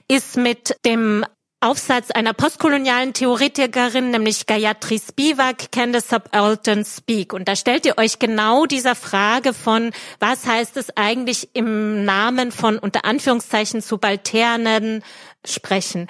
ist 0.10 0.36
mit 0.36 0.76
dem 0.86 1.26
Aufsatz 1.62 2.10
einer 2.12 2.32
postkolonialen 2.32 3.12
Theoretikerin, 3.12 4.12
nämlich 4.12 4.46
Gayatri 4.46 4.98
Spivak, 4.98 5.74
Can 5.74 5.92
the 5.92 6.00
Subaltern 6.00 6.86
Speak? 6.86 7.34
Und 7.34 7.50
da 7.50 7.58
stellt 7.58 7.86
ihr 7.86 7.98
euch 7.98 8.18
genau 8.18 8.66
dieser 8.66 8.96
Frage 8.96 9.54
von, 9.54 9.92
was 10.22 10.48
heißt 10.48 10.78
es 10.78 10.96
eigentlich 10.96 11.50
im 11.54 12.06
Namen 12.06 12.52
von 12.52 12.80
unter 12.80 13.04
Anführungszeichen 13.04 13.82
Subalternen 13.82 15.04
sprechen? 15.46 16.08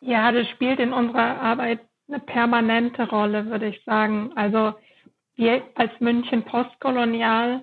Ja, 0.00 0.32
das 0.32 0.48
spielt 0.48 0.80
in 0.80 0.94
unserer 0.94 1.38
Arbeit 1.38 1.80
eine 2.08 2.20
permanente 2.20 3.06
Rolle, 3.10 3.44
würde 3.50 3.66
ich 3.66 3.84
sagen. 3.84 4.32
Also 4.36 4.72
wir 5.36 5.64
als 5.74 5.92
München 6.00 6.44
postkolonial 6.44 7.62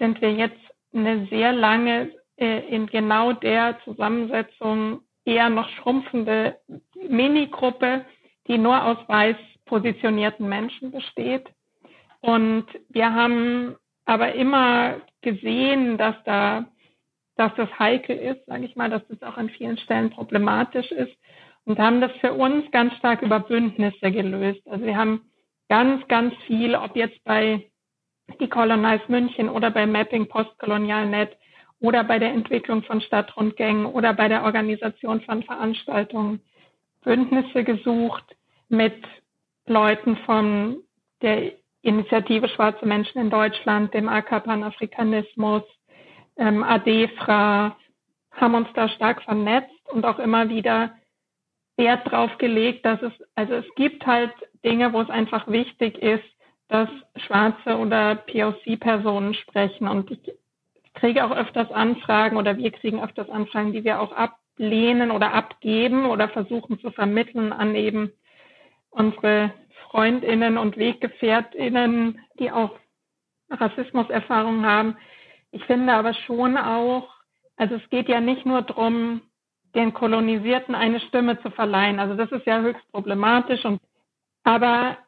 sind 0.00 0.20
wir 0.20 0.32
jetzt 0.32 0.58
eine 0.92 1.28
sehr 1.30 1.52
lange 1.52 2.10
äh, 2.36 2.66
in 2.68 2.88
genau 2.88 3.32
der 3.32 3.78
Zusammensetzung 3.84 5.02
eher 5.28 5.50
noch 5.50 5.68
schrumpfende 5.68 6.58
Minigruppe, 7.08 8.04
die 8.46 8.58
nur 8.58 8.82
aus 8.84 8.96
weiß 9.06 9.36
positionierten 9.66 10.48
Menschen 10.48 10.90
besteht. 10.90 11.46
Und 12.20 12.66
wir 12.88 13.12
haben 13.14 13.76
aber 14.06 14.34
immer 14.34 14.96
gesehen, 15.20 15.98
dass 15.98 16.16
da, 16.24 16.64
dass 17.36 17.54
das 17.56 17.68
heikel 17.78 18.16
ist, 18.16 18.46
sage 18.46 18.64
ich 18.64 18.74
mal, 18.74 18.88
dass 18.88 19.06
das 19.08 19.22
auch 19.22 19.36
an 19.36 19.50
vielen 19.50 19.76
Stellen 19.78 20.10
problematisch 20.10 20.90
ist 20.90 21.14
und 21.66 21.78
haben 21.78 22.00
das 22.00 22.12
für 22.20 22.32
uns 22.32 22.70
ganz 22.70 22.94
stark 22.94 23.20
über 23.20 23.40
Bündnisse 23.40 24.10
gelöst. 24.10 24.66
Also 24.66 24.86
wir 24.86 24.96
haben 24.96 25.30
ganz, 25.68 26.08
ganz 26.08 26.34
viel, 26.46 26.74
ob 26.74 26.96
jetzt 26.96 27.22
bei 27.24 27.70
Decolonize 28.40 29.04
München 29.08 29.50
oder 29.50 29.70
bei 29.70 29.86
Mapping 29.86 30.28
Postkolonial 30.28 31.06
Net 31.06 31.36
oder 31.80 32.04
bei 32.04 32.18
der 32.18 32.32
Entwicklung 32.32 32.82
von 32.82 33.00
Stadtrundgängen 33.00 33.86
oder 33.86 34.12
bei 34.14 34.28
der 34.28 34.44
Organisation 34.44 35.20
von 35.20 35.42
Veranstaltungen 35.42 36.40
Bündnisse 37.02 37.64
gesucht 37.64 38.24
mit 38.68 39.04
Leuten 39.66 40.16
von 40.18 40.82
der 41.22 41.52
Initiative 41.82 42.48
Schwarze 42.48 42.84
Menschen 42.84 43.20
in 43.20 43.30
Deutschland, 43.30 43.94
dem 43.94 44.08
AK 44.08 44.44
Panafrikanismus, 44.44 45.62
ähm, 46.36 46.64
ADEFRA, 46.64 47.76
haben 48.32 48.54
uns 48.54 48.68
da 48.74 48.88
stark 48.88 49.22
vernetzt 49.22 49.88
und 49.92 50.04
auch 50.04 50.18
immer 50.18 50.48
wieder 50.48 50.92
Wert 51.76 52.10
drauf 52.10 52.36
gelegt, 52.38 52.84
dass 52.84 53.00
es, 53.02 53.12
also 53.36 53.54
es 53.54 53.66
gibt 53.76 54.06
halt 54.06 54.32
Dinge, 54.64 54.92
wo 54.92 55.00
es 55.00 55.10
einfach 55.10 55.46
wichtig 55.48 55.98
ist, 55.98 56.24
dass 56.68 56.88
schwarze 57.16 57.78
oder 57.78 58.16
POC-Personen 58.16 59.34
sprechen. 59.34 59.88
Und 59.88 60.10
ich 60.10 60.20
kriege 61.00 61.24
auch 61.24 61.30
öfters 61.30 61.70
Anfragen 61.70 62.36
oder 62.36 62.56
wir 62.56 62.70
kriegen 62.70 63.02
öfters 63.02 63.28
Anfragen, 63.30 63.72
die 63.72 63.84
wir 63.84 64.00
auch 64.00 64.12
ablehnen 64.12 65.10
oder 65.10 65.32
abgeben 65.32 66.06
oder 66.06 66.28
versuchen 66.28 66.78
zu 66.80 66.90
vermitteln 66.90 67.52
an 67.52 67.74
eben 67.74 68.12
unsere 68.90 69.52
Freundinnen 69.90 70.58
und 70.58 70.76
Weggefährtinnen, 70.76 72.20
die 72.38 72.50
auch 72.50 72.72
Rassismuserfahrungen 73.50 74.66
haben. 74.66 74.96
Ich 75.50 75.64
finde 75.64 75.94
aber 75.94 76.14
schon 76.14 76.56
auch, 76.56 77.08
also 77.56 77.76
es 77.76 77.90
geht 77.90 78.08
ja 78.08 78.20
nicht 78.20 78.44
nur 78.44 78.62
darum, 78.62 79.22
den 79.74 79.94
Kolonisierten 79.94 80.74
eine 80.74 81.00
Stimme 81.00 81.40
zu 81.40 81.50
verleihen. 81.50 81.98
Also 81.98 82.14
das 82.14 82.30
ist 82.32 82.46
ja 82.46 82.60
höchst 82.60 82.90
problematisch. 82.90 83.64
Und, 83.64 83.80
aber 84.44 84.98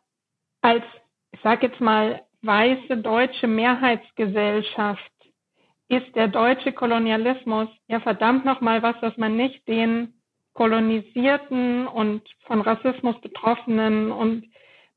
als, 0.63 0.85
ich 1.33 1.41
sage 1.41 1.67
jetzt 1.67 1.81
mal, 1.81 2.23
weiße 2.43 2.99
deutsche 2.99 3.47
Mehrheitsgesellschaft 3.47 5.11
ist 5.91 6.15
der 6.15 6.29
deutsche 6.29 6.73
Kolonialismus 6.73 7.69
ja 7.89 7.99
verdammt 7.99 8.45
nochmal 8.45 8.81
was, 8.83 8.95
was 9.01 9.17
man 9.17 9.37
nicht 9.37 9.67
den 9.67 10.15
kolonisierten 10.55 11.89
und 11.89 12.23
von 12.47 12.61
Rassismus 12.61 13.21
betroffenen 13.21 14.13
und 14.13 14.45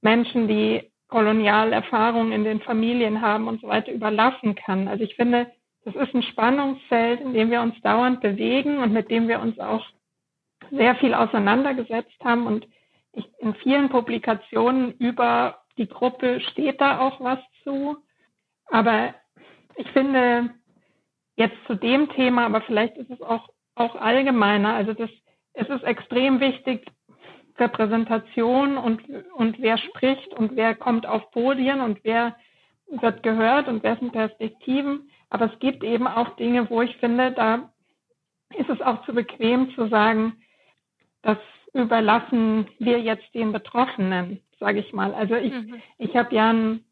Menschen, 0.01 0.47
die 0.47 0.91
Kolonialerfahrungen 1.07 2.31
in 2.31 2.43
den 2.43 2.61
Familien 2.61 3.21
haben 3.21 3.47
und 3.47 3.61
so 3.61 3.67
weiter 3.67 3.91
überlassen 3.91 4.53
kann. 4.53 4.87
Also 4.87 5.03
ich 5.03 5.15
finde, 5.15 5.51
das 5.83 5.95
ist 5.95 6.13
ein 6.13 6.23
Spannungsfeld, 6.23 7.21
in 7.21 7.33
dem 7.33 7.49
wir 7.49 7.61
uns 7.61 7.79
dauernd 7.81 8.21
bewegen 8.21 8.77
und 8.77 8.93
mit 8.93 9.09
dem 9.09 9.27
wir 9.27 9.39
uns 9.39 9.59
auch 9.59 9.85
sehr 10.69 10.95
viel 10.95 11.15
auseinandergesetzt 11.15 12.23
haben. 12.23 12.45
Und 12.45 12.67
ich, 13.13 13.25
in 13.39 13.55
vielen 13.55 13.89
Publikationen 13.89 14.93
über 14.99 15.63
die 15.77 15.87
Gruppe 15.87 16.39
steht 16.51 16.79
da 16.81 16.99
auch 16.99 17.19
was 17.19 17.39
zu. 17.63 17.97
Aber 18.67 19.15
ich 19.75 19.89
finde, 19.91 20.51
jetzt 21.35 21.57
zu 21.67 21.75
dem 21.75 22.09
Thema, 22.09 22.45
aber 22.45 22.61
vielleicht 22.61 22.97
ist 22.97 23.09
es 23.09 23.21
auch, 23.21 23.49
auch 23.75 23.95
allgemeiner. 23.95 24.73
Also 24.73 24.93
das, 24.93 25.09
es 25.53 25.67
ist 25.69 25.83
extrem 25.83 26.39
wichtig, 26.39 26.85
Repräsentation 27.57 28.77
und, 28.77 29.01
und 29.35 29.61
wer 29.61 29.77
spricht 29.77 30.33
und 30.33 30.55
wer 30.55 30.75
kommt 30.75 31.05
auf 31.05 31.29
Podien 31.31 31.81
und 31.81 31.99
wer 32.03 32.35
wird 32.87 33.23
gehört 33.23 33.67
und 33.67 33.83
wessen 33.83 34.11
Perspektiven. 34.11 35.09
Aber 35.29 35.51
es 35.51 35.59
gibt 35.59 35.83
eben 35.83 36.07
auch 36.07 36.35
Dinge, 36.35 36.69
wo 36.69 36.81
ich 36.81 36.95
finde, 36.97 37.31
da 37.31 37.71
ist 38.55 38.69
es 38.69 38.81
auch 38.81 39.03
zu 39.05 39.13
bequem 39.13 39.73
zu 39.75 39.87
sagen, 39.87 40.41
das 41.21 41.37
überlassen 41.73 42.67
wir 42.79 42.99
jetzt 42.99 43.33
den 43.33 43.51
Betroffenen, 43.51 44.41
sage 44.59 44.79
ich 44.79 44.93
mal. 44.93 45.13
Also 45.13 45.35
ich, 45.35 45.53
mhm. 45.53 45.81
ich 45.97 46.15
habe 46.15 46.35
ja 46.35 46.51
ein 46.51 46.83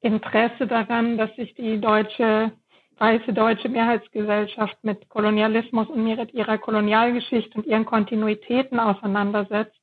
Interesse 0.00 0.66
daran, 0.66 1.18
dass 1.18 1.34
sich 1.36 1.54
die 1.54 1.80
deutsche 1.80 2.52
weiße 2.98 3.32
deutsche 3.32 3.68
Mehrheitsgesellschaft 3.68 4.76
mit 4.82 5.08
Kolonialismus 5.08 5.88
und 5.88 6.02
mit 6.02 6.32
ihrer 6.32 6.58
Kolonialgeschichte 6.58 7.58
und 7.58 7.66
ihren 7.66 7.84
Kontinuitäten 7.84 8.80
auseinandersetzt. 8.80 9.78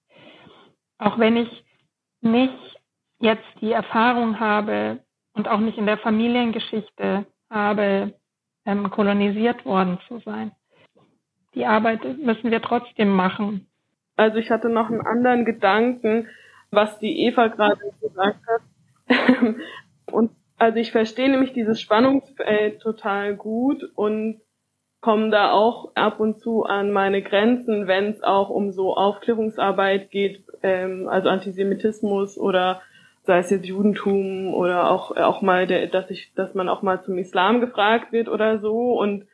Auch 0.97 1.19
wenn 1.19 1.37
ich 1.37 1.63
nicht 2.21 2.53
jetzt 3.19 3.45
die 3.61 3.71
Erfahrung 3.71 4.39
habe 4.39 5.03
und 5.33 5.47
auch 5.47 5.59
nicht 5.59 5.77
in 5.77 5.85
der 5.85 5.97
Familiengeschichte 5.97 7.25
habe, 7.49 8.13
ähm, 8.65 8.89
kolonisiert 8.89 9.65
worden 9.65 9.99
zu 10.07 10.19
sein. 10.19 10.51
Die 11.53 11.65
Arbeit 11.65 12.03
müssen 12.17 12.49
wir 12.49 12.61
trotzdem 12.61 13.09
machen. 13.09 13.67
Also 14.15 14.37
ich 14.37 14.49
hatte 14.49 14.69
noch 14.69 14.89
einen 14.89 15.01
anderen 15.01 15.45
Gedanken, 15.45 16.27
was 16.71 16.97
die 16.99 17.25
Eva 17.25 17.47
gerade 17.47 17.81
gesagt 18.01 18.39
hat. 18.47 18.61
und 20.11 20.31
also 20.57 20.77
ich 20.77 20.91
verstehe 20.91 21.29
nämlich 21.29 21.53
dieses 21.53 21.81
Spannungsfeld 21.81 22.81
total 22.81 23.35
gut 23.35 23.83
und 23.95 24.41
komme 25.01 25.29
da 25.29 25.51
auch 25.51 25.91
ab 25.95 26.19
und 26.19 26.39
zu 26.39 26.63
an 26.63 26.91
meine 26.91 27.21
Grenzen, 27.21 27.87
wenn 27.87 28.05
es 28.05 28.23
auch 28.23 28.49
um 28.49 28.71
so 28.71 28.95
Aufklärungsarbeit 28.95 30.09
geht, 30.11 30.45
ähm, 30.63 31.09
also 31.09 31.27
Antisemitismus 31.27 32.37
oder 32.37 32.81
sei 33.23 33.39
es 33.39 33.49
jetzt 33.49 33.65
Judentum 33.65 34.53
oder 34.53 34.89
auch 34.89 35.15
auch 35.15 35.41
mal 35.41 35.67
der, 35.67 35.87
dass 35.87 36.09
ich, 36.09 36.33
dass 36.35 36.53
man 36.53 36.69
auch 36.69 36.81
mal 36.81 37.01
zum 37.01 37.17
Islam 37.17 37.59
gefragt 37.59 38.11
wird 38.11 38.29
oder 38.29 38.59
so. 38.59 38.97
Und 38.97 39.27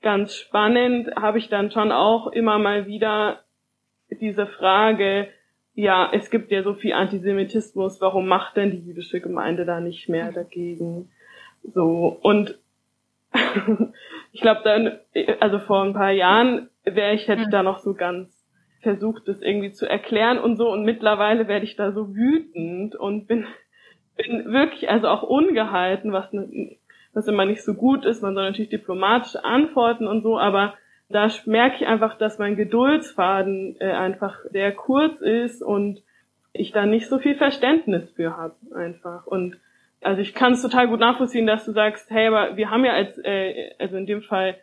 ganz 0.00 0.34
spannend 0.34 1.14
habe 1.16 1.38
ich 1.38 1.48
dann 1.48 1.70
schon 1.70 1.92
auch 1.92 2.28
immer 2.28 2.58
mal 2.58 2.86
wieder 2.86 3.40
diese 4.10 4.46
Frage, 4.46 5.28
ja, 5.80 6.10
es 6.12 6.30
gibt 6.30 6.50
ja 6.50 6.62
so 6.62 6.74
viel 6.74 6.92
Antisemitismus, 6.92 8.00
warum 8.00 8.28
macht 8.28 8.56
denn 8.56 8.70
die 8.70 8.86
jüdische 8.86 9.20
Gemeinde 9.20 9.64
da 9.64 9.80
nicht 9.80 10.08
mehr 10.08 10.30
dagegen? 10.30 11.10
So, 11.62 12.18
und 12.20 12.58
ich 14.32 14.40
glaube 14.40 14.60
dann, 14.64 14.98
also 15.40 15.58
vor 15.58 15.82
ein 15.82 15.94
paar 15.94 16.10
Jahren 16.10 16.68
wäre 16.84 17.14
ich, 17.14 17.28
hätte 17.28 17.46
mhm. 17.46 17.50
da 17.50 17.62
noch 17.62 17.78
so 17.78 17.94
ganz 17.94 18.36
versucht, 18.82 19.26
das 19.26 19.40
irgendwie 19.40 19.72
zu 19.72 19.88
erklären 19.88 20.38
und 20.38 20.56
so, 20.56 20.70
und 20.70 20.84
mittlerweile 20.84 21.48
werde 21.48 21.64
ich 21.64 21.76
da 21.76 21.92
so 21.92 22.14
wütend 22.14 22.94
und 22.96 23.26
bin, 23.26 23.46
bin 24.16 24.52
wirklich 24.52 24.90
also 24.90 25.08
auch 25.08 25.22
ungehalten, 25.22 26.12
was, 26.12 26.28
was 27.14 27.26
immer 27.26 27.46
nicht 27.46 27.62
so 27.62 27.74
gut 27.74 28.04
ist. 28.04 28.22
Man 28.22 28.34
soll 28.34 28.44
natürlich 28.44 28.70
diplomatisch 28.70 29.36
antworten 29.36 30.06
und 30.06 30.22
so, 30.22 30.38
aber 30.38 30.74
da 31.10 31.28
merke 31.44 31.76
ich 31.76 31.86
einfach, 31.86 32.16
dass 32.16 32.38
mein 32.38 32.56
Geduldsfaden 32.56 33.76
äh, 33.80 33.90
einfach 33.90 34.38
sehr 34.50 34.72
kurz 34.72 35.20
ist 35.20 35.60
und 35.60 36.02
ich 36.52 36.72
da 36.72 36.86
nicht 36.86 37.08
so 37.08 37.18
viel 37.18 37.34
Verständnis 37.34 38.10
für 38.12 38.36
habe 38.36 38.54
einfach. 38.74 39.26
Und 39.26 39.56
also 40.00 40.22
ich 40.22 40.34
kann 40.34 40.52
es 40.52 40.62
total 40.62 40.88
gut 40.88 41.00
nachvollziehen, 41.00 41.46
dass 41.46 41.64
du 41.64 41.72
sagst, 41.72 42.10
hey, 42.10 42.28
aber 42.28 42.56
wir 42.56 42.70
haben 42.70 42.84
ja 42.84 42.92
als, 42.92 43.18
äh, 43.24 43.72
also 43.78 43.96
in 43.96 44.06
dem 44.06 44.22
Fall 44.22 44.56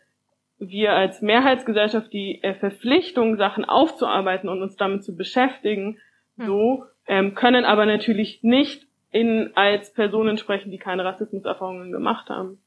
wir 0.58 0.94
als 0.94 1.22
Mehrheitsgesellschaft 1.22 2.12
die 2.12 2.42
äh, 2.42 2.56
Verpflichtung, 2.56 3.38
Sachen 3.38 3.66
aufzuarbeiten 3.66 4.50
und 4.50 4.62
uns 4.62 4.76
damit 4.78 5.04
zu 5.04 5.16
beschäftigen, 5.16 6.00
hm. 6.38 6.46
so 6.46 6.86
ähm, 7.08 7.36
können 7.36 7.66
aber 7.66 7.86
natürlich 7.86 8.42
nicht 8.42 8.88
in 9.12 9.52
als 9.56 9.94
Personen 9.94 10.38
sprechen, 10.38 10.72
die 10.72 10.78
keine 10.78 11.06
Rassismuserfahrungen 11.06 11.92
gemacht 11.92 12.30
haben 12.30 12.60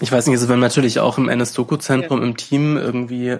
ich 0.00 0.12
weiß 0.12 0.26
nicht, 0.26 0.36
also 0.36 0.48
wir 0.48 0.54
haben 0.54 0.60
natürlich 0.60 1.00
auch 1.00 1.18
im 1.18 1.28
NS-Doku-Zentrum 1.28 2.22
im 2.22 2.36
Team 2.36 2.76
irgendwie 2.76 3.38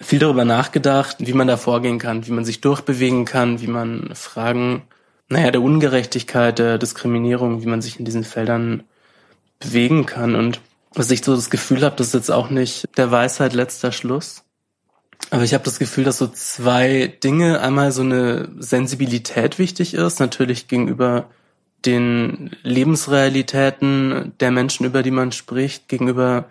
viel 0.00 0.18
darüber 0.18 0.44
nachgedacht, 0.44 1.16
wie 1.20 1.32
man 1.32 1.46
da 1.46 1.56
vorgehen 1.56 1.98
kann, 1.98 2.26
wie 2.26 2.32
man 2.32 2.44
sich 2.44 2.60
durchbewegen 2.60 3.24
kann, 3.24 3.60
wie 3.60 3.68
man 3.68 4.10
Fragen, 4.14 4.82
naja, 5.28 5.50
der 5.50 5.62
Ungerechtigkeit, 5.62 6.58
der 6.58 6.78
Diskriminierung, 6.78 7.62
wie 7.62 7.68
man 7.68 7.80
sich 7.80 7.98
in 7.98 8.04
diesen 8.04 8.24
Feldern 8.24 8.82
bewegen 9.60 10.04
kann. 10.06 10.34
Und 10.34 10.60
was 10.94 11.10
ich 11.10 11.24
so 11.24 11.34
das 11.34 11.50
Gefühl 11.50 11.84
habe, 11.84 11.96
das 11.96 12.08
ist 12.08 12.14
jetzt 12.14 12.30
auch 12.30 12.50
nicht 12.50 12.88
der 12.96 13.10
Weisheit 13.10 13.52
letzter 13.52 13.92
Schluss. 13.92 14.42
Aber 15.30 15.44
ich 15.44 15.54
habe 15.54 15.64
das 15.64 15.78
Gefühl, 15.78 16.04
dass 16.04 16.18
so 16.18 16.26
zwei 16.26 17.06
Dinge, 17.22 17.60
einmal 17.60 17.92
so 17.92 18.02
eine 18.02 18.50
Sensibilität 18.58 19.58
wichtig 19.58 19.94
ist, 19.94 20.18
natürlich 20.18 20.66
gegenüber 20.66 21.30
den 21.84 22.56
Lebensrealitäten 22.62 24.32
der 24.40 24.50
Menschen, 24.50 24.86
über 24.86 25.02
die 25.02 25.10
man 25.10 25.32
spricht, 25.32 25.88
gegenüber 25.88 26.46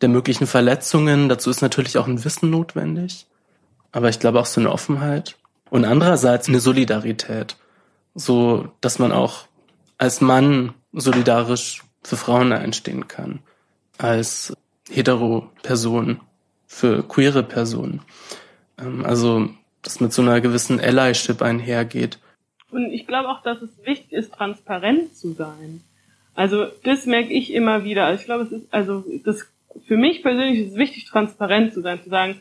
der 0.00 0.08
möglichen 0.08 0.46
Verletzungen. 0.46 1.28
Dazu 1.28 1.50
ist 1.50 1.62
natürlich 1.62 1.98
auch 1.98 2.06
ein 2.06 2.24
Wissen 2.24 2.50
notwendig, 2.50 3.26
aber 3.92 4.08
ich 4.08 4.18
glaube 4.18 4.40
auch 4.40 4.46
so 4.46 4.60
eine 4.60 4.70
Offenheit. 4.70 5.36
Und 5.70 5.84
andererseits 5.84 6.48
eine 6.48 6.60
Solidarität, 6.60 7.56
so 8.14 8.68
dass 8.80 8.98
man 8.98 9.12
auch 9.12 9.46
als 9.98 10.20
Mann 10.20 10.74
solidarisch 10.92 11.82
für 12.02 12.16
Frauen 12.16 12.52
einstehen 12.52 13.06
kann, 13.08 13.40
als 13.98 14.54
hetero 14.90 15.50
Person 15.62 16.20
für 16.66 17.02
queere 17.02 17.42
Personen. 17.42 18.00
Ähm, 18.78 19.04
also, 19.04 19.48
dass 19.82 20.00
mit 20.00 20.12
so 20.12 20.22
einer 20.22 20.40
gewissen 20.40 20.80
Allyship 20.80 21.42
einhergeht 21.42 22.18
und 22.70 22.92
ich 22.92 23.06
glaube 23.06 23.28
auch, 23.28 23.42
dass 23.42 23.62
es 23.62 23.70
wichtig 23.84 24.12
ist, 24.12 24.32
transparent 24.32 25.14
zu 25.16 25.32
sein. 25.32 25.82
Also 26.34 26.66
das 26.84 27.06
merke 27.06 27.32
ich 27.32 27.52
immer 27.52 27.84
wieder. 27.84 28.06
Also 28.06 28.20
ich 28.20 28.26
glaube, 28.26 28.44
es 28.44 28.52
ist, 28.52 28.72
also 28.72 29.04
das 29.24 29.50
für 29.86 29.96
mich 29.96 30.22
persönlich 30.22 30.60
ist 30.60 30.72
es 30.72 30.78
wichtig, 30.78 31.06
transparent 31.06 31.72
zu 31.72 31.80
sein, 31.80 32.02
zu 32.02 32.10
sagen, 32.10 32.40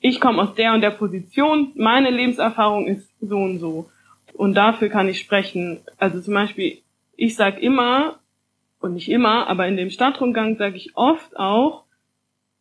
ich 0.00 0.20
komme 0.20 0.42
aus 0.42 0.54
der 0.54 0.74
und 0.74 0.80
der 0.80 0.90
Position, 0.90 1.72
meine 1.74 2.10
Lebenserfahrung 2.10 2.86
ist 2.86 3.08
so 3.20 3.38
und 3.38 3.58
so. 3.58 3.88
Und 4.34 4.54
dafür 4.54 4.88
kann 4.88 5.08
ich 5.08 5.20
sprechen. 5.20 5.80
Also 5.98 6.20
zum 6.20 6.34
Beispiel, 6.34 6.78
ich 7.16 7.36
sage 7.36 7.60
immer, 7.60 8.18
und 8.80 8.94
nicht 8.94 9.08
immer, 9.08 9.46
aber 9.46 9.68
in 9.68 9.76
dem 9.76 9.90
Stadtrundgang 9.90 10.56
sage 10.56 10.76
ich 10.76 10.96
oft 10.96 11.36
auch, 11.36 11.84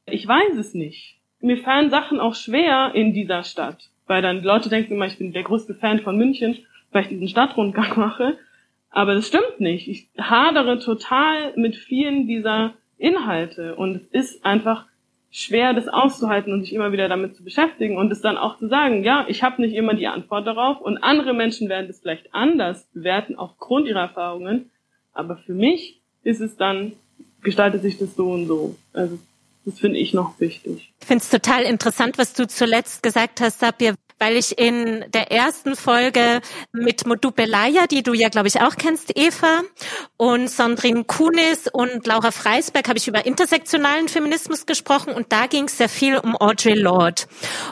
ich 0.05 0.27
weiß 0.27 0.55
es 0.57 0.73
nicht. 0.73 1.17
Mir 1.39 1.57
fallen 1.57 1.89
Sachen 1.89 2.19
auch 2.19 2.35
schwer 2.35 2.91
in 2.93 3.13
dieser 3.13 3.43
Stadt, 3.43 3.89
weil 4.05 4.21
dann 4.21 4.43
Leute 4.43 4.69
denken 4.69 4.93
immer, 4.93 5.07
ich 5.07 5.17
bin 5.17 5.33
der 5.33 5.43
größte 5.43 5.73
Fan 5.73 6.01
von 6.01 6.17
München 6.17 6.59
weil 6.91 7.03
ich 7.03 7.09
diesen 7.09 7.27
Stadtrundgang 7.27 7.97
mache. 7.97 8.37
Aber 8.89 9.13
das 9.13 9.27
stimmt 9.27 9.59
nicht. 9.59 9.87
Ich 9.87 10.09
hadere 10.17 10.79
total 10.79 11.53
mit 11.55 11.75
vielen 11.75 12.27
dieser 12.27 12.73
Inhalte 12.97 13.75
und 13.75 13.95
es 13.95 14.07
ist 14.07 14.45
einfach 14.45 14.85
schwer, 15.31 15.73
das 15.73 15.87
auszuhalten 15.87 16.51
und 16.51 16.63
sich 16.63 16.73
immer 16.73 16.91
wieder 16.91 17.07
damit 17.07 17.35
zu 17.35 17.43
beschäftigen 17.43 17.97
und 17.97 18.11
es 18.11 18.21
dann 18.21 18.37
auch 18.37 18.59
zu 18.59 18.67
sagen, 18.67 19.03
ja, 19.03 19.25
ich 19.29 19.43
habe 19.43 19.61
nicht 19.61 19.73
immer 19.73 19.93
die 19.93 20.07
Antwort 20.07 20.45
darauf 20.45 20.81
und 20.81 20.97
andere 20.97 21.33
Menschen 21.33 21.69
werden 21.69 21.87
das 21.87 22.01
vielleicht 22.01 22.33
anders 22.33 22.85
bewerten 22.93 23.35
aufgrund 23.35 23.87
ihrer 23.87 24.01
Erfahrungen, 24.01 24.69
aber 25.13 25.37
für 25.37 25.53
mich 25.53 26.01
ist 26.23 26.41
es 26.41 26.57
dann, 26.57 26.93
gestaltet 27.41 27.81
sich 27.81 27.97
das 27.97 28.15
so 28.15 28.31
und 28.31 28.45
so. 28.45 28.75
Also 28.93 29.17
das 29.63 29.79
finde 29.79 29.99
ich 29.99 30.13
noch 30.13 30.39
wichtig. 30.39 30.91
Ich 30.99 31.07
finde 31.07 31.23
es 31.23 31.29
total 31.29 31.63
interessant, 31.63 32.17
was 32.17 32.33
du 32.33 32.45
zuletzt 32.45 33.01
gesagt 33.01 33.39
hast, 33.39 33.59
Sabir, 33.59 33.95
weil 34.21 34.37
ich 34.37 34.59
in 34.59 35.03
der 35.09 35.31
ersten 35.31 35.75
Folge 35.75 36.41
mit 36.71 37.07
Modupe 37.07 37.45
Laya, 37.45 37.87
die 37.87 38.03
du 38.03 38.13
ja, 38.13 38.29
glaube 38.29 38.49
ich, 38.49 38.61
auch 38.61 38.75
kennst, 38.75 39.17
Eva, 39.17 39.61
und 40.15 40.47
Sandrine 40.47 41.05
Kunis 41.05 41.67
und 41.73 42.05
Laura 42.05 42.29
Freisberg 42.29 42.87
habe 42.87 42.99
ich 42.99 43.07
über 43.07 43.25
intersektionalen 43.25 44.09
Feminismus 44.09 44.67
gesprochen 44.67 45.13
und 45.13 45.31
da 45.31 45.47
ging 45.47 45.65
es 45.65 45.79
sehr 45.79 45.89
viel 45.89 46.17
um 46.17 46.35
Audre 46.35 46.75
Lorde. 46.75 47.23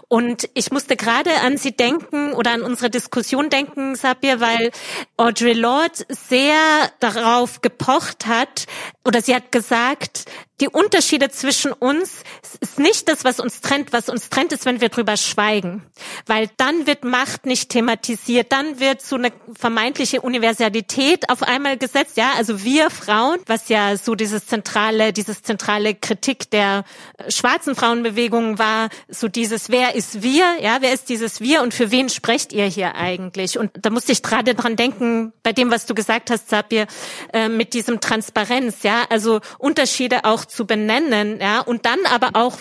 Und 0.08 0.50
ich 0.56 0.72
musste 0.72 0.96
gerade 0.96 1.30
an 1.46 1.58
sie 1.58 1.72
denken 1.72 2.34
oder 2.34 2.52
an 2.54 2.64
unsere 2.64 2.90
Diskussion 2.90 3.52
denken, 3.52 3.94
Sabir, 3.94 4.40
weil 4.40 4.72
Audre 5.18 5.54
Lorde 5.54 6.04
sehr 6.10 6.58
darauf 7.00 7.62
gepocht 7.62 8.26
hat 8.26 8.66
oder 9.06 9.22
sie 9.22 9.36
hat 9.36 9.52
gesagt, 9.52 10.26
die 10.62 10.68
Unterschiede 10.68 11.30
zwischen 11.30 11.72
uns 11.72 12.24
ist 12.60 12.80
nicht 12.80 13.08
das, 13.08 13.24
was 13.24 13.40
uns 13.40 13.62
trennt. 13.62 13.94
Was 13.94 14.10
uns 14.10 14.30
trennt, 14.30 14.52
ist, 14.52 14.66
wenn 14.66 14.82
wir 14.82 14.90
drüber 14.90 15.16
schweigen. 15.16 15.84
Weil 16.26 16.50
dann 16.58 16.86
wird 16.86 17.04
Macht 17.04 17.46
nicht 17.46 17.70
thematisiert. 17.70 18.52
Dann 18.52 18.80
wird 18.80 19.02
so 19.02 19.16
eine 19.16 19.32
vermeintliche 19.58 20.22
Universalität 20.22 21.30
auf 21.30 21.44
einmal 21.44 21.78
gesetzt. 21.78 22.18
Ja, 22.18 22.34
also 22.38 22.64
wir 22.64 22.90
Frauen, 22.90 23.40
was 23.46 23.70
ja 23.70 23.96
so 23.96 24.16
dieses 24.16 24.48
zentrale, 24.48 25.14
dieses 25.14 25.42
zentrale 25.44 25.96
Kritik 25.96 26.50
der 26.52 26.84
äh, 27.18 27.32
schwarzen 27.32 27.76
Frauenbewegung 27.76 28.60
war, 28.60 28.90
so 29.08 29.28
dieses, 29.28 29.70
wer 29.70 29.96
ist 29.96 30.22
wir? 30.22 30.46
Ja, 30.62 30.78
wer 30.82 30.94
ist 30.94 31.10
dieses 31.10 31.40
wir 31.40 31.62
und 31.62 31.74
für 31.74 31.92
wen 31.92 32.10
sprecht 32.10 32.52
ihr 32.52 32.66
hier 32.66 32.96
eigentlich? 32.96 33.58
Und 33.58 33.72
da 33.80 33.90
musste 33.90 34.12
ich 34.12 34.24
gerade 34.24 34.56
dran 34.56 34.76
denken, 34.76 35.32
bei 35.44 35.54
dem, 35.54 35.72
was 35.72 35.86
du 35.86 35.96
gesagt 35.96 36.32
hast, 36.32 36.50
Sabir, 36.50 36.88
äh, 37.34 37.48
mit 37.48 37.74
diesem 37.74 38.02
Transparenz. 38.02 38.84
Ja, 38.84 39.06
also 39.10 39.40
Unterschiede 39.58 40.26
auch 40.26 40.49
zu 40.50 40.66
benennen, 40.66 41.40
ja, 41.40 41.62
und 41.62 41.86
dann 41.86 42.00
aber 42.06 42.32
auch, 42.34 42.58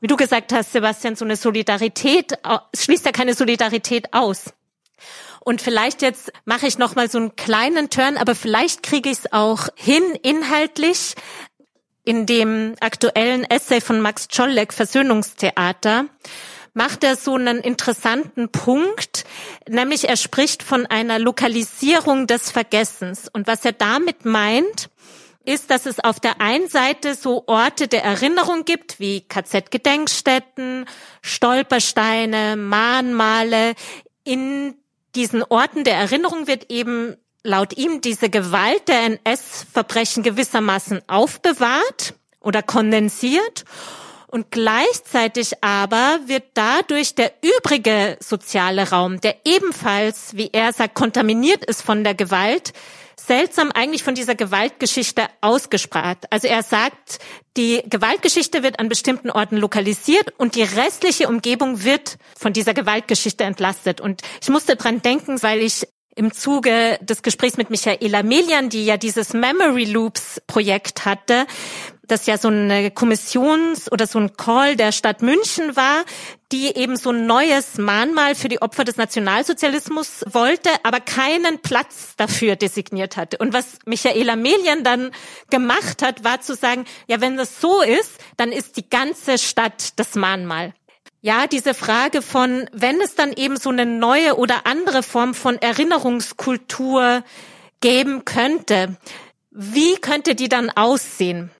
wie 0.00 0.06
du 0.06 0.16
gesagt 0.16 0.52
hast, 0.52 0.72
Sebastian, 0.72 1.16
so 1.16 1.24
eine 1.24 1.36
Solidarität, 1.36 2.38
schließt 2.76 3.04
ja 3.06 3.12
keine 3.12 3.34
Solidarität 3.34 4.12
aus. 4.12 4.52
Und 5.42 5.62
vielleicht 5.62 6.02
jetzt 6.02 6.32
mache 6.44 6.66
ich 6.66 6.78
noch 6.78 6.94
mal 6.94 7.10
so 7.10 7.18
einen 7.18 7.34
kleinen 7.34 7.88
Turn, 7.88 8.18
aber 8.18 8.34
vielleicht 8.34 8.82
kriege 8.82 9.08
ich 9.08 9.18
es 9.18 9.32
auch 9.32 9.68
hin 9.74 10.02
inhaltlich 10.22 11.14
in 12.04 12.26
dem 12.26 12.74
aktuellen 12.80 13.44
Essay 13.44 13.80
von 13.80 14.00
Max 14.00 14.28
Czolek 14.28 14.72
Versöhnungstheater 14.72 16.06
macht 16.74 17.04
er 17.04 17.16
so 17.16 17.34
einen 17.34 17.58
interessanten 17.58 18.50
Punkt, 18.50 19.24
nämlich 19.68 20.08
er 20.08 20.16
spricht 20.16 20.62
von 20.62 20.86
einer 20.86 21.18
Lokalisierung 21.18 22.26
des 22.26 22.50
Vergessens. 22.50 23.28
Und 23.32 23.46
was 23.46 23.64
er 23.64 23.72
damit 23.72 24.24
meint, 24.24 24.89
ist, 25.44 25.70
dass 25.70 25.86
es 25.86 26.00
auf 26.00 26.20
der 26.20 26.40
einen 26.40 26.68
Seite 26.68 27.14
so 27.14 27.44
Orte 27.46 27.88
der 27.88 28.04
Erinnerung 28.04 28.64
gibt, 28.64 29.00
wie 29.00 29.22
KZ-Gedenkstätten, 29.22 30.86
Stolpersteine, 31.22 32.56
Mahnmale. 32.56 33.74
In 34.24 34.74
diesen 35.14 35.42
Orten 35.42 35.84
der 35.84 35.94
Erinnerung 35.94 36.46
wird 36.46 36.70
eben 36.70 37.16
laut 37.42 37.76
ihm 37.76 38.00
diese 38.00 38.28
Gewalt 38.28 38.88
der 38.88 39.02
NS-Verbrechen 39.04 40.22
gewissermaßen 40.22 41.02
aufbewahrt 41.08 42.14
oder 42.40 42.62
kondensiert. 42.62 43.64
Und 44.26 44.52
gleichzeitig 44.52 45.64
aber 45.64 46.20
wird 46.26 46.44
dadurch 46.54 47.16
der 47.16 47.32
übrige 47.42 48.16
soziale 48.20 48.90
Raum, 48.90 49.20
der 49.20 49.34
ebenfalls, 49.44 50.36
wie 50.36 50.50
er 50.52 50.72
sagt, 50.72 50.94
kontaminiert 50.94 51.64
ist 51.64 51.82
von 51.82 52.04
der 52.04 52.14
Gewalt, 52.14 52.72
seltsam 53.26 53.70
eigentlich 53.72 54.02
von 54.02 54.14
dieser 54.14 54.34
Gewaltgeschichte 54.34 55.26
ausgespart. 55.40 56.24
Also 56.30 56.48
er 56.48 56.62
sagt, 56.62 57.18
die 57.56 57.82
Gewaltgeschichte 57.88 58.62
wird 58.62 58.78
an 58.78 58.88
bestimmten 58.88 59.30
Orten 59.30 59.56
lokalisiert 59.56 60.32
und 60.38 60.54
die 60.54 60.62
restliche 60.62 61.28
Umgebung 61.28 61.84
wird 61.84 62.18
von 62.36 62.52
dieser 62.52 62.74
Gewaltgeschichte 62.74 63.44
entlastet. 63.44 64.00
Und 64.00 64.22
ich 64.40 64.48
musste 64.48 64.76
dran 64.76 65.02
denken, 65.02 65.42
weil 65.42 65.60
ich 65.60 65.86
im 66.16 66.32
Zuge 66.32 66.98
des 67.00 67.22
Gesprächs 67.22 67.56
mit 67.56 67.70
Michaela 67.70 68.22
Melian, 68.22 68.68
die 68.68 68.84
ja 68.84 68.96
dieses 68.96 69.32
Memory 69.32 69.84
Loops 69.84 70.40
Projekt 70.46 71.04
hatte, 71.04 71.46
das 72.10 72.26
ja 72.26 72.36
so 72.38 72.48
eine 72.48 72.90
Kommissions- 72.90 73.90
oder 73.90 74.06
so 74.06 74.18
ein 74.18 74.36
Call 74.36 74.76
der 74.76 74.92
Stadt 74.92 75.22
München 75.22 75.76
war, 75.76 76.04
die 76.52 76.76
eben 76.76 76.96
so 76.96 77.10
ein 77.10 77.26
neues 77.26 77.78
Mahnmal 77.78 78.34
für 78.34 78.48
die 78.48 78.60
Opfer 78.60 78.82
des 78.82 78.96
Nationalsozialismus 78.96 80.24
wollte, 80.28 80.70
aber 80.82 80.98
keinen 80.98 81.60
Platz 81.60 82.14
dafür 82.16 82.56
designiert 82.56 83.16
hatte. 83.16 83.38
Und 83.38 83.52
was 83.52 83.78
Michaela 83.86 84.34
Melian 84.34 84.82
dann 84.82 85.12
gemacht 85.50 86.02
hat, 86.02 86.24
war 86.24 86.40
zu 86.40 86.54
sagen, 86.56 86.84
ja, 87.06 87.20
wenn 87.20 87.36
das 87.36 87.60
so 87.60 87.82
ist, 87.82 88.18
dann 88.36 88.50
ist 88.50 88.76
die 88.76 88.90
ganze 88.90 89.38
Stadt 89.38 89.92
das 89.96 90.16
Mahnmal. 90.16 90.74
Ja, 91.22 91.46
diese 91.46 91.74
Frage 91.74 92.22
von, 92.22 92.66
wenn 92.72 92.96
es 93.02 93.14
dann 93.14 93.32
eben 93.32 93.56
so 93.56 93.68
eine 93.68 93.84
neue 93.84 94.38
oder 94.38 94.66
andere 94.66 95.02
Form 95.02 95.34
von 95.34 95.56
Erinnerungskultur 95.56 97.22
geben 97.82 98.24
könnte, 98.24 98.96
wie 99.50 99.96
könnte 100.00 100.34
die 100.34 100.48
dann 100.48 100.70
aussehen? 100.70 101.50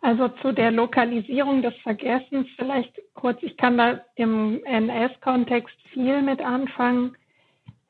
Also 0.00 0.28
zu 0.42 0.52
der 0.52 0.72
Lokalisierung 0.72 1.62
des 1.62 1.74
Vergessens 1.82 2.48
vielleicht 2.56 2.92
kurz. 3.14 3.38
Ich 3.42 3.56
kann 3.56 3.78
da 3.78 4.00
im 4.16 4.64
NS-Kontext 4.64 5.76
viel 5.92 6.22
mit 6.22 6.40
anfangen. 6.40 7.16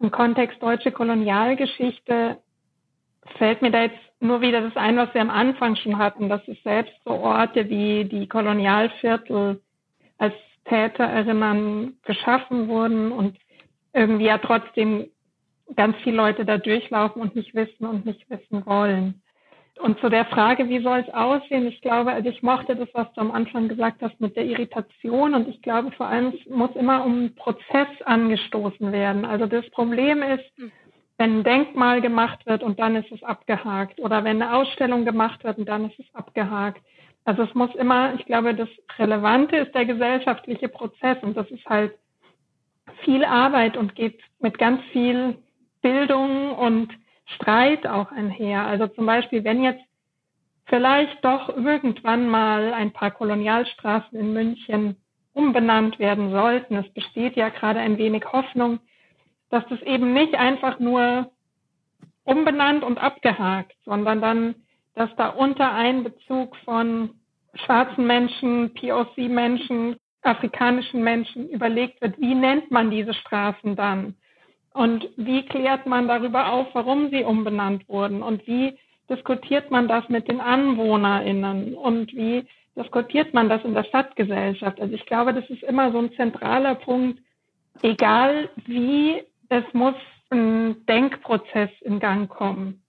Im 0.00 0.11
Kontext 0.11 0.62
deutsche 0.62 0.92
Kolonialgeschichte 0.92 2.38
fällt 3.36 3.62
mir 3.62 3.70
da 3.70 3.82
jetzt 3.82 3.98
nur 4.20 4.40
wieder 4.40 4.61
das 4.61 4.76
ein, 4.76 4.96
was 4.96 5.12
wir 5.14 5.20
am 5.20 5.30
Anfang 5.30 5.76
schon 5.76 5.98
hatten, 5.98 6.28
dass 6.28 6.46
es 6.48 6.62
selbst 6.64 6.94
so 7.04 7.12
Orte 7.12 7.68
wie 7.68 8.04
die 8.04 8.26
Kolonialviertel 8.26 9.61
als 10.18 10.34
Täter 10.68 11.04
erinnern 11.04 11.94
geschaffen 12.04 12.68
wurden 12.68 13.12
und 13.12 13.36
irgendwie 13.92 14.26
ja 14.26 14.38
trotzdem 14.38 15.08
ganz 15.76 15.96
viele 16.02 16.16
Leute 16.16 16.44
da 16.44 16.58
durchlaufen 16.58 17.20
und 17.22 17.34
nicht 17.34 17.54
wissen 17.54 17.86
und 17.86 18.06
nicht 18.06 18.28
wissen 18.30 18.64
wollen. 18.66 19.22
Und 19.80 20.00
zu 20.00 20.08
der 20.08 20.24
Frage, 20.24 20.68
wie 20.68 20.82
soll 20.82 21.04
es 21.06 21.14
aussehen? 21.14 21.66
Ich 21.66 21.80
glaube, 21.80 22.12
also 22.12 22.28
ich 22.28 22.42
mochte 22.42 22.74
das, 22.74 22.88
was 22.94 23.12
du 23.12 23.20
am 23.20 23.30
Anfang 23.30 23.68
gesagt 23.68 24.02
hast 24.02 24.20
mit 24.20 24.34
der 24.36 24.44
Irritation. 24.44 25.34
Und 25.34 25.48
ich 25.48 25.62
glaube 25.62 25.92
vor 25.92 26.06
allem, 26.08 26.34
es 26.34 26.50
muss 26.50 26.74
immer 26.74 27.04
um 27.04 27.12
einen 27.12 27.34
Prozess 27.36 27.88
angestoßen 28.04 28.90
werden. 28.90 29.24
Also 29.24 29.46
das 29.46 29.68
Problem 29.70 30.22
ist, 30.22 30.44
wenn 31.16 31.38
ein 31.38 31.44
Denkmal 31.44 32.00
gemacht 32.00 32.44
wird 32.46 32.62
und 32.62 32.80
dann 32.80 32.96
ist 32.96 33.10
es 33.12 33.22
abgehakt. 33.22 34.00
Oder 34.00 34.24
wenn 34.24 34.42
eine 34.42 34.56
Ausstellung 34.56 35.04
gemacht 35.04 35.44
wird 35.44 35.58
und 35.58 35.68
dann 35.68 35.88
ist 35.88 35.98
es 35.98 36.06
abgehakt. 36.12 36.82
Also 37.29 37.43
es 37.43 37.55
muss 37.55 37.74
immer, 37.74 38.14
ich 38.14 38.24
glaube, 38.24 38.55
das 38.55 38.70
Relevante 38.99 39.59
ist 39.59 39.74
der 39.74 39.85
gesellschaftliche 39.85 40.70
Prozess. 40.70 41.18
Und 41.20 41.37
das 41.37 41.47
ist 41.51 41.66
halt 41.66 41.93
viel 43.05 43.22
Arbeit 43.22 43.76
und 43.76 43.95
geht 43.95 44.18
mit 44.39 44.57
ganz 44.57 44.81
viel 44.93 45.37
Bildung 45.83 46.53
und 46.53 46.89
Streit 47.26 47.87
auch 47.87 48.11
einher. 48.12 48.64
Also 48.66 48.87
zum 48.87 49.05
Beispiel, 49.05 49.45
wenn 49.45 49.62
jetzt 49.62 49.83
vielleicht 50.64 51.22
doch 51.22 51.51
irgendwann 51.51 52.31
mal 52.31 52.72
ein 52.72 52.95
paar 52.95 53.11
Kolonialstraßen 53.11 54.18
in 54.18 54.33
München 54.33 54.97
umbenannt 55.35 55.99
werden 55.99 56.31
sollten. 56.31 56.76
Es 56.76 56.91
besteht 56.95 57.37
ja 57.37 57.51
gerade 57.51 57.81
ein 57.81 57.99
wenig 57.99 58.24
Hoffnung, 58.33 58.81
dass 59.51 59.66
das 59.68 59.83
eben 59.83 60.14
nicht 60.14 60.35
einfach 60.35 60.79
nur 60.79 61.31
umbenannt 62.24 62.85
und 62.85 62.97
abgehakt, 62.97 63.76
sondern 63.85 64.22
dann, 64.22 64.55
dass 64.99 65.14
da 65.16 65.28
unter 65.28 65.72
Einbezug 65.72 66.57
von 66.64 67.11
schwarzen 67.55 68.05
Menschen, 68.05 68.74
POC-Menschen, 68.74 69.96
afrikanischen 70.22 71.05
Menschen 71.05 71.49
überlegt 71.49 72.01
wird, 72.03 72.18
wie 72.18 72.34
nennt 72.34 72.72
man 72.72 72.90
diese 72.90 73.14
Straßen 73.14 73.76
dann? 73.76 74.16
Und 74.74 75.09
wie 75.16 75.46
klärt 75.46 75.86
man 75.86 76.09
darüber 76.09 76.53
auf, 76.53 76.66
warum 76.72 77.11
sie 77.11 77.22
umbenannt 77.22 77.88
wurden? 77.88 78.22
Und 78.22 78.44
wie 78.49 78.76
diskutiert 79.09 79.70
man 79.70 79.86
das 79.86 80.09
mit 80.09 80.26
den 80.26 80.40
AnwohnerInnen? 80.40 81.74
Und 81.74 82.12
wie 82.12 82.44
diskutiert 82.76 83.32
man 83.32 83.49
das 83.49 83.64
in 83.64 83.74
der 83.74 83.84
Stadtgesellschaft? 83.84 84.80
Also 84.80 84.94
ich 84.94 85.07
glaube, 85.07 85.32
das 85.32 85.49
ist 85.49 85.62
immer 85.62 85.92
so 85.92 85.99
ein 85.99 86.12
zentraler 86.14 86.74
Punkt. 86.74 87.20
Egal 87.82 88.51
wie, 88.66 89.22
es 89.49 89.64
muss 89.72 89.94
ein 90.30 90.84
Denkprozess 90.86 91.70
in 91.82 92.01
Gang 92.01 92.28
kommen. 92.28 92.82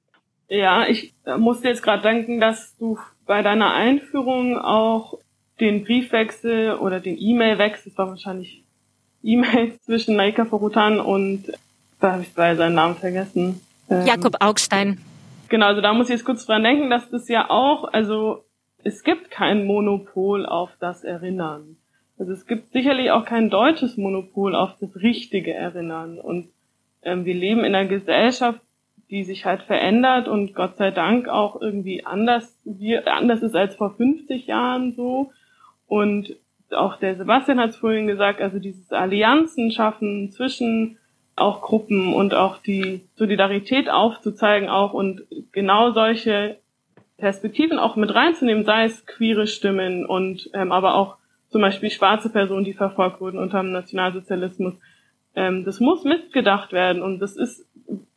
Ja, 0.50 0.88
ich 0.88 1.14
musste 1.38 1.68
jetzt 1.68 1.84
gerade 1.84 2.02
denken, 2.02 2.40
dass 2.40 2.76
du 2.78 2.98
bei 3.26 3.42
deiner 3.44 3.74
Einführung 3.74 4.58
auch 4.58 5.20
den 5.60 5.84
Briefwechsel 5.84 6.76
oder 6.76 7.00
den 7.00 7.18
E-Mail-Wechsel, 7.20 7.92
das 7.92 7.98
war 7.98 8.10
wahrscheinlich 8.10 8.64
E-Mail 9.24 9.78
zwischen 9.86 10.16
Naika 10.16 10.46
Forutan 10.46 11.00
und 11.00 11.46
da 12.00 12.14
habe 12.14 12.24
ich 12.24 12.34
bei 12.34 12.56
seinen 12.56 12.76
Namen 12.76 12.96
vergessen. 12.96 13.62
Ähm, 13.90 14.06
Jakob 14.06 14.38
Augstein. 14.40 15.00
Genau, 15.50 15.68
also 15.68 15.82
da 15.82 15.94
muss 15.94 16.08
ich 16.08 16.16
jetzt 16.16 16.26
kurz 16.26 16.46
dran 16.46 16.64
denken, 16.64 16.90
dass 16.90 17.10
das 17.10 17.28
ja 17.28 17.50
auch, 17.50 17.92
also 17.92 18.44
es 18.84 19.04
gibt 19.04 19.30
kein 19.30 19.66
Monopol 19.66 20.46
auf 20.46 20.72
das 20.80 21.04
Erinnern. 21.04 21.78
Also 22.18 22.34
es 22.34 22.46
gibt 22.46 22.72
sicherlich 22.72 23.12
auch 23.12 23.26
kein 23.26 23.50
deutsches 23.50 23.98
Monopol 23.98 24.56
auf 24.56 24.72
das 24.80 24.96
richtige 24.96 25.54
Erinnern. 25.54 26.20
Und 26.20 26.50
ähm, 27.02 27.26
wir 27.26 27.34
leben 27.34 27.64
in 27.64 27.76
einer 27.76 27.88
Gesellschaft, 27.88 28.60
die 29.10 29.24
sich 29.24 29.46
halt 29.46 29.64
verändert 29.64 30.28
und 30.28 30.54
Gott 30.54 30.78
sei 30.78 30.92
Dank 30.92 31.28
auch 31.28 31.60
irgendwie 31.62 32.06
anders, 32.06 32.56
wie, 32.64 32.98
anders 32.98 33.42
ist 33.42 33.56
als 33.56 33.76
vor 33.76 33.96
50 33.96 34.48
Jahren 34.48 34.94
so. 34.94 35.32
Und 35.88 36.36
auch 36.72 36.98
der 36.98 37.16
Sebastian 37.16 37.60
hat 37.60 37.72
es 37.72 37.78
vorhin 37.78 38.08
gesagt, 38.08 38.42
also 38.42 38.60
dieses 38.60 38.92
Allianzen 38.92 39.72
schaffen 39.72 40.32
zwischen 40.32 40.98
auch 41.36 41.62
Gruppen 41.62 42.14
und 42.14 42.34
auch 42.34 42.58
die 42.58 43.02
Solidarität 43.16 43.90
aufzuzeigen 43.90 44.70
auch 44.70 44.94
und 44.94 45.24
genau 45.52 45.92
solche 45.92 46.58
Perspektiven 47.18 47.80
auch 47.80 47.96
mit 47.96 48.14
reinzunehmen, 48.14 48.66
sei 48.66 48.86
es 48.86 49.06
queere 49.06 49.48
Stimmen 49.48 50.06
und 50.06 50.50
ähm, 50.54 50.72
aber 50.72 50.96
auch 50.96 51.18
zum 51.50 51.62
Beispiel 51.62 51.90
schwarze 51.90 52.30
Personen, 52.30 52.66
die 52.66 52.74
verfolgt 52.74 53.22
wurden 53.22 53.40
unter 53.40 53.62
dem 53.62 53.72
Nationalsozialismus. 53.72 54.76
Ähm, 55.36 55.66
das 55.66 55.80
muss 55.80 56.04
mitgedacht 56.04 56.72
werden 56.72 57.02
und 57.02 57.20
das 57.20 57.36
ist, 57.36 57.66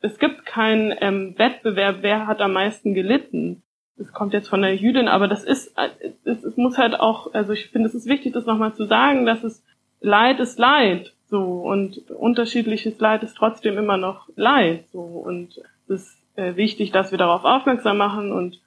es 0.01 0.19
gibt 0.19 0.47
keinen 0.47 0.95
ähm, 1.01 1.39
Wettbewerb, 1.39 1.99
wer 2.01 2.27
hat 2.27 2.41
am 2.41 2.53
meisten 2.53 2.95
gelitten. 2.95 3.63
Das 3.97 4.13
kommt 4.13 4.33
jetzt 4.33 4.49
von 4.49 4.63
der 4.63 4.75
Jüdin, 4.75 5.09
aber 5.09 5.29
das 5.29 5.45
ist, 5.45 5.75
es, 6.25 6.45
es 6.45 6.57
muss 6.57 6.79
halt 6.79 6.99
auch, 6.99 7.33
also 7.35 7.53
ich 7.53 7.69
finde, 7.69 7.89
es 7.89 7.95
ist 7.95 8.07
wichtig, 8.07 8.33
das 8.33 8.47
nochmal 8.47 8.75
zu 8.75 8.87
sagen, 8.87 9.27
dass 9.27 9.45
es 9.45 9.63
Leid 10.01 10.41
ist 10.41 10.59
Leid 10.59 11.13
so, 11.33 11.41
und 11.41 12.11
unterschiedliches 12.11 12.99
Leid 13.01 13.23
ist 13.23 13.39
trotzdem 13.39 13.79
immer 13.79 13.97
noch 13.97 14.29
Leid. 14.37 14.85
So, 14.93 15.01
und 15.01 15.63
es 15.89 16.03
ist 16.03 16.19
äh, 16.37 16.57
wichtig, 16.57 16.93
dass 16.93 17.11
wir 17.11 17.17
darauf 17.17 17.45
aufmerksam 17.45 17.97
machen. 17.97 18.33
Und 18.33 18.61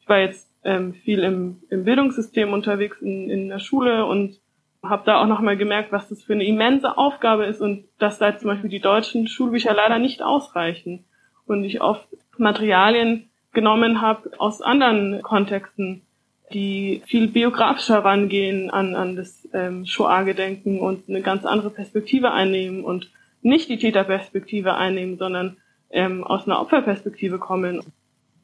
ich 0.00 0.08
war 0.08 0.20
jetzt 0.20 0.48
ähm, 0.64 0.94
viel 0.94 1.22
im, 1.22 1.58
im 1.68 1.84
Bildungssystem 1.84 2.54
unterwegs 2.54 3.02
in, 3.02 3.28
in 3.28 3.50
der 3.50 3.58
Schule 3.58 4.06
und 4.06 4.40
habe 4.82 5.02
da 5.06 5.20
auch 5.20 5.26
nochmal 5.26 5.56
gemerkt, 5.56 5.92
was 5.92 6.08
das 6.08 6.22
für 6.22 6.34
eine 6.34 6.44
immense 6.44 6.96
Aufgabe 6.96 7.46
ist 7.46 7.60
und 7.60 7.84
dass 7.98 8.18
da 8.18 8.36
zum 8.38 8.48
Beispiel 8.48 8.70
die 8.70 8.80
deutschen 8.80 9.28
Schulbücher 9.28 9.74
leider 9.74 9.98
nicht 9.98 10.22
ausreichen. 10.22 11.04
Und 11.46 11.64
ich 11.64 11.80
oft 11.80 12.06
Materialien 12.38 13.30
genommen 13.52 14.00
habe 14.00 14.30
aus 14.38 14.60
anderen 14.60 15.22
Kontexten, 15.22 16.02
die 16.52 17.02
viel 17.06 17.28
biografischer 17.28 18.04
rangehen 18.04 18.70
an, 18.70 18.94
an 18.94 19.16
das 19.16 19.48
ähm, 19.52 19.86
Shoah-Gedenken 19.86 20.78
und 20.78 21.08
eine 21.08 21.22
ganz 21.22 21.44
andere 21.44 21.70
Perspektive 21.70 22.32
einnehmen 22.32 22.84
und 22.84 23.10
nicht 23.42 23.68
die 23.68 23.78
Täterperspektive 23.78 24.74
einnehmen, 24.74 25.16
sondern 25.18 25.56
ähm, 25.90 26.24
aus 26.24 26.46
einer 26.46 26.60
Opferperspektive 26.60 27.38
kommen. 27.38 27.82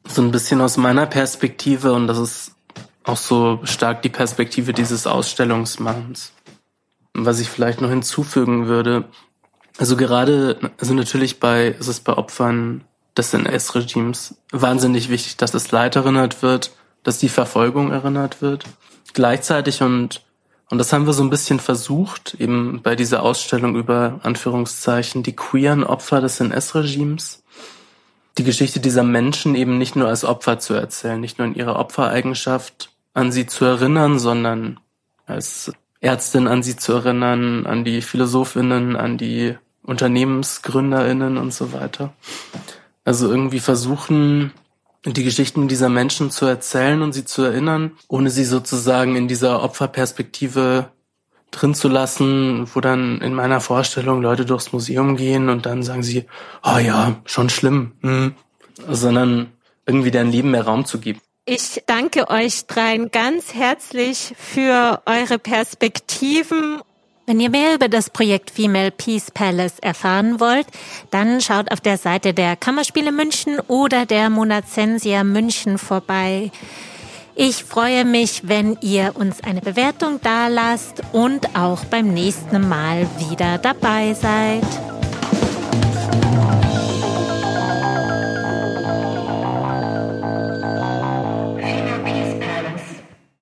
So 0.05 0.21
ein 0.21 0.31
bisschen 0.31 0.59
aus 0.61 0.77
meiner 0.77 1.05
Perspektive 1.05 1.93
und 1.93 2.07
das 2.07 2.17
ist 2.17 2.55
auch 3.03 3.17
so 3.17 3.59
stark 3.63 4.01
die 4.01 4.09
Perspektive 4.09 4.73
dieses 4.73 5.07
Ausstellungsmanns. 5.07 6.33
Was 7.13 7.39
ich 7.39 7.49
vielleicht 7.49 7.81
noch 7.81 7.89
hinzufügen 7.89 8.67
würde, 8.67 9.05
also 9.77 9.97
gerade, 9.97 10.71
also 10.79 10.93
natürlich 10.93 11.39
bei, 11.39 11.75
es 11.79 11.87
ist 11.87 12.03
bei 12.03 12.13
Opfern 12.13 12.83
des 13.17 13.33
NS-Regimes 13.33 14.35
wahnsinnig 14.51 15.09
wichtig, 15.09 15.37
dass 15.37 15.51
das 15.51 15.71
Leid 15.71 15.95
erinnert 15.95 16.41
wird, 16.41 16.71
dass 17.03 17.19
die 17.19 17.29
Verfolgung 17.29 17.91
erinnert 17.91 18.41
wird. 18.41 18.65
Gleichzeitig 19.13 19.81
und 19.81 20.21
und 20.69 20.79
das 20.79 20.91
haben 20.91 21.05
wir 21.05 21.13
so 21.13 21.21
ein 21.21 21.29
bisschen 21.29 21.59
versucht, 21.59 22.35
eben 22.39 22.81
bei 22.81 22.95
dieser 22.95 23.21
Ausstellung 23.21 23.75
über 23.75 24.19
Anführungszeichen 24.23 25.21
die 25.21 25.35
queeren 25.35 25.83
Opfer 25.83 26.19
des 26.19 26.39
NS-Regimes, 26.39 27.43
die 28.39 28.43
Geschichte 28.43 28.79
dieser 28.79 29.03
Menschen 29.03 29.53
eben 29.53 29.77
nicht 29.77 29.95
nur 29.95 30.07
als 30.07 30.23
Opfer 30.23 30.57
zu 30.57 30.73
erzählen, 30.73 31.19
nicht 31.19 31.37
nur 31.37 31.47
in 31.47 31.53
ihrer 31.53 31.77
Opfereigenschaft 31.77 32.89
an 33.13 33.31
sie 33.31 33.45
zu 33.45 33.65
erinnern, 33.65 34.19
sondern 34.19 34.79
als 35.25 35.71
Ärztin 35.99 36.47
an 36.47 36.63
sie 36.63 36.75
zu 36.75 36.93
erinnern, 36.93 37.65
an 37.65 37.85
die 37.85 38.01
Philosophinnen, 38.01 38.95
an 38.95 39.17
die 39.17 39.55
Unternehmensgründerinnen 39.83 41.37
und 41.37 41.53
so 41.53 41.73
weiter. 41.73 42.13
Also 43.05 43.29
irgendwie 43.29 43.59
versuchen, 43.59 44.51
die 45.05 45.23
Geschichten 45.23 45.67
dieser 45.67 45.89
Menschen 45.89 46.31
zu 46.31 46.45
erzählen 46.45 47.01
und 47.01 47.13
sie 47.13 47.25
zu 47.25 47.43
erinnern, 47.43 47.91
ohne 48.07 48.29
sie 48.29 48.45
sozusagen 48.45 49.15
in 49.15 49.27
dieser 49.27 49.61
Opferperspektive 49.61 50.89
drin 51.51 51.75
zu 51.75 51.87
lassen, 51.87 52.67
wo 52.73 52.79
dann 52.79 53.21
in 53.21 53.33
meiner 53.33 53.59
Vorstellung 53.59 54.21
Leute 54.21 54.45
durchs 54.45 54.71
Museum 54.73 55.15
gehen 55.17 55.49
und 55.49 55.65
dann 55.65 55.83
sagen 55.83 56.03
sie, 56.03 56.25
oh 56.63 56.77
ja, 56.77 57.21
schon 57.25 57.49
schlimm, 57.49 57.91
hm. 58.01 58.33
sondern 58.89 59.51
irgendwie 59.85 60.11
deren 60.11 60.31
Leben 60.31 60.51
mehr 60.51 60.65
Raum 60.65 60.85
zu 60.85 60.99
geben. 60.99 61.21
Ich 61.45 61.83
danke 61.87 62.29
euch 62.29 62.67
dreien 62.67 63.11
ganz 63.11 63.53
herzlich 63.53 64.33
für 64.37 65.01
eure 65.05 65.39
Perspektiven 65.39 66.81
wenn 67.25 67.39
ihr 67.39 67.49
mehr 67.49 67.75
über 67.75 67.87
das 67.87 68.09
Projekt 68.09 68.51
Female 68.51 68.91
Peace 68.91 69.31
Palace 69.31 69.79
erfahren 69.79 70.41
wollt, 70.41 70.67
dann 71.09 71.39
schaut 71.39 71.71
auf 71.71 71.79
der 71.79 71.97
Seite 71.97 72.33
der 72.33 72.57
Kammerspiele 72.57 73.13
München 73.13 73.61
oder 73.69 74.05
der 74.05 74.29
Monazensia 74.29 75.23
München 75.23 75.77
vorbei. 75.77 76.51
Ich 77.35 77.63
freue 77.63 78.03
mich, 78.03 78.49
wenn 78.49 78.77
ihr 78.81 79.13
uns 79.15 79.41
eine 79.41 79.61
Bewertung 79.61 80.19
dalasst 80.21 81.01
und 81.13 81.55
auch 81.55 81.85
beim 81.85 82.13
nächsten 82.13 82.67
Mal 82.67 83.07
wieder 83.29 83.57
dabei 83.57 84.13
seid. 84.13 85.02